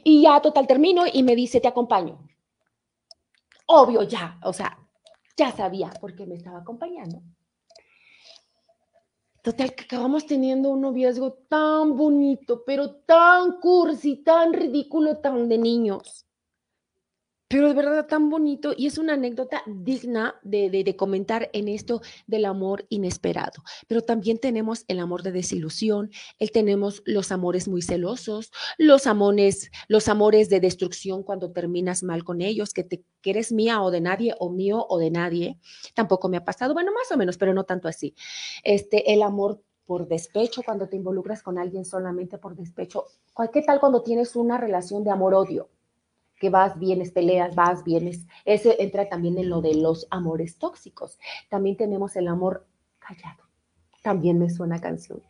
Y 0.03 0.22
ya 0.24 0.41
total 0.41 0.67
termino 0.67 1.03
y 1.11 1.24
me 1.24 1.36
dice, 1.36 1.59
te 1.59 1.67
acompaño. 1.67 2.20
Obvio 3.65 4.03
ya, 4.03 4.39
o 4.43 4.53
sea, 4.53 4.78
ya 5.38 5.51
sabía 5.51 5.89
por 6.01 6.15
qué 6.15 6.26
me 6.26 6.36
estaba 6.36 6.59
acompañando. 6.59 7.22
Total, 9.41 9.74
que 9.74 9.86
acabamos 9.86 10.26
teniendo 10.26 10.70
un 10.70 10.82
noviazgo 10.82 11.34
tan 11.47 11.95
bonito, 11.95 12.63
pero 12.65 12.95
tan 12.95 13.59
cursi, 13.59 14.17
tan 14.17 14.53
ridículo, 14.53 15.20
tan 15.20 15.47
de 15.47 15.57
niños. 15.57 16.28
Pero 17.50 17.68
de 17.68 17.74
verdad 17.74 18.06
tan 18.06 18.30
bonito 18.30 18.74
y 18.78 18.86
es 18.86 19.00
una 19.00 19.14
anécdota 19.14 19.64
digna 19.66 20.36
de, 20.43 20.95
comentar 20.95 21.50
en 21.52 21.68
esto 21.68 22.02
del 22.28 22.45
amor 22.45 22.86
inesperado. 22.89 23.64
Pero 23.88 24.04
también 24.04 24.38
tenemos 24.38 24.86
el 24.88 25.00
amor 25.00 25.24
de 25.24 25.32
desilusión, 25.32 26.12
él 26.38 26.52
tenemos 26.52 27.02
los 27.06 27.32
amores 27.32 27.68
muy 27.68 27.82
celosos, 27.82 28.52
los 28.78 29.08
amores, 29.08 29.72
los 29.88 30.08
amores 30.10 30.50
de 30.50 30.60
destrucción 30.60 31.24
cuando 31.24 31.52
terminas 31.52 32.04
mal 32.04 32.24
con 32.24 32.41
ellos, 32.41 32.72
que 32.72 32.84
te 32.84 33.04
eres 33.24 33.52
mía 33.52 33.82
o 33.82 33.89
de 33.89 34.02
nadie 34.02 34.36
o 34.39 34.52
mío 34.52 34.86
o 34.88 35.00
de 35.00 35.10
nadie. 35.10 35.58
Tampoco 35.95 36.30
me 36.30 36.38
ha 36.38 36.45
pasado, 36.45 36.76
bueno, 36.76 36.91
más 36.93 37.12
o 37.12 37.18
menos, 37.18 37.38
pero 37.38 37.56
no 37.56 37.64
tanto 37.64 37.88
así. 37.88 38.14
Este, 38.64 39.12
el 39.12 39.24
amor 39.24 39.64
por 39.88 40.08
despecho, 40.08 40.62
cuando 40.64 40.88
te 40.88 40.97
involucras 40.97 41.41
con 41.41 41.58
alguien 41.58 41.84
solamente 41.84 42.38
por 42.38 42.56
despecho. 42.56 43.06
¿Qué 43.52 43.64
tal 43.64 43.80
cuando 43.80 44.04
tienes 44.04 44.36
una 44.36 44.60
relación 44.60 45.04
de 45.04 45.10
amor-odio? 45.10 45.70
Que 46.40 46.50
vas, 46.50 46.80
vienes, 46.80 47.12
peleas, 47.12 47.54
vas, 47.54 47.84
vienes. 47.84 48.26
Ese 48.46 48.82
entra 48.82 49.10
también 49.10 49.38
en 49.38 49.50
lo 49.50 49.62
de 49.62 49.76
los 49.76 50.08
amores 50.10 50.58
tóxicos. 50.58 51.20
También 51.50 51.78
tenemos 51.78 52.16
el 52.16 52.28
amor 52.28 52.66
callado. 53.00 53.44
También 54.02 54.40
me 54.40 54.50
suena 54.50 54.80
canción. 54.80 55.22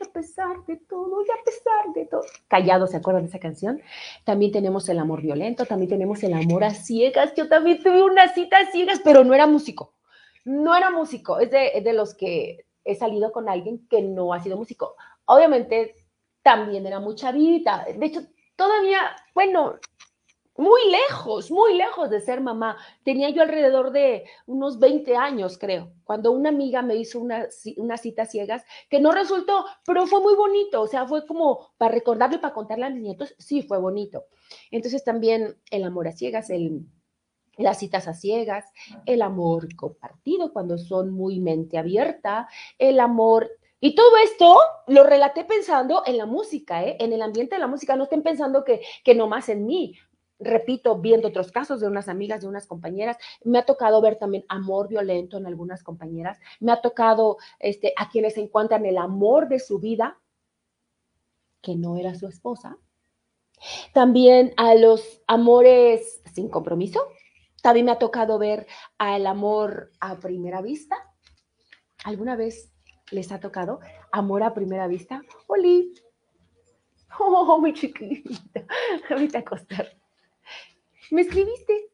A 0.00 0.12
pesar 0.12 0.64
de 0.66 0.76
todo, 0.76 1.22
y 1.22 1.30
a 1.30 1.44
pesar 1.44 1.92
de 1.94 2.06
todo. 2.06 2.22
Callado, 2.46 2.86
¿se 2.86 2.96
acuerdan 2.96 3.24
de 3.24 3.28
esa 3.28 3.40
canción? 3.40 3.82
También 4.24 4.52
tenemos 4.52 4.88
el 4.88 4.98
amor 4.98 5.22
violento, 5.22 5.66
también 5.66 5.90
tenemos 5.90 6.22
el 6.22 6.34
amor 6.34 6.64
a 6.64 6.70
ciegas. 6.70 7.34
Yo 7.36 7.48
también 7.48 7.82
tuve 7.82 8.02
una 8.02 8.32
cita 8.32 8.58
a 8.58 8.70
ciegas, 8.70 9.00
pero 9.04 9.24
no 9.24 9.34
era 9.34 9.46
músico. 9.46 9.94
No 10.44 10.74
era 10.74 10.90
músico. 10.90 11.40
Es 11.40 11.50
de, 11.50 11.68
es 11.74 11.84
de 11.84 11.92
los 11.92 12.14
que 12.14 12.64
he 12.84 12.94
salido 12.94 13.32
con 13.32 13.48
alguien 13.48 13.86
que 13.88 14.00
no 14.00 14.32
ha 14.32 14.40
sido 14.40 14.56
músico. 14.56 14.94
Obviamente, 15.24 15.94
también 16.42 16.86
era 16.86 17.00
mucha 17.00 17.32
vida. 17.32 17.84
De 17.94 18.06
hecho, 18.06 18.20
todavía, 18.56 19.00
bueno, 19.34 19.78
muy 20.58 20.80
lejos, 20.90 21.52
muy 21.52 21.74
lejos 21.74 22.10
de 22.10 22.20
ser 22.20 22.40
mamá. 22.40 22.76
Tenía 23.04 23.30
yo 23.30 23.42
alrededor 23.42 23.92
de 23.92 24.24
unos 24.46 24.80
20 24.80 25.16
años, 25.16 25.56
creo, 25.56 25.92
cuando 26.02 26.32
una 26.32 26.48
amiga 26.48 26.82
me 26.82 26.96
hizo 26.96 27.20
una, 27.20 27.46
una 27.76 27.96
cita 27.96 28.26
ciegas 28.26 28.64
que 28.90 29.00
no 29.00 29.12
resultó, 29.12 29.64
pero 29.86 30.06
fue 30.08 30.20
muy 30.20 30.34
bonito. 30.34 30.82
O 30.82 30.88
sea, 30.88 31.06
fue 31.06 31.24
como 31.26 31.70
para 31.78 31.94
recordarle, 31.94 32.38
para 32.38 32.52
contarle 32.52 32.86
a 32.86 32.90
mis 32.90 33.02
nietos, 33.02 33.34
sí, 33.38 33.62
fue 33.62 33.78
bonito. 33.78 34.24
Entonces 34.72 35.04
también 35.04 35.56
el 35.70 35.84
amor 35.84 36.08
a 36.08 36.12
ciegas, 36.12 36.48
las 37.56 37.78
citas 37.78 38.08
a 38.08 38.14
ciegas, 38.14 38.64
el 39.06 39.22
amor 39.22 39.74
compartido 39.76 40.52
cuando 40.52 40.76
son 40.76 41.12
muy 41.12 41.38
mente 41.38 41.78
abierta, 41.78 42.48
el 42.78 42.98
amor 42.98 43.48
y 43.80 43.94
todo 43.94 44.16
esto 44.24 44.58
lo 44.88 45.04
relaté 45.04 45.44
pensando 45.44 46.02
en 46.04 46.16
la 46.16 46.26
música, 46.26 46.82
¿eh? 46.82 46.96
en 46.98 47.12
el 47.12 47.22
ambiente 47.22 47.54
de 47.54 47.60
la 47.60 47.68
música. 47.68 47.94
No 47.94 48.04
estén 48.04 48.24
pensando 48.24 48.64
que, 48.64 48.80
que 49.04 49.14
nomás 49.14 49.48
en 49.48 49.66
mí 49.66 49.94
repito, 50.38 50.98
viendo 50.98 51.28
otros 51.28 51.50
casos 51.50 51.80
de 51.80 51.86
unas 51.86 52.08
amigas, 52.08 52.42
de 52.42 52.48
unas 52.48 52.66
compañeras, 52.66 53.16
me 53.44 53.58
ha 53.58 53.66
tocado 53.66 54.00
ver 54.00 54.16
también 54.16 54.44
amor 54.48 54.88
violento 54.88 55.36
en 55.36 55.46
algunas 55.46 55.82
compañeras, 55.82 56.38
me 56.60 56.72
ha 56.72 56.80
tocado 56.80 57.38
este, 57.58 57.92
a 57.96 58.08
quienes 58.08 58.36
encuentran 58.36 58.86
el 58.86 58.98
amor 58.98 59.48
de 59.48 59.58
su 59.58 59.78
vida, 59.78 60.18
que 61.60 61.74
no 61.74 61.96
era 61.96 62.14
su 62.14 62.28
esposa, 62.28 62.78
también 63.92 64.54
a 64.56 64.74
los 64.74 65.20
amores 65.26 66.22
sin 66.32 66.48
compromiso, 66.48 67.00
también 67.62 67.86
me 67.86 67.92
ha 67.92 67.98
tocado 67.98 68.38
ver 68.38 68.66
al 68.98 69.26
amor 69.26 69.90
a 70.00 70.16
primera 70.16 70.62
vista. 70.62 70.96
¿Alguna 72.04 72.36
vez 72.36 72.72
les 73.10 73.32
ha 73.32 73.40
tocado 73.40 73.80
amor 74.12 74.44
a 74.44 74.54
primera 74.54 74.86
vista? 74.86 75.22
Oli, 75.48 75.92
oh, 77.18 77.60
mi 77.60 77.72
chiquita, 77.72 78.64
ahorita 79.10 79.38
acostar. 79.40 79.97
Me 81.10 81.22
escribiste, 81.22 81.90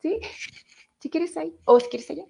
¿sí? 0.00 0.20
Si 1.00 1.10
quieres 1.10 1.36
ahí, 1.36 1.56
o 1.64 1.78
si 1.80 1.88
quieres 1.88 2.10
allá. 2.10 2.24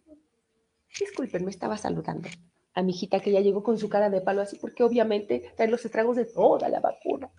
Disculpen, 0.98 1.44
me 1.44 1.50
estaba 1.50 1.76
saludando 1.76 2.28
a 2.74 2.82
mi 2.82 2.92
hijita 2.92 3.20
que 3.20 3.32
ya 3.32 3.40
llegó 3.40 3.62
con 3.62 3.78
su 3.78 3.88
cara 3.88 4.08
de 4.08 4.20
palo 4.20 4.42
así, 4.42 4.56
porque 4.58 4.84
obviamente 4.84 5.52
trae 5.56 5.68
los 5.68 5.84
estragos 5.84 6.16
de 6.16 6.26
toda 6.26 6.68
la 6.68 6.80
vacuna. 6.80 7.30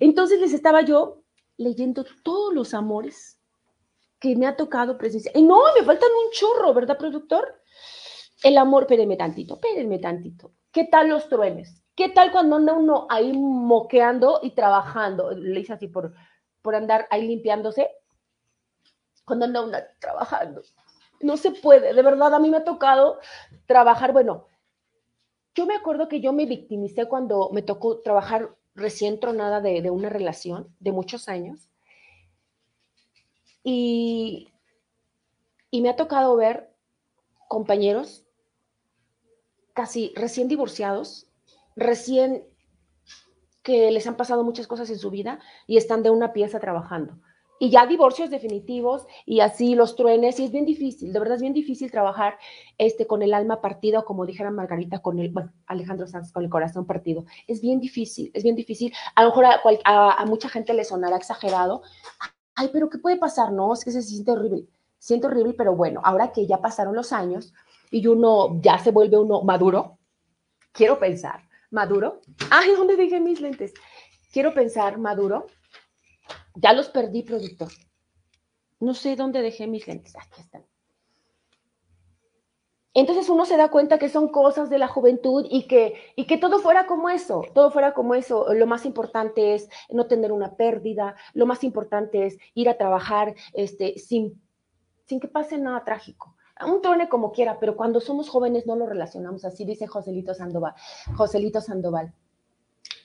Entonces 0.00 0.40
les 0.40 0.52
estaba 0.52 0.82
yo 0.82 1.22
leyendo 1.56 2.04
todos 2.22 2.54
los 2.54 2.74
amores 2.74 3.38
que 4.18 4.36
me 4.36 4.46
ha 4.46 4.56
tocado 4.56 4.96
presenciar. 4.96 5.36
Y 5.36 5.42
no, 5.42 5.58
me 5.78 5.84
faltan 5.84 6.08
un 6.10 6.30
chorro, 6.32 6.72
¿verdad, 6.74 6.98
productor? 6.98 7.62
El 8.42 8.56
amor, 8.58 8.84
espérenme 8.84 9.16
tantito, 9.16 9.54
espérenme 9.54 9.98
tantito. 9.98 10.52
¿Qué 10.72 10.84
tal 10.84 11.08
los 11.08 11.28
truenes? 11.28 11.82
¿Qué 11.94 12.08
tal 12.08 12.32
cuando 12.32 12.56
anda 12.56 12.72
uno 12.72 13.06
ahí 13.10 13.32
moqueando 13.32 14.40
y 14.42 14.52
trabajando? 14.54 15.32
Le 15.32 15.60
hice 15.60 15.74
así 15.74 15.88
por, 15.88 16.14
por 16.62 16.74
andar 16.74 17.06
ahí 17.10 17.26
limpiándose 17.26 17.90
cuando 19.24 19.44
anda 19.46 19.62
una 19.62 19.84
trabajando. 19.98 20.62
No 21.20 21.36
se 21.36 21.50
puede, 21.50 21.92
de 21.92 22.02
verdad, 22.02 22.34
a 22.34 22.38
mí 22.38 22.50
me 22.50 22.58
ha 22.58 22.64
tocado 22.64 23.20
trabajar, 23.66 24.12
bueno, 24.12 24.46
yo 25.54 25.66
me 25.66 25.74
acuerdo 25.74 26.08
que 26.08 26.20
yo 26.20 26.32
me 26.32 26.46
victimicé 26.46 27.06
cuando 27.06 27.50
me 27.52 27.62
tocó 27.62 28.00
trabajar 28.00 28.56
recién 28.74 29.20
tronada 29.20 29.60
de, 29.60 29.82
de 29.82 29.90
una 29.90 30.08
relación 30.08 30.74
de 30.80 30.92
muchos 30.92 31.28
años. 31.28 31.68
Y, 33.62 34.48
y 35.70 35.82
me 35.82 35.90
ha 35.90 35.96
tocado 35.96 36.34
ver 36.36 36.72
compañeros 37.48 38.24
casi 39.74 40.12
recién 40.16 40.48
divorciados, 40.48 41.26
recién 41.76 42.44
que 43.62 43.90
les 43.90 44.06
han 44.06 44.16
pasado 44.16 44.44
muchas 44.44 44.66
cosas 44.66 44.88
en 44.88 44.98
su 44.98 45.10
vida 45.10 45.40
y 45.66 45.76
están 45.76 46.02
de 46.02 46.10
una 46.10 46.32
pieza 46.32 46.58
trabajando 46.60 47.20
y 47.62 47.68
ya 47.68 47.86
divorcios 47.86 48.30
definitivos 48.30 49.06
y 49.26 49.40
así 49.40 49.74
los 49.74 49.94
truenes, 49.94 50.40
y 50.40 50.46
es 50.46 50.50
bien 50.50 50.64
difícil, 50.64 51.12
de 51.12 51.18
verdad 51.18 51.36
es 51.36 51.42
bien 51.42 51.52
difícil 51.52 51.90
trabajar 51.90 52.38
este, 52.78 53.06
con 53.06 53.20
el 53.20 53.34
alma 53.34 53.60
partida, 53.60 53.98
o 53.98 54.04
como 54.06 54.24
dijera 54.24 54.50
Margarita, 54.50 55.00
con 55.00 55.18
el, 55.18 55.32
Alejandro 55.66 56.06
Sanz, 56.06 56.32
con 56.32 56.42
el 56.42 56.48
corazón 56.48 56.86
partido. 56.86 57.26
Es 57.46 57.60
bien 57.60 57.78
difícil, 57.78 58.30
es 58.32 58.42
bien 58.42 58.56
difícil. 58.56 58.94
A 59.14 59.22
lo 59.22 59.28
mejor 59.28 59.44
a, 59.84 60.24
mucha 60.24 60.48
gente 60.48 60.72
le 60.72 60.84
sonará 60.84 61.16
exagerado. 61.16 61.82
Ay, 62.54 62.70
pero 62.72 62.88
¿qué 62.88 62.96
puede 62.96 63.18
pasar? 63.18 63.52
No, 63.52 63.74
es 63.74 63.84
que 63.84 63.90
se 63.90 64.02
siente 64.02 64.30
horrible. 64.32 64.66
Siente 64.98 65.26
horrible, 65.26 65.52
pero 65.52 65.76
bueno, 65.76 66.00
ahora 66.02 66.32
que 66.32 66.46
ya 66.46 66.62
pasaron 66.62 66.96
los 66.96 67.12
años 67.12 67.52
y 67.90 68.06
uno 68.06 68.58
ya 68.62 68.78
se 68.78 68.90
vuelve 68.90 69.18
uno 69.18 69.42
maduro, 69.42 69.98
quiero 70.72 70.98
pensar, 70.98 71.42
maduro. 71.70 72.22
Ay, 72.50 72.70
¿dónde 72.74 72.96
dejé 72.96 73.20
mis 73.20 73.42
lentes? 73.42 73.74
Quiero 74.32 74.54
pensar 74.54 74.96
maduro 74.96 75.46
ya 76.54 76.72
los 76.72 76.88
perdí, 76.88 77.22
productor. 77.22 77.68
No 78.80 78.94
sé 78.94 79.16
dónde 79.16 79.42
dejé 79.42 79.66
mis 79.66 79.86
lentes. 79.86 80.14
Aquí 80.16 80.40
están. 80.40 80.64
Entonces 82.92 83.28
uno 83.28 83.44
se 83.44 83.56
da 83.56 83.70
cuenta 83.70 83.98
que 83.98 84.08
son 84.08 84.28
cosas 84.28 84.68
de 84.68 84.78
la 84.78 84.88
juventud 84.88 85.46
y 85.48 85.68
que, 85.68 85.94
y 86.16 86.26
que 86.26 86.38
todo 86.38 86.58
fuera 86.58 86.86
como 86.86 87.08
eso, 87.08 87.44
todo 87.54 87.70
fuera 87.70 87.94
como 87.94 88.16
eso. 88.16 88.52
Lo 88.52 88.66
más 88.66 88.84
importante 88.84 89.54
es 89.54 89.68
no 89.90 90.06
tener 90.06 90.32
una 90.32 90.56
pérdida, 90.56 91.14
lo 91.32 91.46
más 91.46 91.62
importante 91.62 92.26
es 92.26 92.38
ir 92.54 92.68
a 92.68 92.78
trabajar 92.78 93.34
este, 93.52 93.96
sin, 93.98 94.42
sin 95.04 95.20
que 95.20 95.28
pase 95.28 95.56
nada 95.56 95.84
trágico. 95.84 96.34
Un 96.66 96.82
trone 96.82 97.08
como 97.08 97.30
quiera, 97.30 97.58
pero 97.60 97.76
cuando 97.76 98.00
somos 98.00 98.28
jóvenes 98.28 98.66
no 98.66 98.74
lo 98.74 98.86
relacionamos 98.86 99.44
así, 99.44 99.64
dice 99.64 99.86
Joselito 99.86 100.34
Sandoval. 100.34 100.74
Joselito 101.16 101.60
Sandoval 101.60 102.12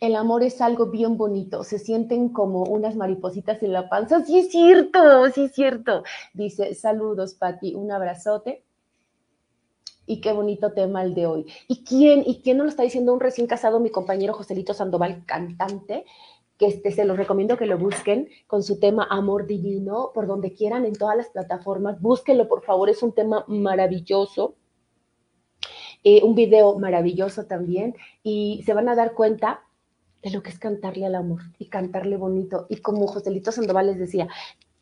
el 0.05 0.15
amor 0.15 0.43
es 0.43 0.61
algo 0.61 0.87
bien 0.87 1.17
bonito, 1.17 1.63
se 1.63 1.79
sienten 1.79 2.29
como 2.29 2.63
unas 2.63 2.95
maripositas 2.95 3.61
en 3.63 3.73
la 3.73 3.89
panza. 3.89 4.23
Sí 4.23 4.39
es 4.39 4.49
cierto, 4.49 5.29
sí 5.31 5.45
es 5.45 5.53
cierto. 5.53 6.03
Dice, 6.33 6.75
saludos, 6.75 7.33
Pati, 7.33 7.75
un 7.75 7.91
abrazote. 7.91 8.63
Y 10.07 10.21
qué 10.21 10.33
bonito 10.33 10.71
tema 10.73 11.03
el 11.03 11.15
de 11.15 11.25
hoy. 11.25 11.45
¿Y 11.67 11.83
quién, 11.83 12.23
y 12.25 12.41
quién 12.41 12.57
nos 12.57 12.65
lo 12.65 12.69
está 12.69 12.83
diciendo 12.83 13.13
un 13.13 13.19
recién 13.19 13.47
casado, 13.47 13.79
mi 13.79 13.89
compañero 13.89 14.33
Joselito 14.33 14.73
Sandoval, 14.73 15.25
cantante? 15.25 16.05
Que 16.57 16.67
este, 16.67 16.91
se 16.91 17.05
los 17.05 17.17
recomiendo 17.17 17.57
que 17.57 17.65
lo 17.65 17.77
busquen 17.77 18.29
con 18.47 18.61
su 18.63 18.79
tema 18.79 19.07
Amor 19.09 19.47
Divino, 19.47 20.11
por 20.13 20.27
donde 20.27 20.53
quieran, 20.53 20.85
en 20.85 20.93
todas 20.93 21.17
las 21.17 21.29
plataformas. 21.29 21.99
Búsquenlo, 21.99 22.47
por 22.47 22.63
favor, 22.63 22.89
es 22.89 23.01
un 23.01 23.13
tema 23.13 23.43
maravilloso. 23.47 24.55
Eh, 26.03 26.21
un 26.23 26.35
video 26.35 26.77
maravilloso 26.77 27.45
también. 27.45 27.95
Y 28.21 28.61
se 28.63 28.73
van 28.73 28.87
a 28.87 28.95
dar 28.95 29.15
cuenta 29.15 29.64
de 30.25 30.31
lo 30.31 30.41
que 30.41 30.49
es 30.49 30.57
cantarle 30.57 31.05
al 31.05 31.13
amor 31.13 31.43
y 31.59 31.67
cantarle 31.67 32.17
bonito. 32.17 32.65
Y 32.67 32.77
como 32.77 33.05
Joselito 33.05 33.51
Sandoval 33.51 33.85
les 33.85 33.99
decía, 33.99 34.27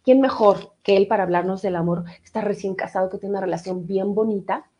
¿quién 0.02 0.22
mejor 0.22 0.72
que 0.84 0.96
él 0.96 1.06
para 1.06 1.24
hablarnos 1.24 1.62
del 1.62 1.76
amor? 1.76 2.06
Está 2.24 2.40
recién 2.40 2.76
casado, 2.76 3.10
que 3.10 3.18
tiene 3.18 3.34
una 3.34 3.42
relación 3.42 3.86
bien 3.86 4.16
bonita. 4.16 4.72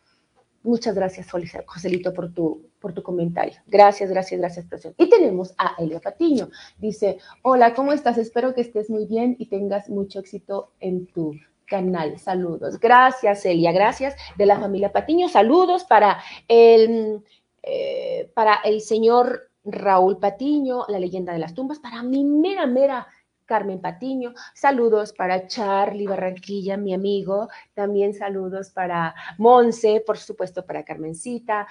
Muchas 0.64 0.96
gracias, 0.96 1.28
Joselito, 1.30 2.14
por 2.14 2.34
tu, 2.34 2.70
por 2.80 2.94
tu 2.94 3.04
comentario. 3.04 3.56
Gracias, 3.68 4.10
gracias, 4.10 4.40
gracias, 4.40 4.66
presión. 4.66 4.96
Y 4.98 5.10
tenemos 5.10 5.54
a 5.58 5.76
Elia 5.80 6.00
Patiño. 6.00 6.48
Dice, 6.78 7.18
hola, 7.42 7.74
¿cómo 7.74 7.92
estás? 7.92 8.18
Espero 8.18 8.54
que 8.54 8.62
estés 8.62 8.90
muy 8.90 9.06
bien 9.06 9.36
y 9.40 9.48
tengas 9.48 9.90
mucho 9.90 10.20
éxito 10.20 10.72
en 10.80 11.08
tu 11.08 11.34
canal. 11.66 12.18
Saludos. 12.20 12.80
Gracias, 12.80 13.46
Elia. 13.46 13.74
Gracias 13.74 14.16
de 14.38 14.46
la 14.46 14.58
familia 14.58 14.94
Patiño. 14.94 15.28
Saludos 15.28 15.84
para 15.84 16.24
el, 16.48 17.22
eh, 17.64 18.32
para 18.34 18.62
el 18.64 18.80
señor 18.80 19.50
Raúl 19.64 20.18
Patiño, 20.18 20.86
La 20.88 21.00
leyenda 21.00 21.34
de 21.34 21.40
las 21.40 21.54
tumbas, 21.54 21.80
para 21.80 22.04
mi 22.04 22.24
mera, 22.24 22.66
mera 22.66 23.08
Carmen 23.46 23.82
Patiño, 23.82 24.34
saludos 24.54 25.14
para 25.14 25.48
Charlie 25.48 26.08
Barranquilla, 26.08 26.78
mi 26.78 26.94
amigo, 26.94 27.50
también 27.74 28.14
saludos 28.14 28.70
para 28.70 29.14
Monse, 29.38 30.02
por 30.06 30.18
supuesto 30.18 30.66
para 30.66 30.84
Carmencita, 30.84 31.68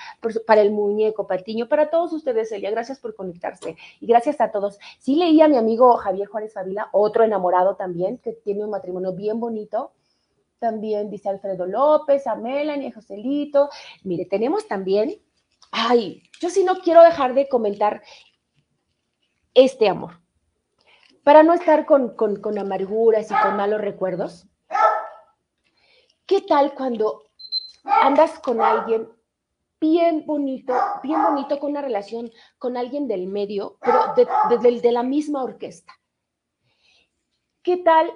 para 0.47 0.61
el 0.61 0.71
muñeco 0.71 1.27
Patiño, 1.27 1.69
para 1.69 1.89
todos 1.91 2.13
ustedes, 2.13 2.53
Elia, 2.53 2.71
gracias 2.71 2.99
por 2.99 3.15
conectarse. 3.15 3.77
Y 4.01 4.07
gracias 4.07 4.41
a 4.41 4.51
todos. 4.51 4.79
Sí 4.99 5.17
leí 5.17 5.41
a 5.41 5.49
mi 5.49 5.57
amigo 5.57 5.97
Javier 5.97 6.29
Juárez 6.29 6.53
Favila, 6.53 6.89
otro 6.93 7.25
enamorado 7.25 7.75
también, 7.77 8.19
que 8.19 8.33
tiene 8.33 8.65
un 8.65 8.71
matrimonio 8.71 9.15
bien 9.15 9.41
bonito, 9.41 9.93
también 10.59 11.11
dice 11.11 11.29
Alfredo 11.29 11.67
López, 11.67 12.27
a 12.29 12.37
Melanie, 12.37 12.91
a 12.91 12.93
Joselito. 12.93 13.69
Mire, 14.05 14.27
tenemos 14.27 14.69
también, 14.69 15.17
ay, 15.73 16.23
yo 16.41 16.49
sí 16.49 16.63
no 16.63 16.77
quiero 16.77 17.03
dejar 17.03 17.35
de 17.35 17.49
comentar 17.49 18.03
este 19.55 19.89
amor. 19.89 20.21
Para 21.25 21.43
no 21.43 21.53
estar 21.55 21.87
con, 21.87 22.15
con 22.15 22.59
amarguras 22.59 23.31
y 23.31 23.35
con 23.35 23.57
malos 23.57 23.81
recuerdos, 23.81 24.47
¿qué 26.27 26.41
tal 26.43 26.75
cuando 26.75 27.31
andas 27.85 28.39
con 28.39 28.61
alguien 28.61 29.09
bien 29.83 30.25
bonito, 30.25 30.75
bien 31.03 31.21
bonito 31.21 31.59
con 31.59 31.73
una 31.73 31.83
relación 31.83 32.31
con 32.57 32.77
alguien 32.77 33.09
del 33.09 33.27
medio, 33.27 33.79
pero 33.81 34.15
de, 34.15 34.81
de, 34.81 34.93
la 34.93 35.03
misma 35.03 35.43
orquesta. 35.43 35.93
¿Qué 37.65 37.79
tal 37.79 38.13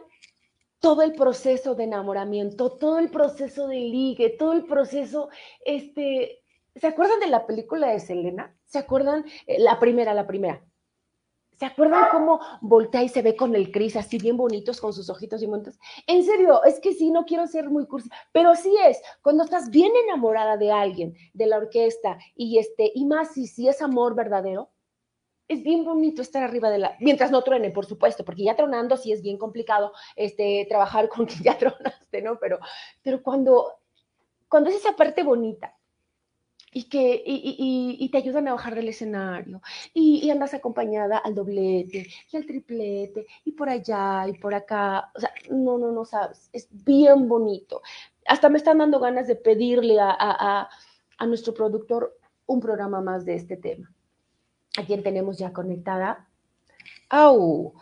todo 0.79 1.03
el 1.03 1.15
proceso 1.15 1.75
de 1.75 1.83
enamoramiento, 1.83 2.71
todo 2.71 3.01
el 3.01 3.11
proceso 3.11 3.67
de 3.67 3.81
ligue, 3.81 4.31
todo 4.31 4.53
el 4.53 4.65
proceso, 4.65 5.29
este, 5.65 6.45
¿se 6.77 6.87
acuerdan 6.87 7.21
de 7.21 7.29
la 7.29 7.47
película 7.47 7.89
de 7.89 8.01
Selena? 8.01 8.57
¿Se 8.65 8.79
acuerdan? 8.79 9.25
Eh, 9.47 9.59
la 9.59 9.79
primera, 9.79 10.15
la 10.15 10.27
primera. 10.27 10.63
¿Se 11.59 11.65
acuerdan 11.65 12.09
cómo 12.11 12.39
voltea 12.61 13.03
y 13.03 13.09
se 13.09 13.23
ve 13.23 13.35
con 13.35 13.55
el 13.55 13.73
Cris 13.73 13.97
así 13.97 14.19
bien 14.19 14.37
bonitos 14.37 14.79
con 14.79 14.93
sus 14.93 15.09
ojitos 15.09 15.43
y 15.43 15.47
montos? 15.47 15.79
En 16.07 16.23
serio, 16.23 16.63
es 16.65 16.79
que 16.81 16.93
sí, 16.93 17.11
no 17.11 17.25
quiero 17.25 17.47
ser 17.47 17.71
muy 17.71 17.87
cursi, 17.87 18.11
pero 18.31 18.55
sí 18.55 18.75
es, 18.87 19.01
cuando 19.23 19.45
estás 19.45 19.71
bien 19.71 19.91
enamorada 20.05 20.59
de 20.59 20.71
alguien, 20.71 21.15
de 21.33 21.47
la 21.47 21.57
orquesta, 21.57 22.19
y 22.35 22.59
este, 22.59 22.93
y 22.95 23.07
más 23.07 23.33
si, 23.33 23.47
si 23.47 23.69
es 23.69 23.81
amor 23.81 24.15
verdadero, 24.15 24.71
es 25.49 25.63
bien 25.63 25.85
bonito 25.85 26.21
estar 26.21 26.43
arriba 26.43 26.69
de 26.69 26.79
la, 26.79 26.97
mientras 27.01 27.31
no 27.31 27.43
truene, 27.43 27.71
por 27.71 27.87
supuesto, 27.87 28.23
porque 28.23 28.45
ya 28.45 28.57
tronando 28.57 28.99
sí 28.99 29.13
es 29.13 29.23
bien 29.23 29.39
complicado 29.39 29.93
este, 30.15 30.67
trabajar 30.69 31.09
con 31.09 31.25
quien 31.25 31.43
ya 31.43 31.57
tronaste, 31.59 32.21
¿no? 32.21 32.39
Pero, 32.39 32.59
pero 33.03 33.23
cuando, 33.23 33.73
cuando 34.49 34.69
es 34.69 34.77
esa 34.77 34.95
parte 34.95 35.23
bonita, 35.23 35.76
y 36.77 36.91
que 36.91 37.23
y, 37.25 38.07
te 38.11 38.19
ayudan 38.19 38.49
a 38.49 38.53
bajar 38.53 38.75
del 38.75 38.91
escenario 38.91 39.63
y, 39.95 40.29
andas 40.29 40.53
acompañada 40.53 41.17
al 41.17 41.35
doblete 41.35 42.07
y 42.31 42.37
al 42.37 42.45
triplete 42.45 43.27
y 43.47 43.53
por 43.53 43.71
allá 43.71 44.29
y 44.29 44.35
por 44.35 44.55
acá. 44.55 45.11
O 45.15 45.21
sea, 45.21 45.33
no, 45.51 45.79
no, 45.79 45.91
no 45.91 46.05
sabes, 46.05 46.51
es 46.53 46.69
bien 46.71 47.29
bonito. 47.29 47.81
Hasta 48.27 48.51
me 48.51 48.59
están 48.59 48.77
dando 48.77 49.01
ganas 49.01 49.27
de 49.27 49.37
pedirle 49.37 49.97
a, 49.99 50.69
a 51.19 51.27
nuestro 51.27 51.55
productor 51.55 52.19
un 52.45 52.61
programa 52.61 53.01
más 53.01 53.25
de 53.25 53.37
este 53.37 53.57
tema. 53.57 53.91
¿A 54.77 54.85
quién 54.85 55.03
tenemos 55.03 55.39
ya 55.39 55.55
conectada? 55.55 56.29
¡Au! 57.09 57.73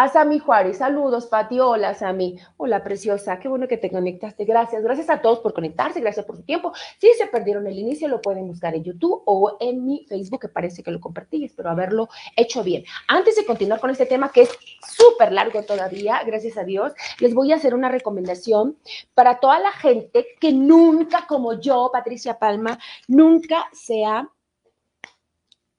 A 0.00 0.08
Sami 0.08 0.38
Juárez, 0.38 0.78
saludos, 0.78 1.26
Pati. 1.26 1.60
Hola, 1.60 1.92
Sami. 1.92 2.38
Hola, 2.56 2.82
preciosa. 2.82 3.38
Qué 3.38 3.48
bueno 3.48 3.68
que 3.68 3.76
te 3.76 3.90
conectaste. 3.90 4.46
Gracias. 4.46 4.82
Gracias 4.82 5.10
a 5.10 5.20
todos 5.20 5.40
por 5.40 5.52
conectarse. 5.52 6.00
Gracias 6.00 6.24
por 6.24 6.36
su 6.36 6.42
tiempo. 6.42 6.72
Si 6.98 7.12
se 7.18 7.26
perdieron 7.26 7.66
el 7.66 7.78
inicio, 7.78 8.08
lo 8.08 8.22
pueden 8.22 8.46
buscar 8.46 8.74
en 8.74 8.82
YouTube 8.82 9.22
o 9.26 9.58
en 9.60 9.84
mi 9.84 10.06
Facebook, 10.08 10.40
que 10.40 10.48
parece 10.48 10.82
que 10.82 10.90
lo 10.90 11.00
compartí. 11.00 11.44
Espero 11.44 11.68
haberlo 11.68 12.08
hecho 12.34 12.64
bien. 12.64 12.82
Antes 13.08 13.36
de 13.36 13.44
continuar 13.44 13.78
con 13.78 13.90
este 13.90 14.06
tema, 14.06 14.32
que 14.32 14.40
es 14.40 14.58
súper 14.88 15.32
largo 15.32 15.62
todavía, 15.64 16.22
gracias 16.24 16.56
a 16.56 16.64
Dios, 16.64 16.94
les 17.18 17.34
voy 17.34 17.52
a 17.52 17.56
hacer 17.56 17.74
una 17.74 17.90
recomendación 17.90 18.78
para 19.12 19.38
toda 19.38 19.58
la 19.58 19.72
gente 19.72 20.28
que 20.40 20.50
nunca, 20.50 21.26
como 21.28 21.60
yo, 21.60 21.90
Patricia 21.92 22.38
Palma, 22.38 22.78
nunca 23.06 23.66
se 23.74 24.06
ha 24.06 24.30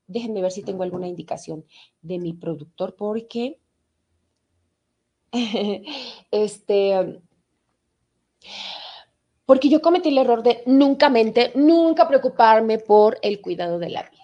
déjenme 0.05 0.41
ver 0.41 0.51
si 0.51 0.61
tengo 0.61 0.83
alguna 0.83 1.07
indicación 1.07 1.65
de 2.01 2.19
mi 2.19 2.33
productor, 2.33 2.95
porque 2.95 3.61
este, 6.31 7.21
porque 9.45 9.69
yo 9.69 9.81
cometí 9.81 10.09
el 10.09 10.17
error 10.17 10.43
de 10.43 10.63
nunca 10.65 11.09
mente, 11.09 11.51
nunca 11.55 12.07
preocuparme 12.07 12.77
por 12.79 13.17
el 13.21 13.41
cuidado 13.41 13.79
de 13.79 13.89
la 13.89 14.09
piel. 14.09 14.21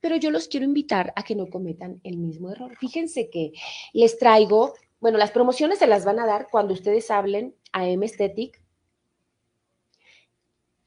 Pero 0.00 0.16
yo 0.16 0.30
los 0.30 0.48
quiero 0.48 0.66
invitar 0.66 1.12
a 1.16 1.22
que 1.22 1.34
no 1.34 1.48
cometan 1.48 2.00
el 2.02 2.18
mismo 2.18 2.50
error. 2.50 2.76
Fíjense 2.76 3.30
que 3.30 3.52
les 3.92 4.18
traigo, 4.18 4.74
bueno, 5.00 5.18
las 5.18 5.30
promociones 5.30 5.78
se 5.78 5.86
las 5.86 6.04
van 6.04 6.18
a 6.18 6.26
dar 6.26 6.48
cuando 6.50 6.74
ustedes 6.74 7.10
hablen 7.10 7.54
a 7.72 7.86
M 7.86 8.04
Aesthetic 8.04 8.61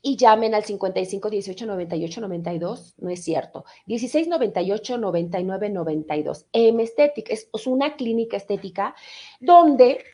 y 0.07 0.17
llamen 0.17 0.53
al 0.53 0.63
55 0.63 1.31
18 1.31 1.65
98 1.65 2.21
92, 2.21 2.93
no 2.99 3.09
es 3.09 3.23
cierto, 3.23 3.65
16 3.87 4.27
98 4.27 4.99
99 4.99 5.69
92. 5.71 6.45
M 6.53 6.83
Esthetic 6.83 7.31
es, 7.31 7.49
una 7.65 7.95
clínica 7.95 8.37
estética 8.37 8.93
donde 9.39 10.05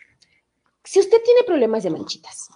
si 0.82 1.02
usted 1.02 1.22
tiene 1.26 1.44
problemas 1.46 1.84
de 1.84 1.89
manchitas, 1.89 2.48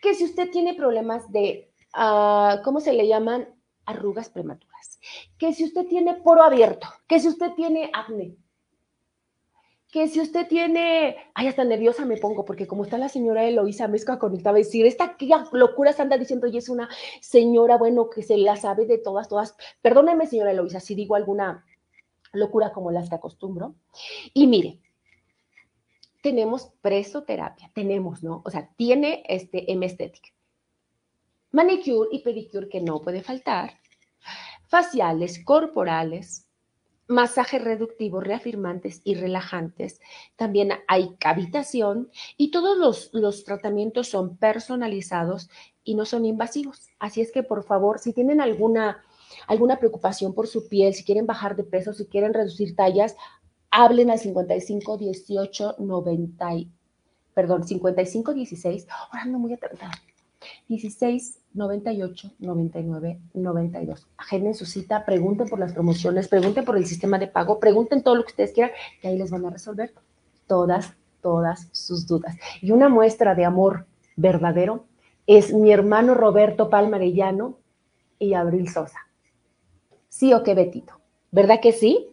que 0.00 0.14
si 0.14 0.24
usted 0.24 0.50
tiene 0.50 0.72
problemas 0.72 1.30
de, 1.30 1.70
uh, 1.94 2.62
¿cómo 2.64 2.80
se 2.80 2.94
le 2.94 3.06
llaman? 3.06 3.54
Arrugas 3.84 4.30
prematuras, 4.30 4.98
que 5.36 5.52
si 5.52 5.64
usted 5.64 5.86
tiene 5.88 6.14
poro 6.14 6.42
abierto, 6.42 6.88
que 7.06 7.20
si 7.20 7.28
usted 7.28 7.52
tiene 7.52 7.90
acné, 7.92 8.34
que 9.90 10.06
si 10.08 10.20
usted 10.20 10.46
tiene, 10.46 11.16
ay, 11.34 11.46
hasta 11.46 11.64
nerviosa 11.64 12.04
me 12.04 12.18
pongo, 12.18 12.44
porque 12.44 12.66
como 12.66 12.84
está 12.84 12.98
la 12.98 13.08
señora 13.08 13.44
Eloisa 13.44 13.88
Mezcua 13.88 14.18
conectada 14.18 14.56
decir, 14.56 14.84
esta 14.84 15.16
locura 15.52 15.92
se 15.92 16.02
anda 16.02 16.18
diciendo 16.18 16.46
y 16.46 16.58
es 16.58 16.68
una 16.68 16.88
señora, 17.20 17.78
bueno, 17.78 18.10
que 18.10 18.22
se 18.22 18.36
la 18.36 18.56
sabe 18.56 18.86
de 18.86 18.98
todas, 18.98 19.28
todas. 19.28 19.56
Perdóneme, 19.80 20.26
señora 20.26 20.50
Eloisa, 20.50 20.80
si 20.80 20.94
digo 20.94 21.14
alguna 21.14 21.64
locura 22.32 22.72
como 22.72 22.90
las 22.90 23.08
que 23.08 23.14
acostumbro. 23.14 23.74
Y 24.34 24.46
mire, 24.46 24.78
tenemos 26.22 26.70
presoterapia, 26.82 27.70
tenemos, 27.74 28.22
¿no? 28.22 28.42
O 28.44 28.50
sea, 28.50 28.70
tiene 28.76 29.22
este 29.26 29.72
M 29.72 29.86
estética. 29.86 30.28
Manicure 31.50 32.10
y 32.12 32.18
pedicure 32.18 32.68
que 32.68 32.82
no 32.82 33.00
puede 33.00 33.22
faltar. 33.22 33.80
Faciales, 34.66 35.42
corporales, 35.42 36.47
masajes 37.08 37.64
reductivos, 37.64 38.22
reafirmantes 38.22 39.00
y 39.02 39.14
relajantes. 39.14 40.00
También 40.36 40.72
hay 40.86 41.16
cavitación 41.18 42.10
y 42.36 42.50
todos 42.50 42.76
los, 42.76 43.10
los, 43.12 43.44
tratamientos 43.44 44.08
son 44.08 44.36
personalizados 44.36 45.48
y 45.82 45.94
no 45.94 46.04
son 46.04 46.26
invasivos. 46.26 46.88
Así 46.98 47.22
es 47.22 47.32
que, 47.32 47.42
por 47.42 47.64
favor, 47.64 47.98
si 47.98 48.12
tienen 48.12 48.40
alguna, 48.40 49.02
alguna 49.46 49.78
preocupación 49.78 50.34
por 50.34 50.46
su 50.46 50.68
piel, 50.68 50.94
si 50.94 51.02
quieren 51.02 51.26
bajar 51.26 51.56
de 51.56 51.64
peso, 51.64 51.94
si 51.94 52.06
quieren 52.06 52.34
reducir 52.34 52.76
tallas, 52.76 53.16
hablen 53.70 54.10
al 54.10 54.18
55 54.18 54.98
18 54.98 55.76
90, 55.78 56.48
perdón, 57.34 57.64
55 57.64 58.34
16, 58.34 58.86
ahora 59.10 59.24
no 59.24 59.38
muy 59.38 59.54
atrasada, 59.54 59.92
16 60.68 61.40
98 61.58 62.30
99 62.38 63.20
92. 63.34 64.06
Agenden 64.16 64.54
su 64.54 64.64
cita, 64.64 65.04
pregunten 65.04 65.48
por 65.48 65.58
las 65.58 65.72
promociones, 65.72 66.28
pregunten 66.28 66.64
por 66.64 66.76
el 66.76 66.86
sistema 66.86 67.18
de 67.18 67.26
pago, 67.26 67.58
pregunten 67.58 68.02
todo 68.02 68.14
lo 68.14 68.22
que 68.22 68.30
ustedes 68.30 68.52
quieran 68.52 68.72
y 69.02 69.08
ahí 69.08 69.18
les 69.18 69.30
van 69.30 69.44
a 69.44 69.50
resolver 69.50 69.92
todas, 70.46 70.94
todas 71.20 71.68
sus 71.72 72.06
dudas. 72.06 72.36
Y 72.62 72.70
una 72.70 72.88
muestra 72.88 73.34
de 73.34 73.44
amor 73.44 73.86
verdadero 74.16 74.84
es 75.26 75.52
mi 75.52 75.72
hermano 75.72 76.14
Roberto 76.14 76.70
Palmarellano 76.70 77.58
y 78.18 78.34
Abril 78.34 78.68
Sosa. 78.68 78.98
¿Sí 80.08 80.32
o 80.32 80.42
qué, 80.42 80.54
Betito? 80.54 80.94
¿Verdad 81.30 81.60
que 81.60 81.72
sí? 81.72 82.08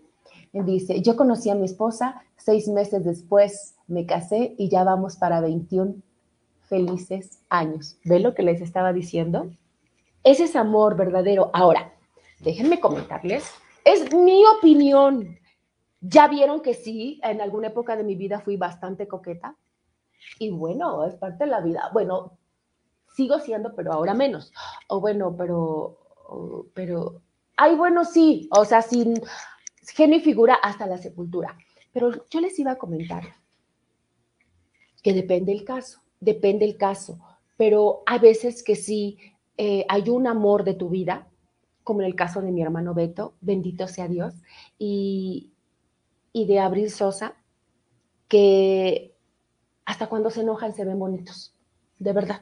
Dice, 0.51 1.01
yo 1.01 1.15
conocí 1.15 1.49
a 1.49 1.55
mi 1.55 1.65
esposa, 1.65 2.21
seis 2.37 2.67
meses 2.67 3.03
después 3.03 3.75
me 3.87 4.05
casé 4.05 4.55
y 4.57 4.69
ya 4.69 4.83
vamos 4.83 5.15
para 5.17 5.41
21 5.41 5.95
felices 6.67 7.39
años. 7.49 7.97
¿Ve 8.03 8.19
lo 8.19 8.33
que 8.33 8.43
les 8.43 8.61
estaba 8.61 8.93
diciendo? 8.93 9.51
Ese 10.23 10.45
es 10.45 10.55
amor 10.55 10.95
verdadero. 10.95 11.51
Ahora, 11.53 11.93
déjenme 12.39 12.79
comentarles, 12.79 13.51
es 13.83 14.13
mi 14.13 14.43
opinión. 14.57 15.37
Ya 16.01 16.27
vieron 16.27 16.61
que 16.61 16.73
sí, 16.73 17.19
en 17.23 17.41
alguna 17.41 17.67
época 17.67 17.95
de 17.95 18.03
mi 18.03 18.15
vida 18.15 18.39
fui 18.39 18.57
bastante 18.57 19.07
coqueta. 19.07 19.55
Y 20.39 20.49
bueno, 20.49 21.05
es 21.05 21.15
parte 21.15 21.45
de 21.45 21.51
la 21.51 21.61
vida. 21.61 21.89
Bueno, 21.93 22.37
sigo 23.13 23.39
siendo, 23.39 23.75
pero 23.75 23.93
ahora 23.93 24.13
menos. 24.13 24.51
O 24.87 24.99
bueno, 24.99 25.35
pero, 25.37 25.99
pero, 26.73 27.21
ay, 27.57 27.75
bueno, 27.75 28.03
sí, 28.03 28.49
o 28.51 28.65
sea, 28.65 28.81
sin 28.81 29.21
genio 29.93 30.17
y 30.17 30.21
figura 30.21 30.55
hasta 30.55 30.87
la 30.87 30.97
sepultura. 30.97 31.57
Pero 31.93 32.11
yo 32.29 32.41
les 32.41 32.57
iba 32.59 32.71
a 32.71 32.77
comentar 32.77 33.23
que 35.01 35.13
depende 35.13 35.51
el 35.51 35.63
caso 35.63 36.04
depende 36.25 36.65
el 36.65 36.75
caso, 36.75 37.19
pero 37.55 38.03
hay 38.05 38.19
veces 38.19 38.63
que 38.63 38.75
sí 38.75 39.17
eh, 39.57 39.85
hay 39.87 40.09
un 40.09 40.27
amor 40.27 40.63
de 40.63 40.73
tu 40.73 40.89
vida, 40.89 41.27
como 41.83 42.01
en 42.01 42.07
el 42.07 42.15
caso 42.15 42.41
de 42.41 42.51
mi 42.51 42.61
hermano 42.61 42.93
Beto, 42.93 43.35
bendito 43.41 43.87
sea 43.87 44.07
Dios, 44.07 44.33
y, 44.77 45.51
y 46.33 46.45
de 46.45 46.59
Abril 46.59 46.89
Sosa, 46.89 47.35
que 48.27 49.15
hasta 49.85 50.07
cuando 50.07 50.29
se 50.29 50.41
enojan 50.41 50.73
se 50.73 50.83
ven 50.83 50.99
bonitos, 50.99 51.53
de 51.99 52.11
verdad. 52.11 52.41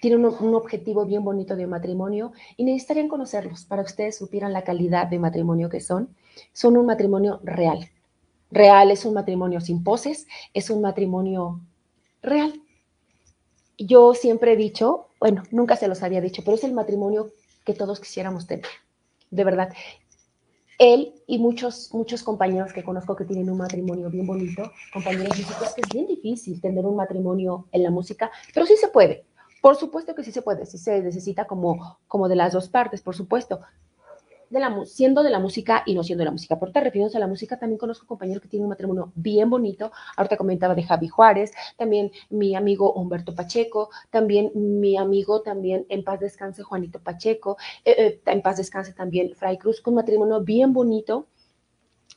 Tienen 0.00 0.24
un, 0.24 0.32
un, 0.38 0.54
objetivo 0.54 1.04
bien 1.04 1.24
bonito 1.24 1.56
de 1.56 1.66
matrimonio 1.66 2.30
y 2.56 2.62
necesitarían 2.62 3.08
conocerlos 3.08 3.64
para 3.64 3.82
que 3.82 3.90
ustedes 3.90 4.16
supieran 4.16 4.52
la 4.52 4.62
calidad 4.62 5.08
de 5.08 5.18
matrimonio 5.18 5.68
que 5.68 5.80
son. 5.80 6.14
Son 6.52 6.76
un 6.76 6.86
matrimonio 6.86 7.40
real. 7.42 7.90
Real 8.52 8.92
es 8.92 9.04
un 9.04 9.14
matrimonio 9.14 9.60
sin 9.60 9.82
poses, 9.82 10.28
es 10.54 10.70
un 10.70 10.82
matrimonio 10.82 11.60
real. 12.22 12.62
Yo 13.78 14.12
siempre 14.14 14.52
he 14.52 14.56
dicho, 14.56 15.06
bueno, 15.20 15.44
nunca 15.52 15.76
se 15.76 15.86
los 15.86 16.02
había 16.02 16.20
dicho, 16.20 16.42
pero 16.44 16.56
es 16.56 16.64
el 16.64 16.72
matrimonio 16.72 17.30
que 17.64 17.74
todos 17.74 18.00
quisiéramos 18.00 18.46
tener, 18.46 18.66
de 19.30 19.44
verdad. 19.44 19.72
Él 20.78 21.14
y 21.26 21.38
muchos, 21.38 21.92
muchos 21.92 22.22
compañeros 22.22 22.72
que 22.72 22.82
conozco 22.82 23.14
que 23.14 23.24
tienen 23.24 23.50
un 23.50 23.58
matrimonio 23.58 24.10
bien 24.10 24.26
bonito, 24.26 24.72
compañeros 24.92 25.38
músicos, 25.38 25.74
es 25.76 25.88
bien 25.92 26.06
difícil 26.06 26.60
tener 26.60 26.84
un 26.86 26.96
matrimonio 26.96 27.66
en 27.72 27.82
la 27.84 27.90
música, 27.90 28.30
pero 28.52 28.66
sí 28.66 28.76
se 28.76 28.88
puede. 28.88 29.24
Por 29.60 29.76
supuesto 29.76 30.14
que 30.14 30.24
sí 30.24 30.32
se 30.32 30.42
puede, 30.42 30.66
sí 30.66 30.78
se 30.78 31.00
necesita 31.00 31.46
como, 31.46 31.98
como 32.06 32.28
de 32.28 32.36
las 32.36 32.52
dos 32.52 32.68
partes, 32.68 33.00
por 33.02 33.14
supuesto, 33.14 33.60
de 34.50 34.60
la, 34.60 34.84
siendo 34.86 35.22
de 35.22 35.30
la 35.30 35.38
música 35.38 35.82
y 35.86 35.94
no 35.94 36.02
siendo 36.02 36.22
de 36.22 36.26
la 36.26 36.32
música. 36.32 36.58
Por 36.58 36.68
estar 36.68 36.82
refiriéndose 36.82 37.16
a 37.16 37.20
la 37.20 37.26
música, 37.26 37.58
también 37.58 37.78
conozco 37.78 38.06
compañeros 38.06 38.42
que 38.42 38.48
tienen 38.48 38.64
un 38.64 38.70
matrimonio 38.70 39.12
bien 39.14 39.50
bonito. 39.50 39.92
Ahorita 40.16 40.36
comentaba 40.36 40.74
de 40.74 40.82
Javi 40.82 41.08
Juárez, 41.08 41.52
también 41.76 42.12
mi 42.30 42.54
amigo 42.54 42.92
Humberto 42.92 43.34
Pacheco, 43.34 43.90
también 44.10 44.50
mi 44.54 44.96
amigo, 44.96 45.42
también 45.42 45.86
en 45.88 46.04
paz 46.04 46.20
descanse 46.20 46.62
Juanito 46.62 47.00
Pacheco, 47.00 47.56
eh, 47.84 47.94
eh, 47.98 48.20
en 48.26 48.42
paz 48.42 48.56
descanse 48.56 48.92
también 48.92 49.34
Fray 49.34 49.58
Cruz, 49.58 49.80
con 49.80 49.94
un 49.94 49.96
matrimonio 49.96 50.40
bien 50.40 50.72
bonito 50.72 51.26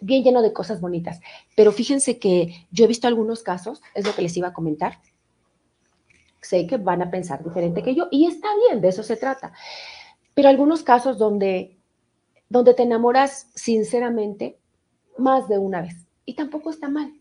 bien 0.01 0.23
lleno 0.23 0.41
de 0.41 0.51
cosas 0.51 0.81
bonitas. 0.81 1.19
Pero 1.55 1.71
fíjense 1.71 2.19
que 2.19 2.67
yo 2.71 2.85
he 2.85 2.87
visto 2.87 3.07
algunos 3.07 3.43
casos, 3.43 3.81
es 3.93 4.05
lo 4.05 4.13
que 4.13 4.23
les 4.23 4.35
iba 4.35 4.49
a 4.49 4.53
comentar. 4.53 4.99
Sé 6.41 6.65
que 6.65 6.77
van 6.77 7.03
a 7.03 7.11
pensar 7.11 7.43
diferente 7.43 7.83
que 7.83 7.93
yo 7.93 8.07
y 8.11 8.25
está 8.25 8.47
bien, 8.67 8.81
de 8.81 8.89
eso 8.89 9.03
se 9.03 9.15
trata. 9.15 9.53
Pero 10.33 10.49
algunos 10.49 10.83
casos 10.83 11.17
donde 11.17 11.77
donde 12.51 12.73
te 12.73 12.83
enamoras 12.83 13.49
sinceramente 13.55 14.59
más 15.17 15.47
de 15.47 15.57
una 15.57 15.81
vez. 15.81 16.05
Y 16.25 16.33
tampoco 16.35 16.69
está 16.69 16.89
mal, 16.89 17.13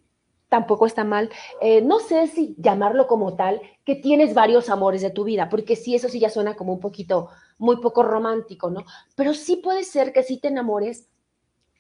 tampoco 0.48 0.86
está 0.86 1.04
mal. 1.04 1.30
Eh, 1.60 1.82
no 1.82 2.00
sé 2.00 2.26
si 2.26 2.56
llamarlo 2.58 3.06
como 3.06 3.36
tal, 3.36 3.62
que 3.84 3.94
tienes 3.94 4.34
varios 4.34 4.68
amores 4.68 5.02
de 5.02 5.10
tu 5.10 5.22
vida, 5.22 5.48
porque 5.48 5.76
sí, 5.76 5.94
eso 5.94 6.08
sí 6.08 6.18
ya 6.18 6.30
suena 6.30 6.56
como 6.56 6.72
un 6.72 6.80
poquito, 6.80 7.28
muy 7.58 7.76
poco 7.76 8.02
romántico, 8.02 8.70
¿no? 8.70 8.84
Pero 9.14 9.32
sí 9.32 9.56
puede 9.56 9.84
ser 9.84 10.12
que 10.12 10.24
sí 10.24 10.38
te 10.38 10.48
enamores 10.48 11.08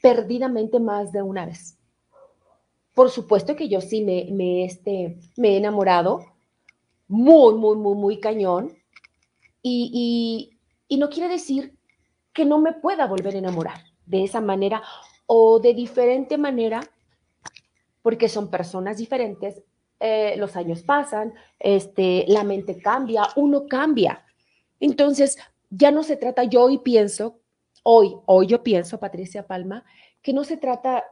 perdidamente 0.00 0.78
más 0.78 1.10
de 1.10 1.22
una 1.22 1.44
vez. 1.44 1.76
Por 2.94 3.10
supuesto 3.10 3.56
que 3.56 3.68
yo 3.68 3.80
sí 3.80 4.02
me, 4.02 4.28
me, 4.30 4.64
este, 4.64 5.18
me 5.36 5.54
he 5.54 5.56
enamorado 5.56 6.24
muy, 7.08 7.54
muy, 7.54 7.76
muy, 7.76 7.96
muy 7.96 8.20
cañón. 8.20 8.76
Y, 9.60 9.90
y, 9.92 10.58
y 10.86 10.98
no 10.98 11.10
quiere 11.10 11.28
decir 11.28 11.79
que 12.32 12.44
no 12.44 12.58
me 12.58 12.72
pueda 12.72 13.06
volver 13.06 13.34
a 13.34 13.38
enamorar 13.38 13.84
de 14.06 14.24
esa 14.24 14.40
manera 14.40 14.82
o 15.26 15.60
de 15.60 15.74
diferente 15.74 16.38
manera, 16.38 16.80
porque 18.02 18.28
son 18.28 18.50
personas 18.50 18.96
diferentes, 18.96 19.62
eh, 20.00 20.34
los 20.36 20.56
años 20.56 20.82
pasan, 20.82 21.34
este, 21.58 22.24
la 22.28 22.42
mente 22.42 22.80
cambia, 22.80 23.28
uno 23.36 23.66
cambia. 23.66 24.24
Entonces, 24.80 25.38
ya 25.68 25.90
no 25.90 26.02
se 26.02 26.16
trata, 26.16 26.44
yo 26.44 26.62
hoy 26.62 26.78
pienso, 26.78 27.38
hoy, 27.82 28.16
hoy 28.26 28.46
yo 28.46 28.62
pienso, 28.62 28.98
Patricia 28.98 29.46
Palma, 29.46 29.84
que 30.22 30.32
no 30.32 30.42
se 30.44 30.56
trata 30.56 31.04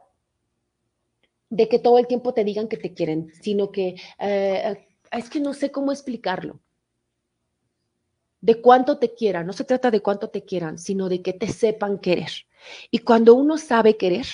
de 1.49 1.67
que 1.67 1.79
todo 1.79 1.97
el 1.97 2.07
tiempo 2.07 2.33
te 2.33 2.43
digan 2.43 2.67
que 2.67 2.77
te 2.77 2.93
quieren, 2.93 3.31
sino 3.41 3.71
que 3.71 3.95
eh, 4.19 4.87
es 5.11 5.29
que 5.29 5.39
no 5.39 5.53
sé 5.53 5.71
cómo 5.71 5.91
explicarlo 5.91 6.59
de 8.41 8.61
cuánto 8.61 8.97
te 8.97 9.13
quieran, 9.13 9.45
no 9.45 9.53
se 9.53 9.65
trata 9.65 9.91
de 9.91 10.01
cuánto 10.01 10.29
te 10.29 10.43
quieran, 10.43 10.77
sino 10.77 11.09
de 11.09 11.21
que 11.21 11.33
te 11.33 11.47
sepan 11.47 11.99
querer. 11.99 12.31
Y 12.91 12.99
cuando 12.99 13.35
uno 13.35 13.57
sabe 13.57 13.97
querer, 13.97 14.25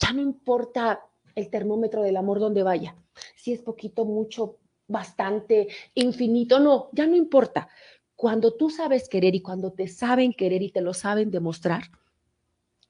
ya 0.00 0.12
no 0.12 0.20
importa 0.22 1.00
el 1.34 1.50
termómetro 1.50 2.02
del 2.02 2.16
amor 2.16 2.38
donde 2.38 2.62
vaya, 2.62 2.96
si 3.36 3.52
es 3.52 3.62
poquito, 3.62 4.04
mucho, 4.04 4.58
bastante, 4.86 5.68
infinito, 5.94 6.60
no, 6.60 6.88
ya 6.92 7.06
no 7.06 7.16
importa. 7.16 7.68
Cuando 8.14 8.54
tú 8.54 8.70
sabes 8.70 9.08
querer 9.08 9.34
y 9.34 9.40
cuando 9.40 9.72
te 9.72 9.88
saben 9.88 10.32
querer 10.32 10.62
y 10.62 10.70
te 10.70 10.80
lo 10.80 10.94
saben 10.94 11.30
demostrar, 11.30 11.84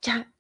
ya, 0.03 0.33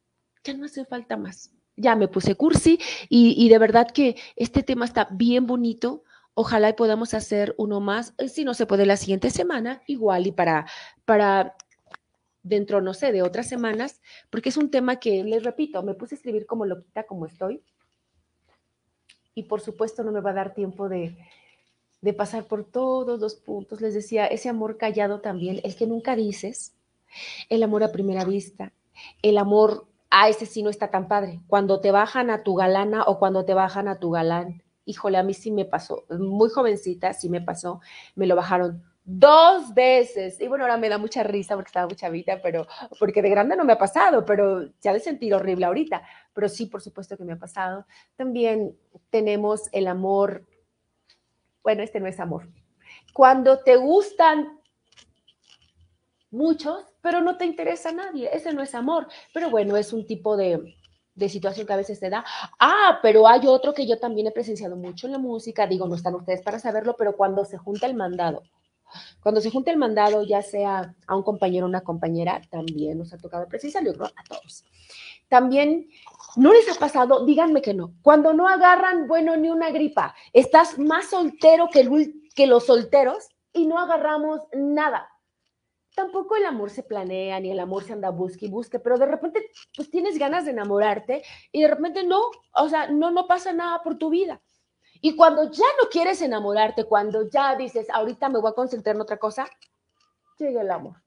ya 0.43 0.55
no 0.55 0.67
hace 0.67 0.85
falta 0.85 1.17
más. 1.17 1.51
Ya 1.77 1.97
me 1.97 2.07
puse 2.07 2.37
cursi 2.37 2.79
y, 3.09 3.35
y 3.37 3.49
de 3.49 3.59
verdad 3.59 3.91
que 3.91 4.17
este 4.37 4.63
tema 4.63 4.85
está 4.85 5.09
bien 5.11 5.47
bonito 5.47 6.05
Ojalá 6.35 6.75
podamos 6.75 7.15
hacer 7.15 7.55
uno 7.59 7.81
más, 7.81 8.15
eh, 8.19 8.29
si 8.29 8.45
no 8.45 8.55
se 8.55 8.67
puede 8.67 8.87
la 8.87 8.97
siguiente 8.97 9.31
semana, 9.31 9.83
igual 9.87 10.27
y 10.27 10.33
para, 10.33 10.67
para 11.05 11.57
dentro, 12.43 12.81
no 12.81 12.93
sé, 12.93 13.13
de 13.13 13.23
otras 13.23 13.49
semanas, 13.49 14.03
porque 14.31 14.49
es 14.49 14.57
un 14.57 14.71
tema 14.71 14.97
que, 14.97 15.23
les 15.25 15.45
repito, 15.45 15.83
me 15.83 15.95
puse 15.95 16.15
a 16.15 16.19
escribir 16.19 16.47
como 16.47 16.67
loquita, 16.67 17.05
como 17.05 17.27
estoy. 17.27 17.63
Y 19.35 19.45
por 19.45 19.61
supuesto 19.61 20.05
no 20.05 20.13
me 20.13 20.21
va 20.21 20.31
a 20.31 20.35
dar 20.35 20.55
tiempo 20.55 20.89
de, 20.89 21.17
de 22.03 22.13
pasar 22.13 22.45
por 22.45 22.65
todos 22.65 23.21
los 23.21 23.37
puntos. 23.37 23.81
Les 23.81 23.95
decía, 23.95 24.27
ese 24.27 24.49
amor 24.49 24.77
callado 24.77 25.21
también, 25.21 25.61
el 25.63 25.77
que 25.77 25.87
nunca 25.87 26.17
dices, 26.17 26.75
el 27.49 27.63
amor 27.63 27.85
a 27.85 27.93
primera 27.93 28.25
vista, 28.25 28.73
el 29.23 29.39
amor, 29.39 29.87
a 30.11 30.29
ese 30.29 30.47
sí 30.47 30.63
no 30.63 30.71
está 30.71 30.91
tan 30.91 31.09
padre, 31.09 31.41
cuando 31.47 31.81
te 31.81 31.93
bajan 31.93 32.31
a 32.31 32.43
tu 32.43 32.55
galana 32.55 33.05
o 33.05 33.19
cuando 33.19 33.45
te 33.45 33.55
bajan 33.55 33.89
a 33.89 33.99
tu 34.01 34.11
galán, 34.11 34.64
híjole, 34.85 35.19
a 35.19 35.23
mí 35.23 35.35
sí 35.35 35.51
me 35.51 35.65
pasó, 35.65 36.05
muy 36.11 36.51
jovencita, 36.51 37.13
sí 37.13 37.29
me 37.29 37.41
pasó, 37.41 37.81
me 38.15 38.27
lo 38.27 38.37
bajaron 38.37 38.83
dos 39.05 39.75
veces. 39.75 40.41
Y 40.41 40.49
bueno, 40.49 40.65
ahora 40.65 40.77
me 40.77 40.89
da 40.89 40.99
mucha 40.99 41.23
risa 41.23 41.55
porque 41.55 41.69
estaba 41.69 41.87
muy 41.87 41.97
chavita, 41.97 42.41
pero 42.43 42.67
porque 42.99 43.23
de 43.23 43.31
grande 43.31 43.57
no 43.57 43.65
me 43.65 43.75
ha 43.75 43.79
pasado, 43.79 44.25
pero 44.25 44.71
ya 44.81 44.93
de 44.93 45.01
sentir 45.01 45.35
horrible 45.35 45.67
ahorita. 45.67 46.03
Pero 46.33 46.49
sí, 46.49 46.67
por 46.67 46.81
supuesto 46.83 47.17
que 47.17 47.25
me 47.25 47.35
ha 47.35 47.39
pasado. 47.39 47.87
También 48.17 48.77
tenemos 49.11 49.69
el 49.73 49.87
amor. 49.87 50.47
Bueno, 51.63 51.83
este 51.83 52.01
no 52.01 52.07
es 52.07 52.19
amor. 52.19 52.49
Cuando 53.13 53.61
te 53.61 53.77
gustan 53.77 54.59
muchos, 56.31 56.85
pero 57.01 57.21
no 57.21 57.37
te 57.37 57.45
interesa 57.45 57.93
nadie. 57.93 58.31
Ese 58.33 58.53
no 58.53 58.63
es 58.63 58.75
amor. 58.75 59.07
Pero 59.33 59.51
bueno, 59.51 59.77
es 59.77 59.93
un 59.93 60.07
tipo 60.07 60.37
de, 60.37 60.77
de 61.15 61.29
situación 61.29 61.67
que 61.67 61.73
a 61.73 61.77
veces 61.77 61.99
se 61.99 62.11
da. 62.11 62.25
Ah, 62.59 62.99
pero 63.03 63.27
hay 63.29 63.47
otro 63.47 63.73
que 63.73 63.87
yo 63.87 63.99
también 63.99 64.27
he 64.27 64.33
presenciado 64.33 64.77
mucho 64.77 65.07
en 65.07 65.13
la 65.13 65.19
música, 65.19 65.67
digo, 65.67 65.87
no 65.87 65.95
están 65.95 66.15
ustedes 66.15 66.43
para 66.43 66.59
saberlo, 66.59 66.97
pero 66.97 67.17
cuando 67.17 67.45
se 67.45 67.59
junta 67.59 67.87
el 67.87 67.95
mandado, 67.95 68.43
cuando 69.21 69.41
se 69.41 69.51
junta 69.51 69.71
el 69.71 69.77
mandado, 69.77 70.23
ya 70.23 70.43
sea 70.43 70.95
a 71.07 71.17
un 71.17 71.23
compañero 71.23 71.67
o 71.67 71.69
una 71.69 71.81
compañera, 71.81 72.41
también 72.51 72.99
nos 72.99 73.13
ha 73.13 73.19
tocado 73.19 73.47
creo 73.49 74.05
a 74.05 74.25
todos. 74.29 74.65
También, 75.29 75.89
¿no 76.37 76.53
les 76.53 76.69
ha 76.71 76.79
pasado? 76.79 77.25
Díganme 77.25 77.63
que 77.63 77.75
no. 77.75 77.95
Cuando 78.03 78.35
no 78.35 78.47
agarran, 78.47 79.09
bueno, 79.09 79.37
ni 79.37 79.49
una 79.49 79.71
gripa, 79.71 80.15
estás 80.33 80.79
más 80.79 81.07
soltero 81.07 81.69
que, 81.73 82.13
que 82.35 82.47
los 82.47 82.67
solteros 82.67 83.29
y 83.53 83.67
no 83.67 83.79
agarramos 83.79 84.41
nada 84.53 85.09
tampoco 85.95 86.37
el 86.37 86.45
amor 86.45 86.71
se 86.71 86.83
planea, 86.83 87.41
ni 87.41 87.51
el 87.51 87.61
amor 87.61 87.85
se 87.85 87.93
anda 87.93 88.11
busque 88.11 88.47
y 88.47 88.51
busque, 88.51 88.79
pero 88.79 88.99
de 88.99 89.07
repente 89.07 89.51
pues 89.77 89.91
tienes 89.91 90.19
ganas 90.19 90.45
de 90.45 90.51
enamorarte 90.51 91.23
y 91.53 91.63
de 91.63 91.69
repente 91.69 92.05
no, 92.05 92.21
o 92.55 92.69
sea, 92.69 92.89
no, 92.89 93.11
no 93.11 93.27
pasa 93.27 93.53
nada 93.53 93.83
por 93.83 93.97
tu 93.97 94.11
vida. 94.11 94.43
Y 95.01 95.17
cuando 95.17 95.51
ya 95.51 95.67
no 95.81 95.89
quieres 95.91 96.23
enamorarte, 96.23 96.85
cuando 96.85 97.29
ya 97.29 97.57
dices, 97.57 97.89
ahorita 97.91 98.29
me 98.29 98.41
voy 98.41 98.51
a 98.51 98.55
concentrar 98.55 98.97
en 98.97 99.03
otra 99.03 99.19
cosa, 99.19 99.47
llega 100.39 100.63
el 100.63 100.71
amor. 100.71 101.03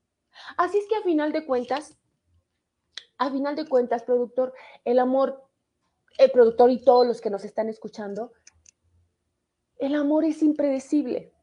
Así 0.56 0.78
es 0.78 0.88
que 0.88 0.96
a 0.96 1.02
final 1.02 1.32
de 1.32 1.46
cuentas, 1.46 1.98
a 3.18 3.32
final 3.32 3.56
de 3.56 3.68
cuentas, 3.68 4.04
productor, 4.04 4.54
el 4.86 5.00
amor, 5.00 5.44
el 6.18 6.32
productor 6.32 6.70
y 6.70 6.84
todos 6.84 7.08
los 7.08 7.22
que 7.22 7.32
nos 7.32 7.44
están 7.44 7.70
escuchando, 7.70 8.34
el 9.80 9.96
amor 9.96 10.26
es 10.26 10.44
impredecible. 10.44 11.34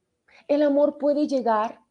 El 0.47 0.63
amor 0.63 0.99
puede 0.99 1.27
llegar 1.27 1.84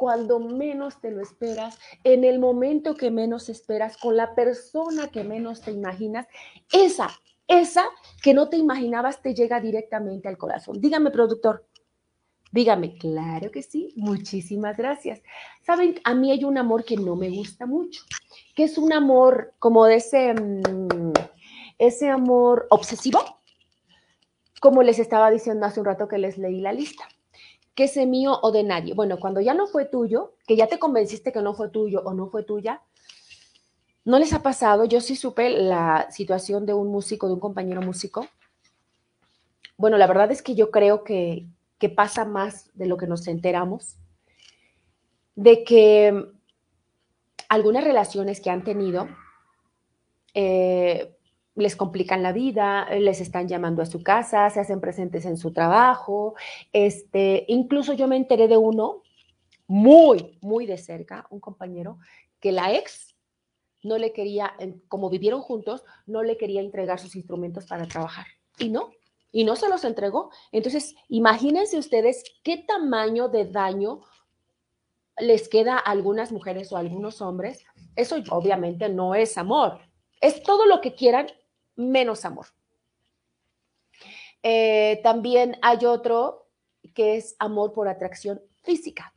cuando 0.00 0.40
menos 0.40 0.98
te 1.02 1.10
lo 1.10 1.20
esperas, 1.20 1.78
en 2.04 2.24
el 2.24 2.38
momento 2.38 2.94
que 2.94 3.10
menos 3.10 3.50
esperas, 3.50 3.98
con 3.98 4.16
la 4.16 4.34
persona 4.34 5.08
que 5.08 5.24
menos 5.24 5.60
te 5.60 5.72
imaginas, 5.72 6.26
esa, 6.72 7.10
esa 7.46 7.84
que 8.22 8.32
no 8.32 8.48
te 8.48 8.56
imaginabas 8.56 9.20
te 9.20 9.34
llega 9.34 9.60
directamente 9.60 10.26
al 10.26 10.38
corazón. 10.38 10.80
Dígame, 10.80 11.10
productor. 11.10 11.66
Dígame, 12.50 12.96
claro 12.96 13.50
que 13.50 13.62
sí, 13.62 13.92
muchísimas 13.94 14.78
gracias. 14.78 15.20
Saben, 15.66 16.00
a 16.04 16.14
mí 16.14 16.30
hay 16.30 16.44
un 16.44 16.56
amor 16.56 16.86
que 16.86 16.96
no 16.96 17.14
me 17.14 17.28
gusta 17.28 17.66
mucho, 17.66 18.00
que 18.56 18.64
es 18.64 18.78
un 18.78 18.94
amor 18.94 19.52
como 19.58 19.84
de 19.84 19.96
ese, 19.96 20.32
mm, 20.32 21.12
ese 21.76 22.08
amor 22.08 22.68
obsesivo, 22.70 23.20
como 24.62 24.82
les 24.82 24.98
estaba 24.98 25.30
diciendo 25.30 25.66
hace 25.66 25.78
un 25.78 25.84
rato 25.84 26.08
que 26.08 26.16
les 26.16 26.38
leí 26.38 26.62
la 26.62 26.72
lista 26.72 27.06
que 27.80 27.84
es 27.84 27.96
mío 28.06 28.38
o 28.42 28.52
de 28.52 28.62
nadie. 28.62 28.92
Bueno, 28.92 29.18
cuando 29.18 29.40
ya 29.40 29.54
no 29.54 29.66
fue 29.66 29.86
tuyo, 29.86 30.34
que 30.46 30.54
ya 30.54 30.66
te 30.66 30.78
convenciste 30.78 31.32
que 31.32 31.40
no 31.40 31.54
fue 31.54 31.70
tuyo 31.70 32.02
o 32.04 32.12
no 32.12 32.26
fue 32.26 32.42
tuya, 32.42 32.82
¿no 34.04 34.18
les 34.18 34.34
ha 34.34 34.42
pasado? 34.42 34.84
Yo 34.84 35.00
sí 35.00 35.16
supe 35.16 35.48
la 35.48 36.10
situación 36.10 36.66
de 36.66 36.74
un 36.74 36.88
músico, 36.88 37.26
de 37.26 37.32
un 37.32 37.40
compañero 37.40 37.80
músico, 37.80 38.26
bueno, 39.78 39.96
la 39.96 40.06
verdad 40.06 40.30
es 40.30 40.42
que 40.42 40.54
yo 40.54 40.70
creo 40.70 41.04
que, 41.04 41.46
que 41.78 41.88
pasa 41.88 42.26
más 42.26 42.70
de 42.74 42.84
lo 42.84 42.98
que 42.98 43.06
nos 43.06 43.26
enteramos, 43.26 43.96
de 45.34 45.64
que 45.64 46.26
algunas 47.48 47.82
relaciones 47.82 48.42
que 48.42 48.50
han 48.50 48.62
tenido 48.62 49.08
eh, 50.34 51.16
les 51.54 51.76
complican 51.76 52.22
la 52.22 52.32
vida, 52.32 52.88
les 52.90 53.20
están 53.20 53.48
llamando 53.48 53.82
a 53.82 53.86
su 53.86 54.02
casa, 54.02 54.48
se 54.50 54.60
hacen 54.60 54.80
presentes 54.80 55.24
en 55.24 55.36
su 55.36 55.52
trabajo. 55.52 56.34
Este, 56.72 57.44
incluso 57.48 57.92
yo 57.92 58.08
me 58.08 58.16
enteré 58.16 58.48
de 58.48 58.56
uno 58.56 59.02
muy, 59.66 60.38
muy 60.40 60.66
de 60.66 60.78
cerca, 60.78 61.26
un 61.30 61.40
compañero, 61.40 61.98
que 62.40 62.52
la 62.52 62.74
ex 62.74 63.14
no 63.82 63.98
le 63.98 64.12
quería, 64.12 64.54
como 64.88 65.10
vivieron 65.10 65.40
juntos, 65.40 65.84
no 66.06 66.22
le 66.22 66.36
quería 66.36 66.60
entregar 66.60 66.98
sus 66.98 67.16
instrumentos 67.16 67.66
para 67.66 67.86
trabajar. 67.86 68.26
Y 68.58 68.68
no, 68.68 68.90
y 69.32 69.44
no 69.44 69.56
se 69.56 69.68
los 69.68 69.84
entregó. 69.84 70.30
Entonces, 70.52 70.94
imagínense 71.08 71.78
ustedes 71.78 72.24
qué 72.42 72.58
tamaño 72.58 73.28
de 73.28 73.46
daño 73.46 74.00
les 75.18 75.48
queda 75.48 75.74
a 75.74 75.90
algunas 75.90 76.32
mujeres 76.32 76.72
o 76.72 76.76
a 76.76 76.80
algunos 76.80 77.20
hombres. 77.22 77.64
Eso 77.96 78.16
obviamente 78.30 78.88
no 78.88 79.14
es 79.14 79.38
amor. 79.38 79.78
Es 80.20 80.42
todo 80.42 80.66
lo 80.66 80.80
que 80.80 80.94
quieran 80.94 81.26
menos 81.76 82.24
amor. 82.24 82.46
Eh, 84.42 85.00
también 85.02 85.56
hay 85.62 85.84
otro 85.84 86.48
que 86.94 87.16
es 87.16 87.36
amor 87.38 87.72
por 87.72 87.88
atracción 87.88 88.40
física. 88.62 89.12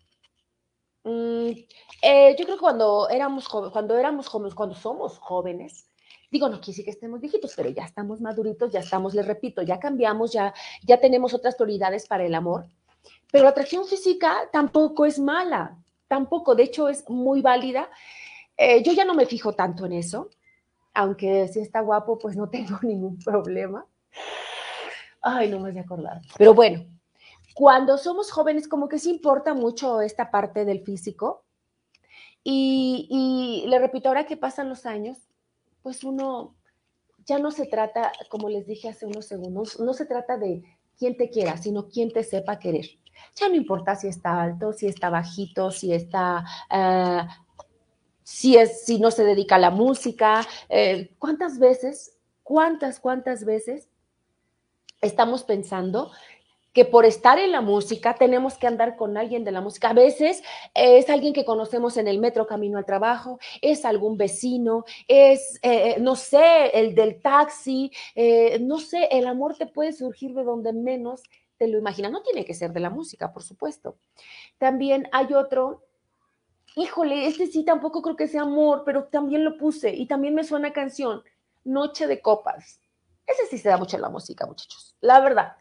Mm, 1.04 1.52
eh, 2.02 2.36
yo 2.38 2.46
creo 2.46 2.56
que 2.56 2.62
cuando 2.62 3.10
éramos 3.10 3.48
jóvenes, 3.48 3.74
cuando 3.74 3.98
éramos 3.98 4.30
cuando 4.30 4.76
somos 4.76 5.18
jóvenes, 5.20 5.90
digo, 6.32 6.50
no 6.50 6.58
quiere 6.58 6.72
decir 6.72 6.86
que 6.86 6.92
estemos 6.92 7.20
viejitos, 7.22 7.54
pero 7.56 7.70
ya 7.70 7.84
estamos 7.84 8.22
maduritos, 8.22 8.72
ya 8.72 8.80
estamos, 8.80 9.14
les 9.14 9.26
repito, 9.26 9.62
ya 9.62 9.80
cambiamos, 9.80 10.32
ya, 10.32 10.54
ya 10.84 11.00
tenemos 11.00 11.34
otras 11.34 11.56
prioridades 11.56 12.08
para 12.08 12.26
el 12.26 12.34
amor. 12.34 12.66
Pero 13.32 13.44
la 13.44 13.52
atracción 13.52 13.86
física 13.86 14.50
tampoco 14.52 15.06
es 15.06 15.20
mala, 15.20 15.78
tampoco, 16.08 16.56
de 16.56 16.64
hecho 16.64 16.90
es 16.90 17.08
muy 17.10 17.42
válida. 17.42 17.90
Eh, 18.58 18.82
yo 18.84 18.94
ya 18.94 19.06
no 19.06 19.14
me 19.14 19.26
fijo 19.26 19.54
tanto 19.54 19.86
en 19.86 19.94
eso, 19.94 20.30
aunque 20.94 21.48
si 21.48 21.60
está 21.60 21.82
guapo, 21.82 22.18
pues 22.18 22.36
no 22.36 22.50
tengo 22.52 22.80
ningún 22.82 23.18
problema. 23.20 23.86
Ay, 25.22 25.50
no 25.50 25.60
me 25.60 25.72
voy 25.72 25.80
a 25.80 25.84
acordar. 25.84 26.22
Pero 26.38 26.54
bueno, 26.54 26.86
cuando 27.54 27.98
somos 27.98 28.32
jóvenes, 28.32 28.68
como 28.68 28.90
que 28.90 29.00
sí 29.00 29.10
importa 29.10 29.54
mucho 29.54 30.02
esta 30.02 30.32
parte 30.32 30.66
del 30.66 30.82
físico. 30.82 31.46
Y, 32.44 33.08
y 33.10 33.68
le 33.70 33.80
repito, 33.80 34.10
ahora 34.10 34.26
que 34.26 34.36
pasan 34.36 34.68
los 34.68 34.86
años, 34.86 35.18
pues 35.82 36.04
uno 36.04 36.56
ya 37.26 37.40
no 37.40 37.52
se 37.52 37.66
trata, 37.66 38.12
como 38.30 38.50
les 38.50 38.68
dije 38.68 38.90
hace 38.90 39.06
unos 39.06 39.26
segundos, 39.26 39.80
no 39.80 39.94
se 39.94 40.06
trata 40.06 40.38
de 40.38 40.64
quién 40.98 41.16
te 41.16 41.30
quiera, 41.30 41.58
sino 41.58 41.88
quién 41.88 42.12
te 42.12 42.24
sepa 42.24 42.60
querer. 42.60 42.86
Ya 43.36 43.48
no 43.48 43.56
importa 43.56 43.96
si 43.96 44.08
está 44.08 44.42
alto, 44.42 44.74
si 44.74 44.88
está 44.88 45.10
bajito, 45.10 45.72
si 45.72 45.94
está, 45.94 46.44
uh, 46.72 47.28
si, 48.24 48.58
es, 48.58 48.86
si 48.86 49.00
no 49.00 49.12
se 49.12 49.24
dedica 49.24 49.56
a 49.56 49.60
la 49.60 49.70
música. 49.70 50.48
Eh, 50.70 51.14
¿Cuántas 51.20 51.60
veces, 51.60 52.18
cuántas, 52.44 53.00
cuántas 53.00 53.46
veces 53.46 53.88
estamos 55.02 55.44
pensando 55.44 56.12
que 56.74 56.86
por 56.86 57.06
estar 57.06 57.38
en 57.40 57.52
la 57.52 57.62
música 57.62 58.16
tenemos 58.16 58.58
que 58.58 58.68
andar 58.68 58.96
con 58.98 59.16
alguien 59.16 59.44
de 59.44 59.52
la 59.52 59.62
música. 59.62 59.92
A 59.92 59.94
veces 59.94 60.42
es 60.74 61.10
alguien 61.10 61.34
que 61.34 61.46
conocemos 61.46 61.98
en 61.98 62.08
el 62.08 62.20
metro 62.20 62.48
camino 62.48 62.80
al 62.80 62.86
trabajo, 62.86 63.40
es 63.62 63.86
algún 63.86 64.18
vecino, 64.18 64.84
es, 65.08 65.60
eh, 65.62 65.92
eh, 65.92 65.96
no 66.00 66.16
sé, 66.16 66.72
el 66.74 66.96
del 66.96 67.22
taxi, 67.22 67.92
eh, 68.16 68.58
no 68.60 68.80
sé, 68.80 69.08
el 69.12 69.28
amor 69.28 69.56
te 69.56 69.68
puede 69.68 69.94
surgir 69.94 70.34
de 70.34 70.44
donde 70.44 70.74
menos 70.74 71.22
te 71.58 71.68
lo 71.68 71.78
imaginas. 71.78 72.12
No 72.12 72.24
tiene 72.24 72.44
que 72.44 72.56
ser 72.56 72.74
de 72.74 72.80
la 72.80 72.90
música, 72.90 73.32
por 73.32 73.44
supuesto. 73.44 73.98
También 74.58 75.08
hay 75.12 75.34
otro, 75.34 75.84
híjole, 76.76 77.28
este 77.28 77.48
sí 77.48 77.64
tampoco 77.64 78.02
creo 78.02 78.16
que 78.16 78.28
sea 78.28 78.42
amor, 78.44 78.84
pero 78.86 79.06
también 79.06 79.44
lo 79.44 79.58
puse 79.58 79.94
y 79.94 80.06
también 80.08 80.36
me 80.36 80.44
suena 80.44 80.74
canción, 80.74 81.24
Noche 81.64 82.08
de 82.08 82.22
Copas. 82.22 82.80
Ese 83.26 83.46
sí 83.50 83.58
se 83.58 83.70
da 83.70 83.78
mucho 83.78 83.96
en 83.96 84.02
la 84.02 84.10
música, 84.10 84.46
muchachos, 84.46 84.96
la 85.02 85.20
verdad 85.20 85.54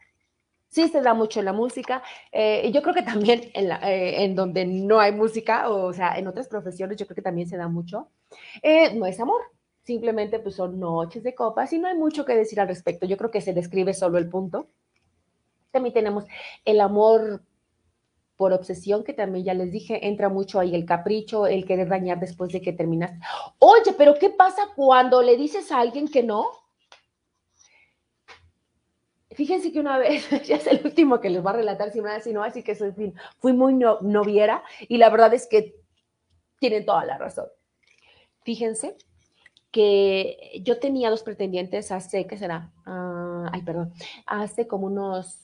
sí 0.72 0.88
se 0.88 1.02
da 1.02 1.14
mucho 1.14 1.40
en 1.40 1.46
la 1.46 1.52
música. 1.52 2.02
Eh, 2.32 2.70
yo 2.72 2.82
creo 2.82 2.94
que 2.94 3.02
también 3.02 3.42
eh, 3.54 4.24
en, 4.24 4.34
donde 4.34 4.64
no 4.64 4.98
hay 5.00 5.12
música, 5.12 5.70
o 5.70 5.92
sea, 5.92 6.18
en 6.18 6.26
otras 6.26 6.48
profesiones, 6.48 6.96
yo 6.96 7.06
creo 7.06 7.14
que 7.14 7.22
también 7.22 7.46
se 7.46 7.58
da 7.58 7.68
mucho. 7.68 8.08
Eh, 8.62 8.94
no 8.94 9.04
es 9.06 9.20
amor, 9.20 9.42
simplemente 9.84 10.38
pues 10.38 10.54
son 10.56 10.80
noches 10.80 11.22
de 11.22 11.34
copas 11.34 11.72
y 11.74 11.78
no 11.78 11.88
hay 11.88 11.94
mucho 11.94 12.24
que 12.24 12.34
decir 12.34 12.58
al 12.58 12.68
respecto. 12.68 13.06
Yo 13.06 13.18
creo 13.18 13.30
que 13.30 13.42
se 13.42 13.52
describe 13.52 13.92
solo 13.92 14.16
el 14.18 14.30
punto. 14.30 14.66
También 15.70 15.92
tenemos 15.92 16.24
el 16.64 16.80
amor 16.80 17.42
por 18.36 18.52
obsesión, 18.52 19.04
que 19.04 19.12
también 19.12 19.44
ya 19.44 19.54
les 19.54 19.70
dije, 19.70 20.06
entra 20.06 20.28
mucho 20.28 20.58
ahí 20.58 20.74
el 20.74 20.84
capricho, 20.84 21.46
el 21.46 21.64
querer 21.64 21.88
dañar 21.88 22.18
después 22.18 22.52
de 22.52 22.60
que 22.60 22.72
terminas. 22.72 23.12
Oye, 23.58 23.94
pero 23.96 24.14
¿qué 24.14 24.30
pasa 24.30 24.62
cuando 24.74 25.22
le 25.22 25.36
dices 25.36 25.70
a 25.70 25.80
alguien 25.80 26.08
que 26.08 26.22
no? 26.22 26.46
Fíjense 29.30 29.72
que 29.72 29.80
una 29.80 29.98
vez, 29.98 30.28
ya 30.46 30.56
es 30.56 30.66
el 30.66 30.80
último 30.84 31.20
que 31.20 31.30
les 31.30 31.44
va 31.44 31.50
a 31.50 31.54
relatar, 31.54 31.90
si, 31.90 32.00
si 32.22 32.32
no, 32.32 32.42
así 32.42 32.62
que 32.62 32.74
soy, 32.74 32.92
fui 33.38 33.52
muy 33.52 33.74
noviera 33.74 34.62
y 34.88 34.98
la 34.98 35.10
verdad 35.10 35.32
es 35.34 35.46
que 35.46 35.76
tienen 36.58 36.84
toda 36.84 37.04
la 37.04 37.18
razón. 37.18 37.46
Fíjense 38.42 38.96
que 39.70 40.60
yo 40.62 40.78
tenía 40.78 41.10
dos 41.10 41.22
pretendientes 41.22 41.90
hace, 41.90 42.26
¿qué 42.26 42.36
será? 42.36 42.70
Uh, 42.86 43.48
ay, 43.50 43.62
perdón, 43.62 43.92
hace 44.26 44.66
como 44.66 44.86
unos, 44.86 45.41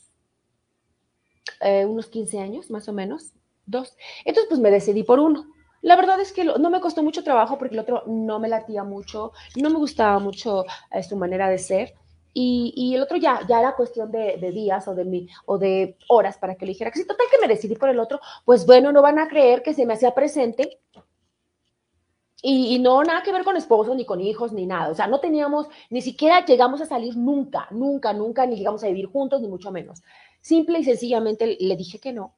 eh, 1.60 1.84
unos 1.84 2.06
15 2.08 2.40
años, 2.40 2.70
más 2.70 2.88
o 2.88 2.92
menos, 2.92 3.32
dos. 3.66 3.96
Entonces, 4.24 4.48
pues 4.48 4.60
me 4.60 4.70
decidí 4.70 5.02
por 5.02 5.20
uno. 5.20 5.46
La 5.80 5.96
verdad 5.96 6.20
es 6.20 6.32
que 6.32 6.44
no 6.44 6.70
me 6.70 6.80
costó 6.80 7.02
mucho 7.02 7.22
trabajo 7.22 7.56
porque 7.56 7.74
el 7.74 7.80
otro 7.80 8.02
no 8.06 8.40
me 8.40 8.48
latía 8.48 8.82
mucho, 8.82 9.32
no 9.56 9.70
me 9.70 9.78
gustaba 9.78 10.18
mucho 10.18 10.64
eh, 10.90 11.02
su 11.02 11.16
manera 11.16 11.48
de 11.48 11.58
ser. 11.58 11.94
Y, 12.40 12.94
el 12.94 13.02
otro 13.02 13.16
ya, 13.16 13.40
ya 13.48 13.58
era 13.58 13.74
cuestión 13.74 14.12
de, 14.12 14.36
días 14.52 14.86
o 14.86 14.94
de, 14.94 15.04
mi, 15.04 15.28
o 15.44 15.58
de 15.58 15.96
horas 16.08 16.38
para 16.38 16.54
que 16.54 16.66
le 16.66 16.70
dijera 16.70 16.92
que 16.92 17.00
si 17.00 17.06
total 17.06 17.26
que 17.28 17.38
me 17.40 17.48
decidí 17.48 17.74
por 17.74 17.88
el 17.88 17.98
otro, 17.98 18.20
pues 18.44 18.64
bueno, 18.64 18.92
no 18.92 19.02
van 19.02 19.18
a 19.18 19.26
creer 19.26 19.62
que 19.62 19.74
se 19.74 19.84
me 19.86 19.94
hacía 19.94 20.14
presente. 20.14 20.78
Y, 22.40 22.78
no 22.78 23.02
nada 23.02 23.22
que 23.24 23.32
ver 23.32 23.42
con 23.42 23.56
esposos, 23.56 23.96
ni 23.96 24.04
con 24.04 24.20
hijos, 24.20 24.52
ni 24.52 24.64
nada. 24.64 24.90
O 24.90 24.94
sea, 24.94 25.08
no 25.08 25.18
teníamos, 25.18 25.66
ni 25.90 26.02
siquiera 26.02 26.44
llegamos 26.44 26.80
a 26.80 26.86
salir 26.86 27.16
nunca, 27.16 27.66
nunca, 27.72 28.12
nunca, 28.12 28.46
ni 28.46 28.56
llegamos 28.56 28.84
a 28.84 28.88
vivir 28.88 29.06
juntos, 29.06 29.40
ni 29.40 29.48
mucho 29.48 29.72
menos. 29.72 30.02
Simple 30.40 30.78
y 30.78 30.84
sencillamente 30.84 31.56
le 31.58 31.76
dije 31.76 31.98
que 31.98 32.12
no. 32.12 32.34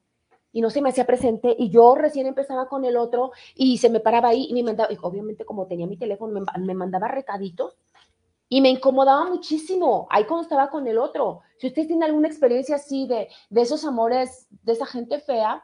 Y 0.51 0.61
no 0.61 0.69
se 0.71 0.81
me 0.81 0.89
hacía 0.89 1.05
presente. 1.05 1.55
Y 1.57 1.69
yo 1.69 1.93
recién 1.95 2.25
empezaba 2.25 2.67
con 2.67 2.83
el 2.83 2.97
otro 2.97 3.31
y 3.55 3.77
se 3.77 3.89
me 3.89 3.99
paraba 3.99 4.29
ahí 4.29 4.47
y 4.49 4.53
me 4.53 4.63
mandaba, 4.63 4.91
y 4.91 4.97
obviamente 5.01 5.45
como 5.45 5.67
tenía 5.67 5.85
mi 5.85 5.97
teléfono, 5.97 6.41
me, 6.41 6.65
me 6.65 6.73
mandaba 6.73 7.07
recaditos 7.07 7.77
y 8.49 8.59
me 8.59 8.69
incomodaba 8.69 9.29
muchísimo 9.29 10.07
ahí 10.09 10.25
cuando 10.25 10.43
estaba 10.43 10.69
con 10.69 10.85
el 10.87 10.97
otro. 10.97 11.41
Si 11.57 11.67
usted 11.67 11.87
tiene 11.87 12.05
alguna 12.05 12.27
experiencia 12.27 12.75
así 12.75 13.07
de, 13.07 13.29
de 13.49 13.61
esos 13.61 13.85
amores, 13.85 14.47
de 14.63 14.73
esa 14.73 14.85
gente 14.85 15.19
fea, 15.19 15.63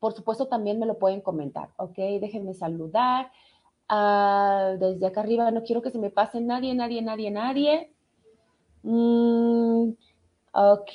por 0.00 0.12
supuesto 0.14 0.48
también 0.48 0.78
me 0.78 0.86
lo 0.86 0.98
pueden 0.98 1.20
comentar, 1.20 1.70
¿ok? 1.76 1.96
Déjenme 2.20 2.54
saludar. 2.54 3.30
Uh, 3.88 4.78
desde 4.78 5.06
acá 5.06 5.20
arriba 5.20 5.50
no 5.50 5.64
quiero 5.64 5.82
que 5.82 5.90
se 5.90 5.98
me 5.98 6.10
pase 6.10 6.40
nadie, 6.40 6.74
nadie, 6.74 7.02
nadie, 7.02 7.30
nadie. 7.30 7.92
Mm, 8.82 9.90
ok 10.52 10.90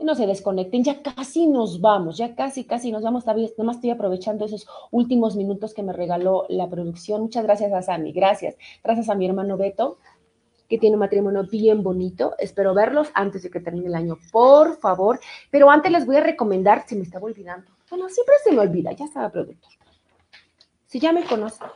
no 0.00 0.14
se 0.14 0.26
desconecten, 0.26 0.82
ya 0.82 1.02
casi 1.02 1.46
nos 1.46 1.80
vamos, 1.80 2.16
ya 2.16 2.34
casi, 2.34 2.64
casi 2.64 2.90
nos 2.90 3.02
vamos, 3.02 3.24
nomás 3.58 3.76
estoy 3.76 3.90
aprovechando 3.90 4.44
esos 4.44 4.66
últimos 4.90 5.36
minutos 5.36 5.74
que 5.74 5.82
me 5.82 5.92
regaló 5.92 6.46
la 6.48 6.68
producción. 6.68 7.22
Muchas 7.22 7.44
gracias 7.44 7.72
a 7.72 7.82
Sami, 7.82 8.12
gracias. 8.12 8.56
Gracias 8.82 9.08
a 9.08 9.14
mi 9.14 9.26
hermano 9.26 9.56
Beto, 9.56 9.98
que 10.70 10.78
tiene 10.78 10.94
un 10.94 11.00
matrimonio 11.00 11.42
bien 11.42 11.82
bonito. 11.82 12.34
Espero 12.38 12.72
verlos 12.72 13.10
antes 13.12 13.42
de 13.42 13.50
que 13.50 13.58
termine 13.58 13.88
el 13.88 13.94
año, 13.96 14.16
por 14.30 14.78
favor. 14.78 15.18
Pero 15.50 15.68
antes 15.68 15.90
les 15.90 16.06
voy 16.06 16.16
a 16.16 16.20
recomendar, 16.20 16.86
se 16.86 16.94
me 16.94 17.02
estaba 17.02 17.26
olvidando. 17.26 17.72
Bueno, 17.90 18.08
siempre 18.08 18.36
se 18.44 18.52
me 18.52 18.60
olvida, 18.60 18.92
ya 18.92 19.04
estaba 19.04 19.28
productor. 19.30 19.72
Si 20.86 21.00
ya 21.00 21.12
me 21.12 21.24
conocen, 21.24 21.66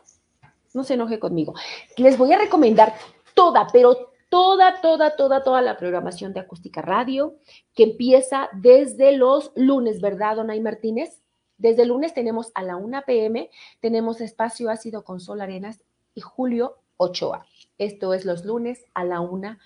no 0.74 0.84
se 0.84 0.94
enoje 0.94 1.18
conmigo. 1.18 1.54
Les 1.96 2.16
voy 2.16 2.32
a 2.32 2.38
recomendar 2.38 2.94
toda, 3.34 3.66
pero 3.72 4.12
toda, 4.28 4.80
toda, 4.80 5.16
toda, 5.16 5.42
toda 5.42 5.60
la 5.60 5.76
programación 5.76 6.32
de 6.32 6.40
Acústica 6.40 6.80
Radio, 6.80 7.34
que 7.74 7.82
empieza 7.82 8.48
desde 8.52 9.16
los 9.16 9.50
lunes, 9.56 10.00
¿verdad, 10.00 10.36
Donay 10.36 10.60
Martínez? 10.60 11.20
Desde 11.58 11.82
el 11.82 11.88
lunes 11.88 12.14
tenemos 12.14 12.52
a 12.54 12.62
la 12.62 12.76
1 12.76 13.02
pm, 13.04 13.50
tenemos 13.80 14.20
espacio 14.20 14.70
ácido 14.70 15.02
con 15.02 15.18
Sol 15.18 15.40
Arenas 15.40 15.82
y 16.14 16.20
Julio 16.20 16.78
Ochoa. 16.96 17.44
Esto 17.78 18.14
es 18.14 18.24
los 18.24 18.44
lunes 18.44 18.84
a 18.94 19.04
la 19.04 19.20
1 19.20 19.58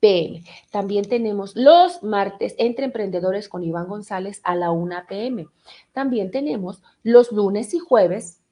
pm. 0.00 0.42
También 0.70 1.08
tenemos 1.08 1.56
los 1.56 2.02
martes 2.02 2.54
entre 2.58 2.84
emprendedores 2.84 3.48
con 3.48 3.64
Iván 3.64 3.88
González 3.88 4.40
a 4.44 4.54
la 4.54 4.70
1 4.70 4.94
pm. 5.08 5.46
También 5.92 6.30
tenemos 6.30 6.82
los 7.02 7.32
lunes 7.32 7.74
y 7.74 7.78
jueves 7.78 8.42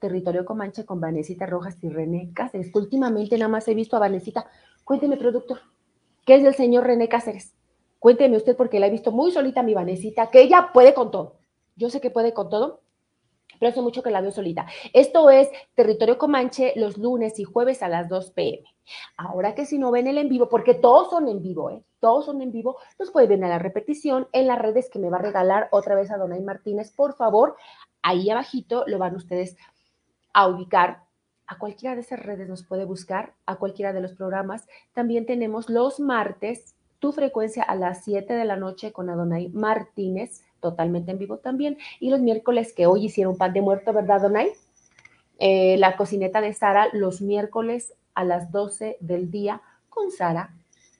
Territorio 0.00 0.44
Comanche 0.44 0.84
con 0.84 1.00
Vanesita 1.00 1.46
Rojas 1.46 1.76
y 1.82 1.90
René 1.90 2.32
Cáceres. 2.34 2.70
Últimamente 2.74 3.36
nada 3.36 3.48
más 3.48 3.68
he 3.68 3.74
visto 3.74 3.96
a 3.96 4.00
Vanesita. 4.00 4.46
Cuénteme, 4.84 5.16
productor. 5.16 5.60
que 6.24 6.34
es 6.36 6.42
del 6.42 6.54
señor 6.54 6.84
René 6.84 7.08
Cáceres. 7.08 7.54
Cuénteme 7.98 8.36
usted 8.36 8.56
porque 8.56 8.80
la 8.80 8.86
he 8.86 8.90
visto 8.90 9.12
muy 9.12 9.30
solita 9.30 9.62
mi 9.62 9.74
Vanesita, 9.74 10.30
que 10.30 10.40
ella 10.40 10.70
puede 10.72 10.94
con 10.94 11.10
todo. 11.10 11.36
Yo 11.76 11.90
sé 11.90 12.00
que 12.00 12.10
puede 12.10 12.32
con 12.32 12.48
todo, 12.48 12.80
pero 13.60 13.70
hace 13.70 13.82
mucho 13.82 14.02
que 14.02 14.10
la 14.10 14.22
veo 14.22 14.32
solita. 14.32 14.66
Esto 14.92 15.30
es 15.30 15.48
Territorio 15.74 16.18
Comanche 16.18 16.72
los 16.74 16.96
lunes 16.98 17.38
y 17.38 17.44
jueves 17.44 17.82
a 17.82 17.88
las 17.88 18.08
2 18.08 18.32
pm. 18.32 18.64
Ahora 19.16 19.54
que 19.54 19.66
si 19.66 19.78
no 19.78 19.92
ven 19.92 20.08
el 20.08 20.18
en 20.18 20.28
vivo, 20.28 20.48
porque 20.48 20.74
todos 20.74 21.10
son 21.10 21.28
en 21.28 21.42
vivo, 21.42 21.70
¿eh? 21.70 21.84
todos 22.00 22.24
son 22.24 22.40
en 22.40 22.50
vivo, 22.50 22.78
los 22.98 23.10
pueden 23.10 23.40
ver 23.40 23.44
a 23.44 23.48
la 23.48 23.58
repetición 23.58 24.26
en 24.32 24.46
las 24.46 24.58
redes 24.58 24.88
que 24.90 24.98
me 24.98 25.10
va 25.10 25.18
a 25.18 25.22
regalar 25.22 25.68
otra 25.70 25.94
vez 25.94 26.10
a 26.10 26.16
Donay 26.16 26.40
Martínez. 26.40 26.90
Por 26.90 27.14
favor, 27.14 27.56
ahí 28.02 28.30
abajito 28.30 28.84
lo 28.86 28.98
van 28.98 29.14
ustedes 29.14 29.56
a 30.32 30.48
ubicar. 30.48 31.04
A 31.46 31.58
cualquiera 31.58 31.94
de 31.94 32.00
esas 32.00 32.20
redes 32.20 32.48
nos 32.48 32.64
puede 32.64 32.84
buscar, 32.84 33.34
a 33.44 33.56
cualquiera 33.56 33.92
de 33.92 34.00
los 34.00 34.14
programas. 34.14 34.66
También 34.94 35.26
tenemos 35.26 35.68
los 35.68 36.00
martes 36.00 36.74
tu 37.00 37.12
frecuencia 37.12 37.62
a 37.62 37.74
las 37.74 38.04
7 38.04 38.32
de 38.32 38.44
la 38.44 38.56
noche 38.56 38.92
con 38.92 39.08
Adonai 39.08 39.48
Martínez, 39.48 40.42
totalmente 40.60 41.10
en 41.10 41.18
vivo 41.18 41.38
también. 41.38 41.78
Y 41.98 42.10
los 42.10 42.20
miércoles 42.20 42.72
que 42.72 42.86
hoy 42.86 43.06
hicieron 43.06 43.36
pan 43.36 43.52
de 43.52 43.60
muerto, 43.60 43.92
¿verdad, 43.92 44.18
Adonai? 44.18 44.52
Eh, 45.38 45.76
la 45.78 45.96
cocineta 45.96 46.40
de 46.40 46.52
Sara 46.52 46.88
los 46.92 47.22
miércoles 47.22 47.94
a 48.14 48.24
las 48.24 48.52
12 48.52 48.98
del 49.00 49.30
día 49.30 49.62
con 49.88 50.10
Sara 50.10 50.54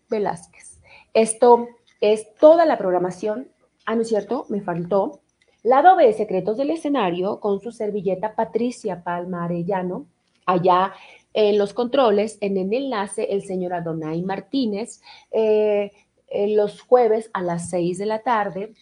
Velázquez. 0.09 0.81
Esto 1.13 1.69
es 2.01 2.35
toda 2.37 2.65
la 2.65 2.79
programación. 2.79 3.49
Ah, 3.85 3.95
¿no 3.95 4.03
es 4.03 4.09
cierto? 4.09 4.47
Me 4.49 4.61
faltó. 4.61 5.21
Lado 5.63 5.95
B, 5.97 6.11
Secretos 6.15 6.57
del 6.57 6.71
Escenario, 6.71 7.39
con 7.39 7.61
su 7.61 7.71
servilleta 7.71 8.35
Patricia 8.35 9.05
Palma 9.05 9.45
Arellano, 9.45 10.07
allá 10.47 10.95
en 11.35 11.59
los 11.59 11.75
controles, 11.75 12.39
en 12.41 12.57
el 12.57 12.73
enlace, 12.73 13.25
el 13.31 13.43
señor 13.43 13.75
Adonai 13.75 14.23
Martínez, 14.23 15.03
eh, 15.31 15.93
los 16.31 16.81
jueves 16.81 17.31
a 17.33 17.43
las 17.43 17.71
6 17.71 17.99
de 17.99 18.07
la 18.07 18.21
tarde, 18.21 18.73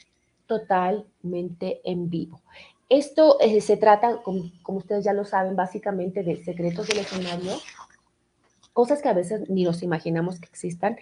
totalmente 0.48 1.80
en 1.84 2.10
vivo. 2.10 2.42
Esto 2.88 3.38
eh, 3.40 3.60
se 3.60 3.76
trata, 3.76 4.22
como, 4.22 4.50
ustedes 4.66 5.04
ya 5.04 5.12
lo 5.12 5.24
saben, 5.24 5.54
básicamente 5.54 6.22
de 6.22 6.42
secretos 6.42 6.88
del 6.88 6.98
escenario, 6.98 7.52
cosas 8.72 9.02
que 9.02 9.08
a 9.08 9.12
veces 9.12 9.48
ni 9.50 9.64
nos 9.64 9.82
imaginamos 9.82 10.40
que 10.40 10.46
existan. 10.46 10.96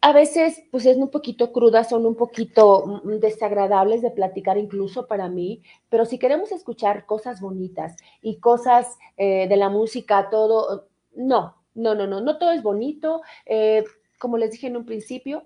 A 0.00 0.12
veces, 0.12 0.62
pues 0.70 0.86
es 0.86 0.96
un 0.96 1.10
poquito 1.10 1.52
crudas, 1.52 1.90
son 1.90 2.06
un 2.06 2.16
poquito 2.16 3.02
mm, 3.04 3.18
desagradables 3.20 4.00
de 4.00 4.10
platicar 4.10 4.56
incluso 4.56 5.06
para 5.06 5.28
mí, 5.28 5.62
pero 5.90 6.06
si 6.06 6.18
queremos 6.18 6.50
escuchar 6.50 7.04
cosas 7.04 7.40
bonitas 7.40 7.96
y 8.22 8.38
cosas 8.38 8.96
eh, 9.18 9.46
de 9.48 9.56
la 9.56 9.68
música, 9.68 10.28
todo, 10.30 10.88
no, 11.14 11.56
no, 11.74 11.94
no, 11.94 12.06
no, 12.06 12.20
no 12.22 12.38
todo 12.38 12.52
es 12.52 12.62
bonito. 12.62 13.20
Eh, 13.44 13.84
como 14.18 14.38
les 14.38 14.52
dije 14.52 14.68
en 14.68 14.76
un 14.76 14.86
principio, 14.86 15.44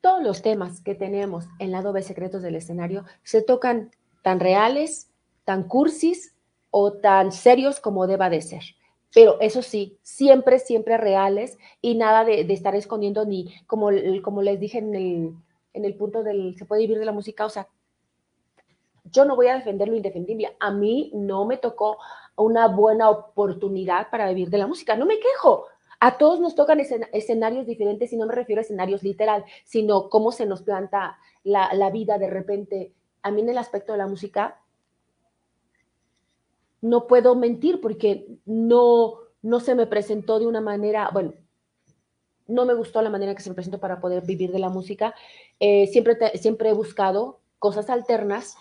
todos 0.00 0.22
los 0.22 0.42
temas 0.42 0.80
que 0.80 0.94
tenemos 0.94 1.46
en 1.58 1.72
la 1.72 1.78
Adobe 1.78 2.02
Secretos 2.02 2.42
del 2.42 2.56
Escenario 2.56 3.04
se 3.22 3.42
tocan 3.42 3.90
tan 4.22 4.40
reales, 4.40 5.10
tan 5.44 5.64
cursis 5.64 6.34
o 6.70 6.92
tan 6.92 7.32
serios 7.32 7.80
como 7.80 8.06
deba 8.06 8.30
de 8.30 8.42
ser 8.42 8.62
pero 9.12 9.40
eso 9.40 9.62
sí, 9.62 9.98
siempre, 10.02 10.58
siempre 10.58 10.96
reales 10.96 11.58
y 11.80 11.96
nada 11.96 12.24
de, 12.24 12.40
estar 12.52 12.74
escondiendo 12.74 13.24
ni, 13.24 13.52
como, 13.66 13.90
les 13.90 14.60
dije 14.60 14.78
en 14.78 14.94
el, 14.94 15.34
en 15.74 15.84
el 15.84 15.94
punto 15.96 16.22
del 16.22 16.56
se 16.56 16.64
puede 16.64 16.82
vivir 16.82 16.98
de 16.98 17.04
la 17.04 17.12
música, 17.12 17.44
o 17.44 17.50
sea, 17.50 17.68
yo 19.04 19.24
no 19.24 19.34
voy 19.34 19.48
a 19.48 19.56
defender 19.56 19.88
lo 19.88 19.96
indefendible. 19.96 20.56
A 20.60 20.70
mí 20.70 21.10
no 21.14 21.44
me 21.44 21.56
tocó 21.56 21.98
una 22.36 22.68
buena 22.68 23.10
oportunidad 23.10 24.08
para 24.10 24.28
vivir 24.28 24.50
de 24.50 24.58
la 24.58 24.68
música, 24.68 24.94
no 24.94 25.06
me 25.06 25.18
quejo. 25.18 25.66
A 26.02 26.16
todos 26.16 26.40
nos 26.40 26.54
tocan 26.54 26.80
escenarios 26.80 27.66
diferentes 27.66 28.10
y 28.10 28.16
no 28.16 28.26
me 28.26 28.34
refiero 28.34 28.60
a 28.60 28.62
escenarios 28.62 29.02
literal, 29.02 29.44
sino 29.64 30.08
cómo 30.08 30.32
se 30.32 30.46
nos 30.46 30.62
planta 30.62 31.18
la, 31.44 31.90
vida 31.90 32.16
de 32.16 32.30
repente. 32.30 32.94
A 33.22 33.30
mí 33.30 33.42
en 33.42 33.50
el 33.50 33.58
aspecto 33.58 33.92
de 33.92 33.98
la 33.98 34.06
música, 34.06 34.62
no 36.80 37.06
puedo 37.06 37.34
mentir 37.34 37.82
porque 37.82 38.26
no, 38.46 39.18
no 39.42 39.60
se 39.60 39.74
me 39.74 39.86
presentó 39.86 40.38
de 40.38 40.46
una 40.46 40.62
manera, 40.62 41.10
bueno, 41.12 41.34
no 42.46 42.64
me 42.64 42.72
gustó 42.72 43.02
la 43.02 43.10
manera 43.10 43.34
que 43.34 43.42
se 43.42 43.50
me 43.50 43.54
presentó 43.54 43.78
para 43.78 44.00
poder 44.00 44.24
vivir 44.24 44.52
de 44.52 44.58
la 44.58 44.70
música. 44.70 45.14
Eh, 45.60 45.86
siempre, 45.88 46.16
siempre 46.38 46.70
he 46.70 46.72
buscado 46.72 47.40
cosas 47.58 47.90
alternas 47.90 48.56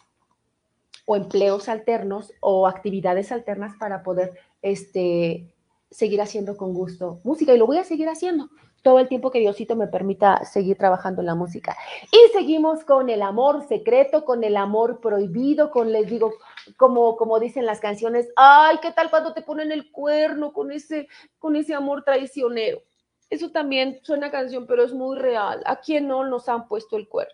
o 1.06 1.16
empleos 1.16 1.70
alternos 1.70 2.34
o 2.42 2.68
actividades 2.68 3.32
alternas 3.32 3.78
para 3.80 4.04
poder 4.04 4.34
este, 4.62 5.56
seguir 5.92 6.22
haciendo 6.22 6.56
con 6.56 6.74
gusto 6.74 7.20
música 7.24 7.54
y 7.54 7.58
lo 7.58 7.66
voy 7.66 7.78
a 7.78 7.84
seguir 7.84 8.10
haciendo 8.10 8.50
todo 8.82 9.00
el 9.00 9.08
tiempo 9.08 9.32
que 9.32 9.40
Diosito 9.40 9.76
me 9.76 9.88
permita 9.88 10.44
seguir 10.46 10.78
trabajando 10.78 11.22
en 11.22 11.28
la 11.28 11.36
música. 11.36 11.76
Y 12.12 12.32
seguimos 12.32 12.84
con 12.86 13.10
el 13.10 13.22
amor 13.22 13.68
secreto, 13.68 14.24
con 14.24 14.44
el 14.44 14.56
amor 14.58 15.02
prohibido, 15.02 15.72
con, 15.72 15.92
les 15.92 16.10
digo, 16.10 16.34
como, 16.78 17.18
como 17.18 17.40
dicen 17.40 17.66
las 17.66 17.80
canciones, 17.80 18.30
ay, 18.36 18.78
¿qué 18.82 18.92
tal 18.92 19.10
cuando 19.10 19.34
te 19.34 19.42
ponen 19.42 19.72
el 19.72 19.92
cuerno 19.92 20.54
con 20.54 20.72
ese, 20.72 21.08
con 21.40 21.56
ese 21.56 21.74
amor 21.74 22.04
traicionero? 22.04 22.82
Eso 23.30 23.52
también 23.52 24.00
suena 24.04 24.32
canción, 24.32 24.66
pero 24.66 24.84
es 24.84 24.94
muy 24.94 25.18
real. 25.18 25.62
¿A 25.66 25.80
quién 25.80 26.08
no 26.08 26.26
nos 26.26 26.50
han 26.50 26.68
puesto 26.68 26.98
el 26.98 27.08
cuerno? 27.08 27.34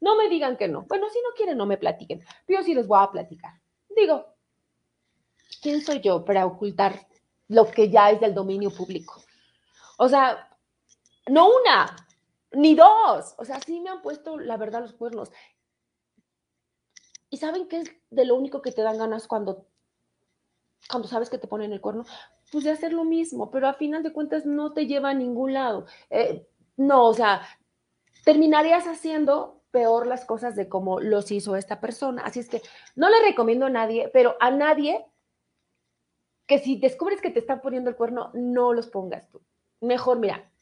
No 0.00 0.16
me 0.16 0.28
digan 0.28 0.56
que 0.56 0.68
no. 0.68 0.82
Bueno, 0.82 1.08
si 1.10 1.18
no 1.20 1.30
quieren, 1.36 1.56
no 1.56 1.66
me 1.66 1.78
platiquen. 1.78 2.22
Yo 2.46 2.62
sí 2.62 2.74
les 2.74 2.86
voy 2.86 2.98
a 3.00 3.10
platicar. 3.10 3.52
Digo, 3.96 4.26
¿quién 5.62 5.80
soy 5.80 6.00
yo 6.00 6.24
para 6.24 6.46
ocultar 6.46 7.06
lo 7.48 7.70
que 7.70 7.90
ya 7.90 8.10
es 8.10 8.20
del 8.20 8.34
dominio 8.34 8.70
público? 8.70 9.22
O 9.98 10.08
sea, 10.08 10.48
no 11.28 11.48
una, 11.48 11.96
ni 12.52 12.74
dos. 12.74 13.34
O 13.38 13.44
sea, 13.44 13.60
sí 13.60 13.80
me 13.80 13.90
han 13.90 14.02
puesto, 14.02 14.38
la 14.38 14.56
verdad, 14.56 14.80
los 14.80 14.94
cuernos. 14.94 15.30
¿Y 17.30 17.38
saben 17.38 17.68
qué 17.68 17.78
es 17.78 17.90
de 18.10 18.24
lo 18.24 18.34
único 18.34 18.60
que 18.60 18.72
te 18.72 18.82
dan 18.82 18.98
ganas 18.98 19.26
cuando, 19.26 19.66
cuando 20.90 21.08
sabes 21.08 21.30
que 21.30 21.38
te 21.38 21.48
ponen 21.48 21.72
el 21.72 21.80
cuerno? 21.80 22.04
Pues 22.50 22.64
de 22.64 22.70
hacer 22.70 22.92
lo 22.92 23.04
mismo, 23.04 23.50
pero 23.50 23.68
a 23.68 23.74
final 23.74 24.02
de 24.02 24.12
cuentas 24.12 24.44
no 24.44 24.72
te 24.72 24.86
lleva 24.86 25.10
a 25.10 25.14
ningún 25.14 25.54
lado. 25.54 25.86
Eh, 26.10 26.46
no, 26.76 27.06
o 27.06 27.14
sea, 27.14 27.42
terminarías 28.24 28.86
haciendo 28.86 29.62
peor 29.70 30.06
las 30.06 30.26
cosas 30.26 30.54
de 30.54 30.68
cómo 30.68 31.00
los 31.00 31.30
hizo 31.30 31.56
esta 31.56 31.80
persona. 31.80 32.22
Así 32.22 32.40
es 32.40 32.48
que 32.48 32.60
no 32.94 33.08
le 33.08 33.22
recomiendo 33.22 33.66
a 33.66 33.70
nadie, 33.70 34.10
pero 34.12 34.36
a 34.38 34.50
nadie 34.50 35.06
que 36.46 36.58
si 36.58 36.76
descubres 36.76 37.20
que 37.20 37.30
te 37.30 37.40
están 37.40 37.60
poniendo 37.60 37.90
el 37.90 37.96
cuerno, 37.96 38.30
no 38.34 38.72
los 38.72 38.88
pongas 38.88 39.28
tú. 39.28 39.40
Mejor, 39.80 40.18
mira, 40.18 40.52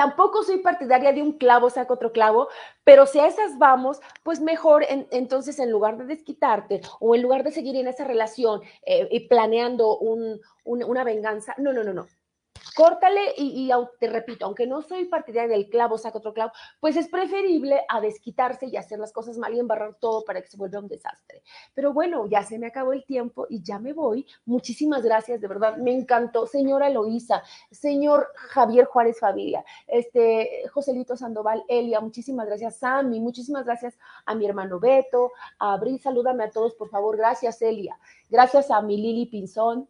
Tampoco 0.00 0.42
soy 0.44 0.60
partidaria 0.60 1.12
de 1.12 1.20
un 1.20 1.32
clavo 1.32 1.68
saca 1.68 1.92
otro 1.92 2.10
clavo, 2.10 2.48
pero 2.84 3.04
si 3.04 3.18
a 3.18 3.26
esas 3.26 3.58
vamos, 3.58 4.00
pues 4.22 4.40
mejor 4.40 4.86
entonces 4.88 5.58
en 5.58 5.70
lugar 5.70 5.98
de 5.98 6.06
desquitarte 6.06 6.80
o 7.00 7.14
en 7.14 7.20
lugar 7.20 7.44
de 7.44 7.52
seguir 7.52 7.76
en 7.76 7.86
esa 7.86 8.04
relación 8.04 8.62
eh, 8.86 9.06
y 9.10 9.28
planeando 9.28 9.98
una 10.64 11.04
venganza, 11.04 11.54
no, 11.58 11.74
no, 11.74 11.84
no, 11.84 11.92
no 11.92 12.06
córtale 12.74 13.34
y, 13.36 13.70
te 13.98 14.08
repito, 14.08 14.46
aunque 14.46 14.66
no 14.66 14.82
soy 14.82 15.06
partidaria 15.06 15.56
del 15.56 15.68
clavo 15.68 15.98
saca 15.98 16.18
otro 16.18 16.32
clavo, 16.32 16.52
pues 16.80 16.96
es 16.96 17.08
preferible 17.08 17.82
a 17.88 18.00
desquitarse 18.00 18.66
y 18.66 18.76
hacer 18.76 18.98
las 18.98 19.12
cosas 19.12 19.38
mal 19.38 19.54
y 19.54 19.58
embarrar 19.58 19.96
todo 20.00 20.24
para 20.24 20.40
que 20.40 20.48
se 20.48 20.56
vuelva 20.56 20.78
un 20.78 20.88
desastre. 20.88 21.42
Pero 21.74 21.92
bueno, 21.92 22.26
ya 22.26 22.42
se 22.42 22.58
me 22.58 22.66
acabó 22.66 22.92
el 22.92 23.04
tiempo 23.04 23.46
y 23.48 23.62
ya 23.62 23.78
me 23.78 23.92
voy. 23.92 24.26
Muchísimas 24.44 25.02
gracias, 25.02 25.40
de 25.40 25.48
verdad, 25.48 25.76
me 25.76 25.92
encantó. 25.92 26.46
Señora 26.46 26.88
Eloísa, 26.88 27.42
señor 27.70 28.28
Javier 28.34 28.86
Juárez 28.86 29.18
Familia, 29.18 29.64
este, 29.86 30.68
Joselito 30.72 31.16
Sandoval, 31.16 31.64
Elia, 31.68 32.00
muchísimas 32.00 32.46
gracias, 32.46 32.78
Sammy, 32.78 33.20
muchísimas 33.20 33.64
gracias 33.64 33.98
a 34.26 34.34
mi 34.34 34.46
hermano 34.46 34.80
Beto, 34.80 35.32
a 35.58 35.74
Abril, 35.74 36.00
salúdame 36.00 36.44
a 36.44 36.50
todos, 36.50 36.74
por 36.74 36.88
favor, 36.88 37.16
gracias, 37.16 37.60
Elia. 37.62 37.98
Gracias 38.28 38.70
a 38.70 38.80
mi 38.80 38.96
Lili 38.96 39.26
Pinzón, 39.26 39.88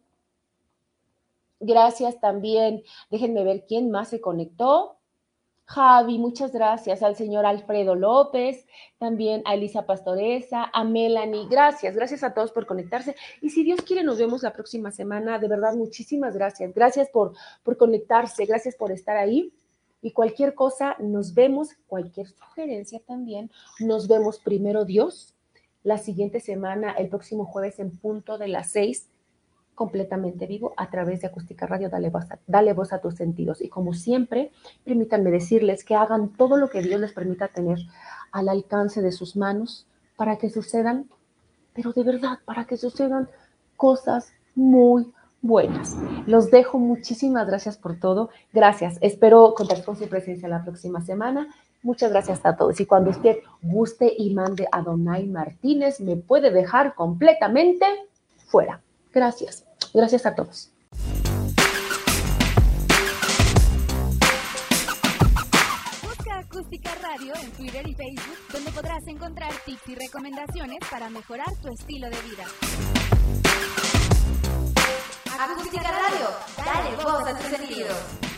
Gracias 1.61 2.19
también. 2.19 2.83
Déjenme 3.11 3.43
ver 3.43 3.65
quién 3.67 3.91
más 3.91 4.09
se 4.09 4.19
conectó. 4.19 4.97
Javi, 5.65 6.17
muchas 6.17 6.51
gracias. 6.51 7.03
Al 7.03 7.15
señor 7.15 7.45
Alfredo 7.45 7.95
López, 7.95 8.65
también 8.97 9.43
a 9.45 9.53
Elisa 9.53 9.85
Pastoresa, 9.85 10.69
a 10.73 10.83
Melanie. 10.83 11.47
Gracias, 11.49 11.95
gracias 11.95 12.23
a 12.23 12.33
todos 12.33 12.51
por 12.51 12.65
conectarse. 12.65 13.15
Y 13.41 13.51
si 13.51 13.63
Dios 13.63 13.81
quiere, 13.83 14.03
nos 14.03 14.17
vemos 14.17 14.41
la 14.41 14.51
próxima 14.51 14.91
semana. 14.91 15.37
De 15.37 15.47
verdad, 15.47 15.75
muchísimas 15.75 16.35
gracias. 16.35 16.73
Gracias 16.73 17.09
por, 17.09 17.33
por 17.63 17.77
conectarse, 17.77 18.45
gracias 18.45 18.75
por 18.75 18.91
estar 18.91 19.15
ahí. 19.15 19.53
Y 20.01 20.11
cualquier 20.11 20.55
cosa, 20.55 20.95
nos 20.99 21.35
vemos, 21.35 21.69
cualquier 21.85 22.27
sugerencia 22.27 22.99
también, 23.05 23.51
nos 23.79 24.07
vemos 24.07 24.39
primero 24.39 24.83
Dios 24.83 25.35
la 25.83 25.99
siguiente 25.99 26.39
semana, 26.39 26.91
el 26.93 27.07
próximo 27.07 27.45
jueves 27.45 27.79
en 27.79 27.95
punto 27.97 28.39
de 28.39 28.47
las 28.47 28.71
seis 28.71 29.10
completamente 29.75 30.45
vivo 30.47 30.73
a 30.77 30.89
través 30.89 31.21
de 31.21 31.27
Acústica 31.27 31.65
Radio. 31.65 31.89
Dale 31.89 32.09
voz, 32.09 32.29
a, 32.31 32.39
dale 32.47 32.73
voz 32.73 32.93
a 32.93 32.99
tus 32.99 33.15
sentidos. 33.15 33.61
Y 33.61 33.69
como 33.69 33.93
siempre, 33.93 34.51
permítanme 34.83 35.31
decirles 35.31 35.83
que 35.83 35.95
hagan 35.95 36.29
todo 36.29 36.57
lo 36.57 36.69
que 36.69 36.81
Dios 36.81 36.99
les 36.99 37.13
permita 37.13 37.47
tener 37.47 37.79
al 38.31 38.49
alcance 38.49 39.01
de 39.01 39.11
sus 39.11 39.35
manos 39.35 39.87
para 40.15 40.37
que 40.37 40.49
sucedan, 40.49 41.09
pero 41.73 41.93
de 41.93 42.03
verdad, 42.03 42.39
para 42.45 42.65
que 42.65 42.77
sucedan 42.77 43.29
cosas 43.75 44.33
muy, 44.55 45.11
buenas. 45.41 45.95
Los 46.27 46.51
dejo. 46.51 46.79
Muchísimas 46.79 47.47
gracias 47.47 47.77
por 47.77 47.99
todo. 47.99 48.29
Gracias. 48.53 48.97
Espero 49.01 49.53
contar 49.55 49.83
con 49.83 49.97
su 49.97 50.07
presencia 50.07 50.47
la 50.47 50.63
próxima 50.63 51.01
semana. 51.01 51.47
Muchas 51.83 52.11
gracias 52.11 52.41
a 52.43 52.55
todos. 52.55 52.79
Y 52.79 52.85
cuando 52.85 53.09
usted 53.09 53.37
guste 53.61 54.13
y 54.15 54.33
mande 54.33 54.67
a 54.71 54.81
Donay 54.81 55.27
Martínez, 55.27 55.99
me 55.99 56.15
puede 56.15 56.51
dejar 56.51 56.93
completamente 56.93 57.85
fuera. 58.45 58.81
Gracias. 59.11 59.65
Gracias 59.93 60.25
a 60.25 60.35
todos. 60.35 60.71
Busca 66.01 66.39
Acústica 66.39 66.95
Radio 67.01 67.33
en 67.35 67.51
Twitter 67.51 67.87
y 67.87 67.93
Facebook, 67.93 68.37
donde 68.53 68.71
podrás 68.71 69.05
encontrar 69.07 69.51
tips 69.65 69.89
y 69.89 69.95
recomendaciones 69.95 70.79
para 70.89 71.09
mejorar 71.09 71.53
tu 71.61 71.67
estilo 71.69 72.09
de 72.09 72.21
vida. 72.21 72.45
Acústica 75.39 75.81
Radio, 75.81 76.27
dale 76.57 76.95
voz 76.97 77.27
a 77.27 77.37
tus 77.37 77.47
sentidos. 77.47 78.30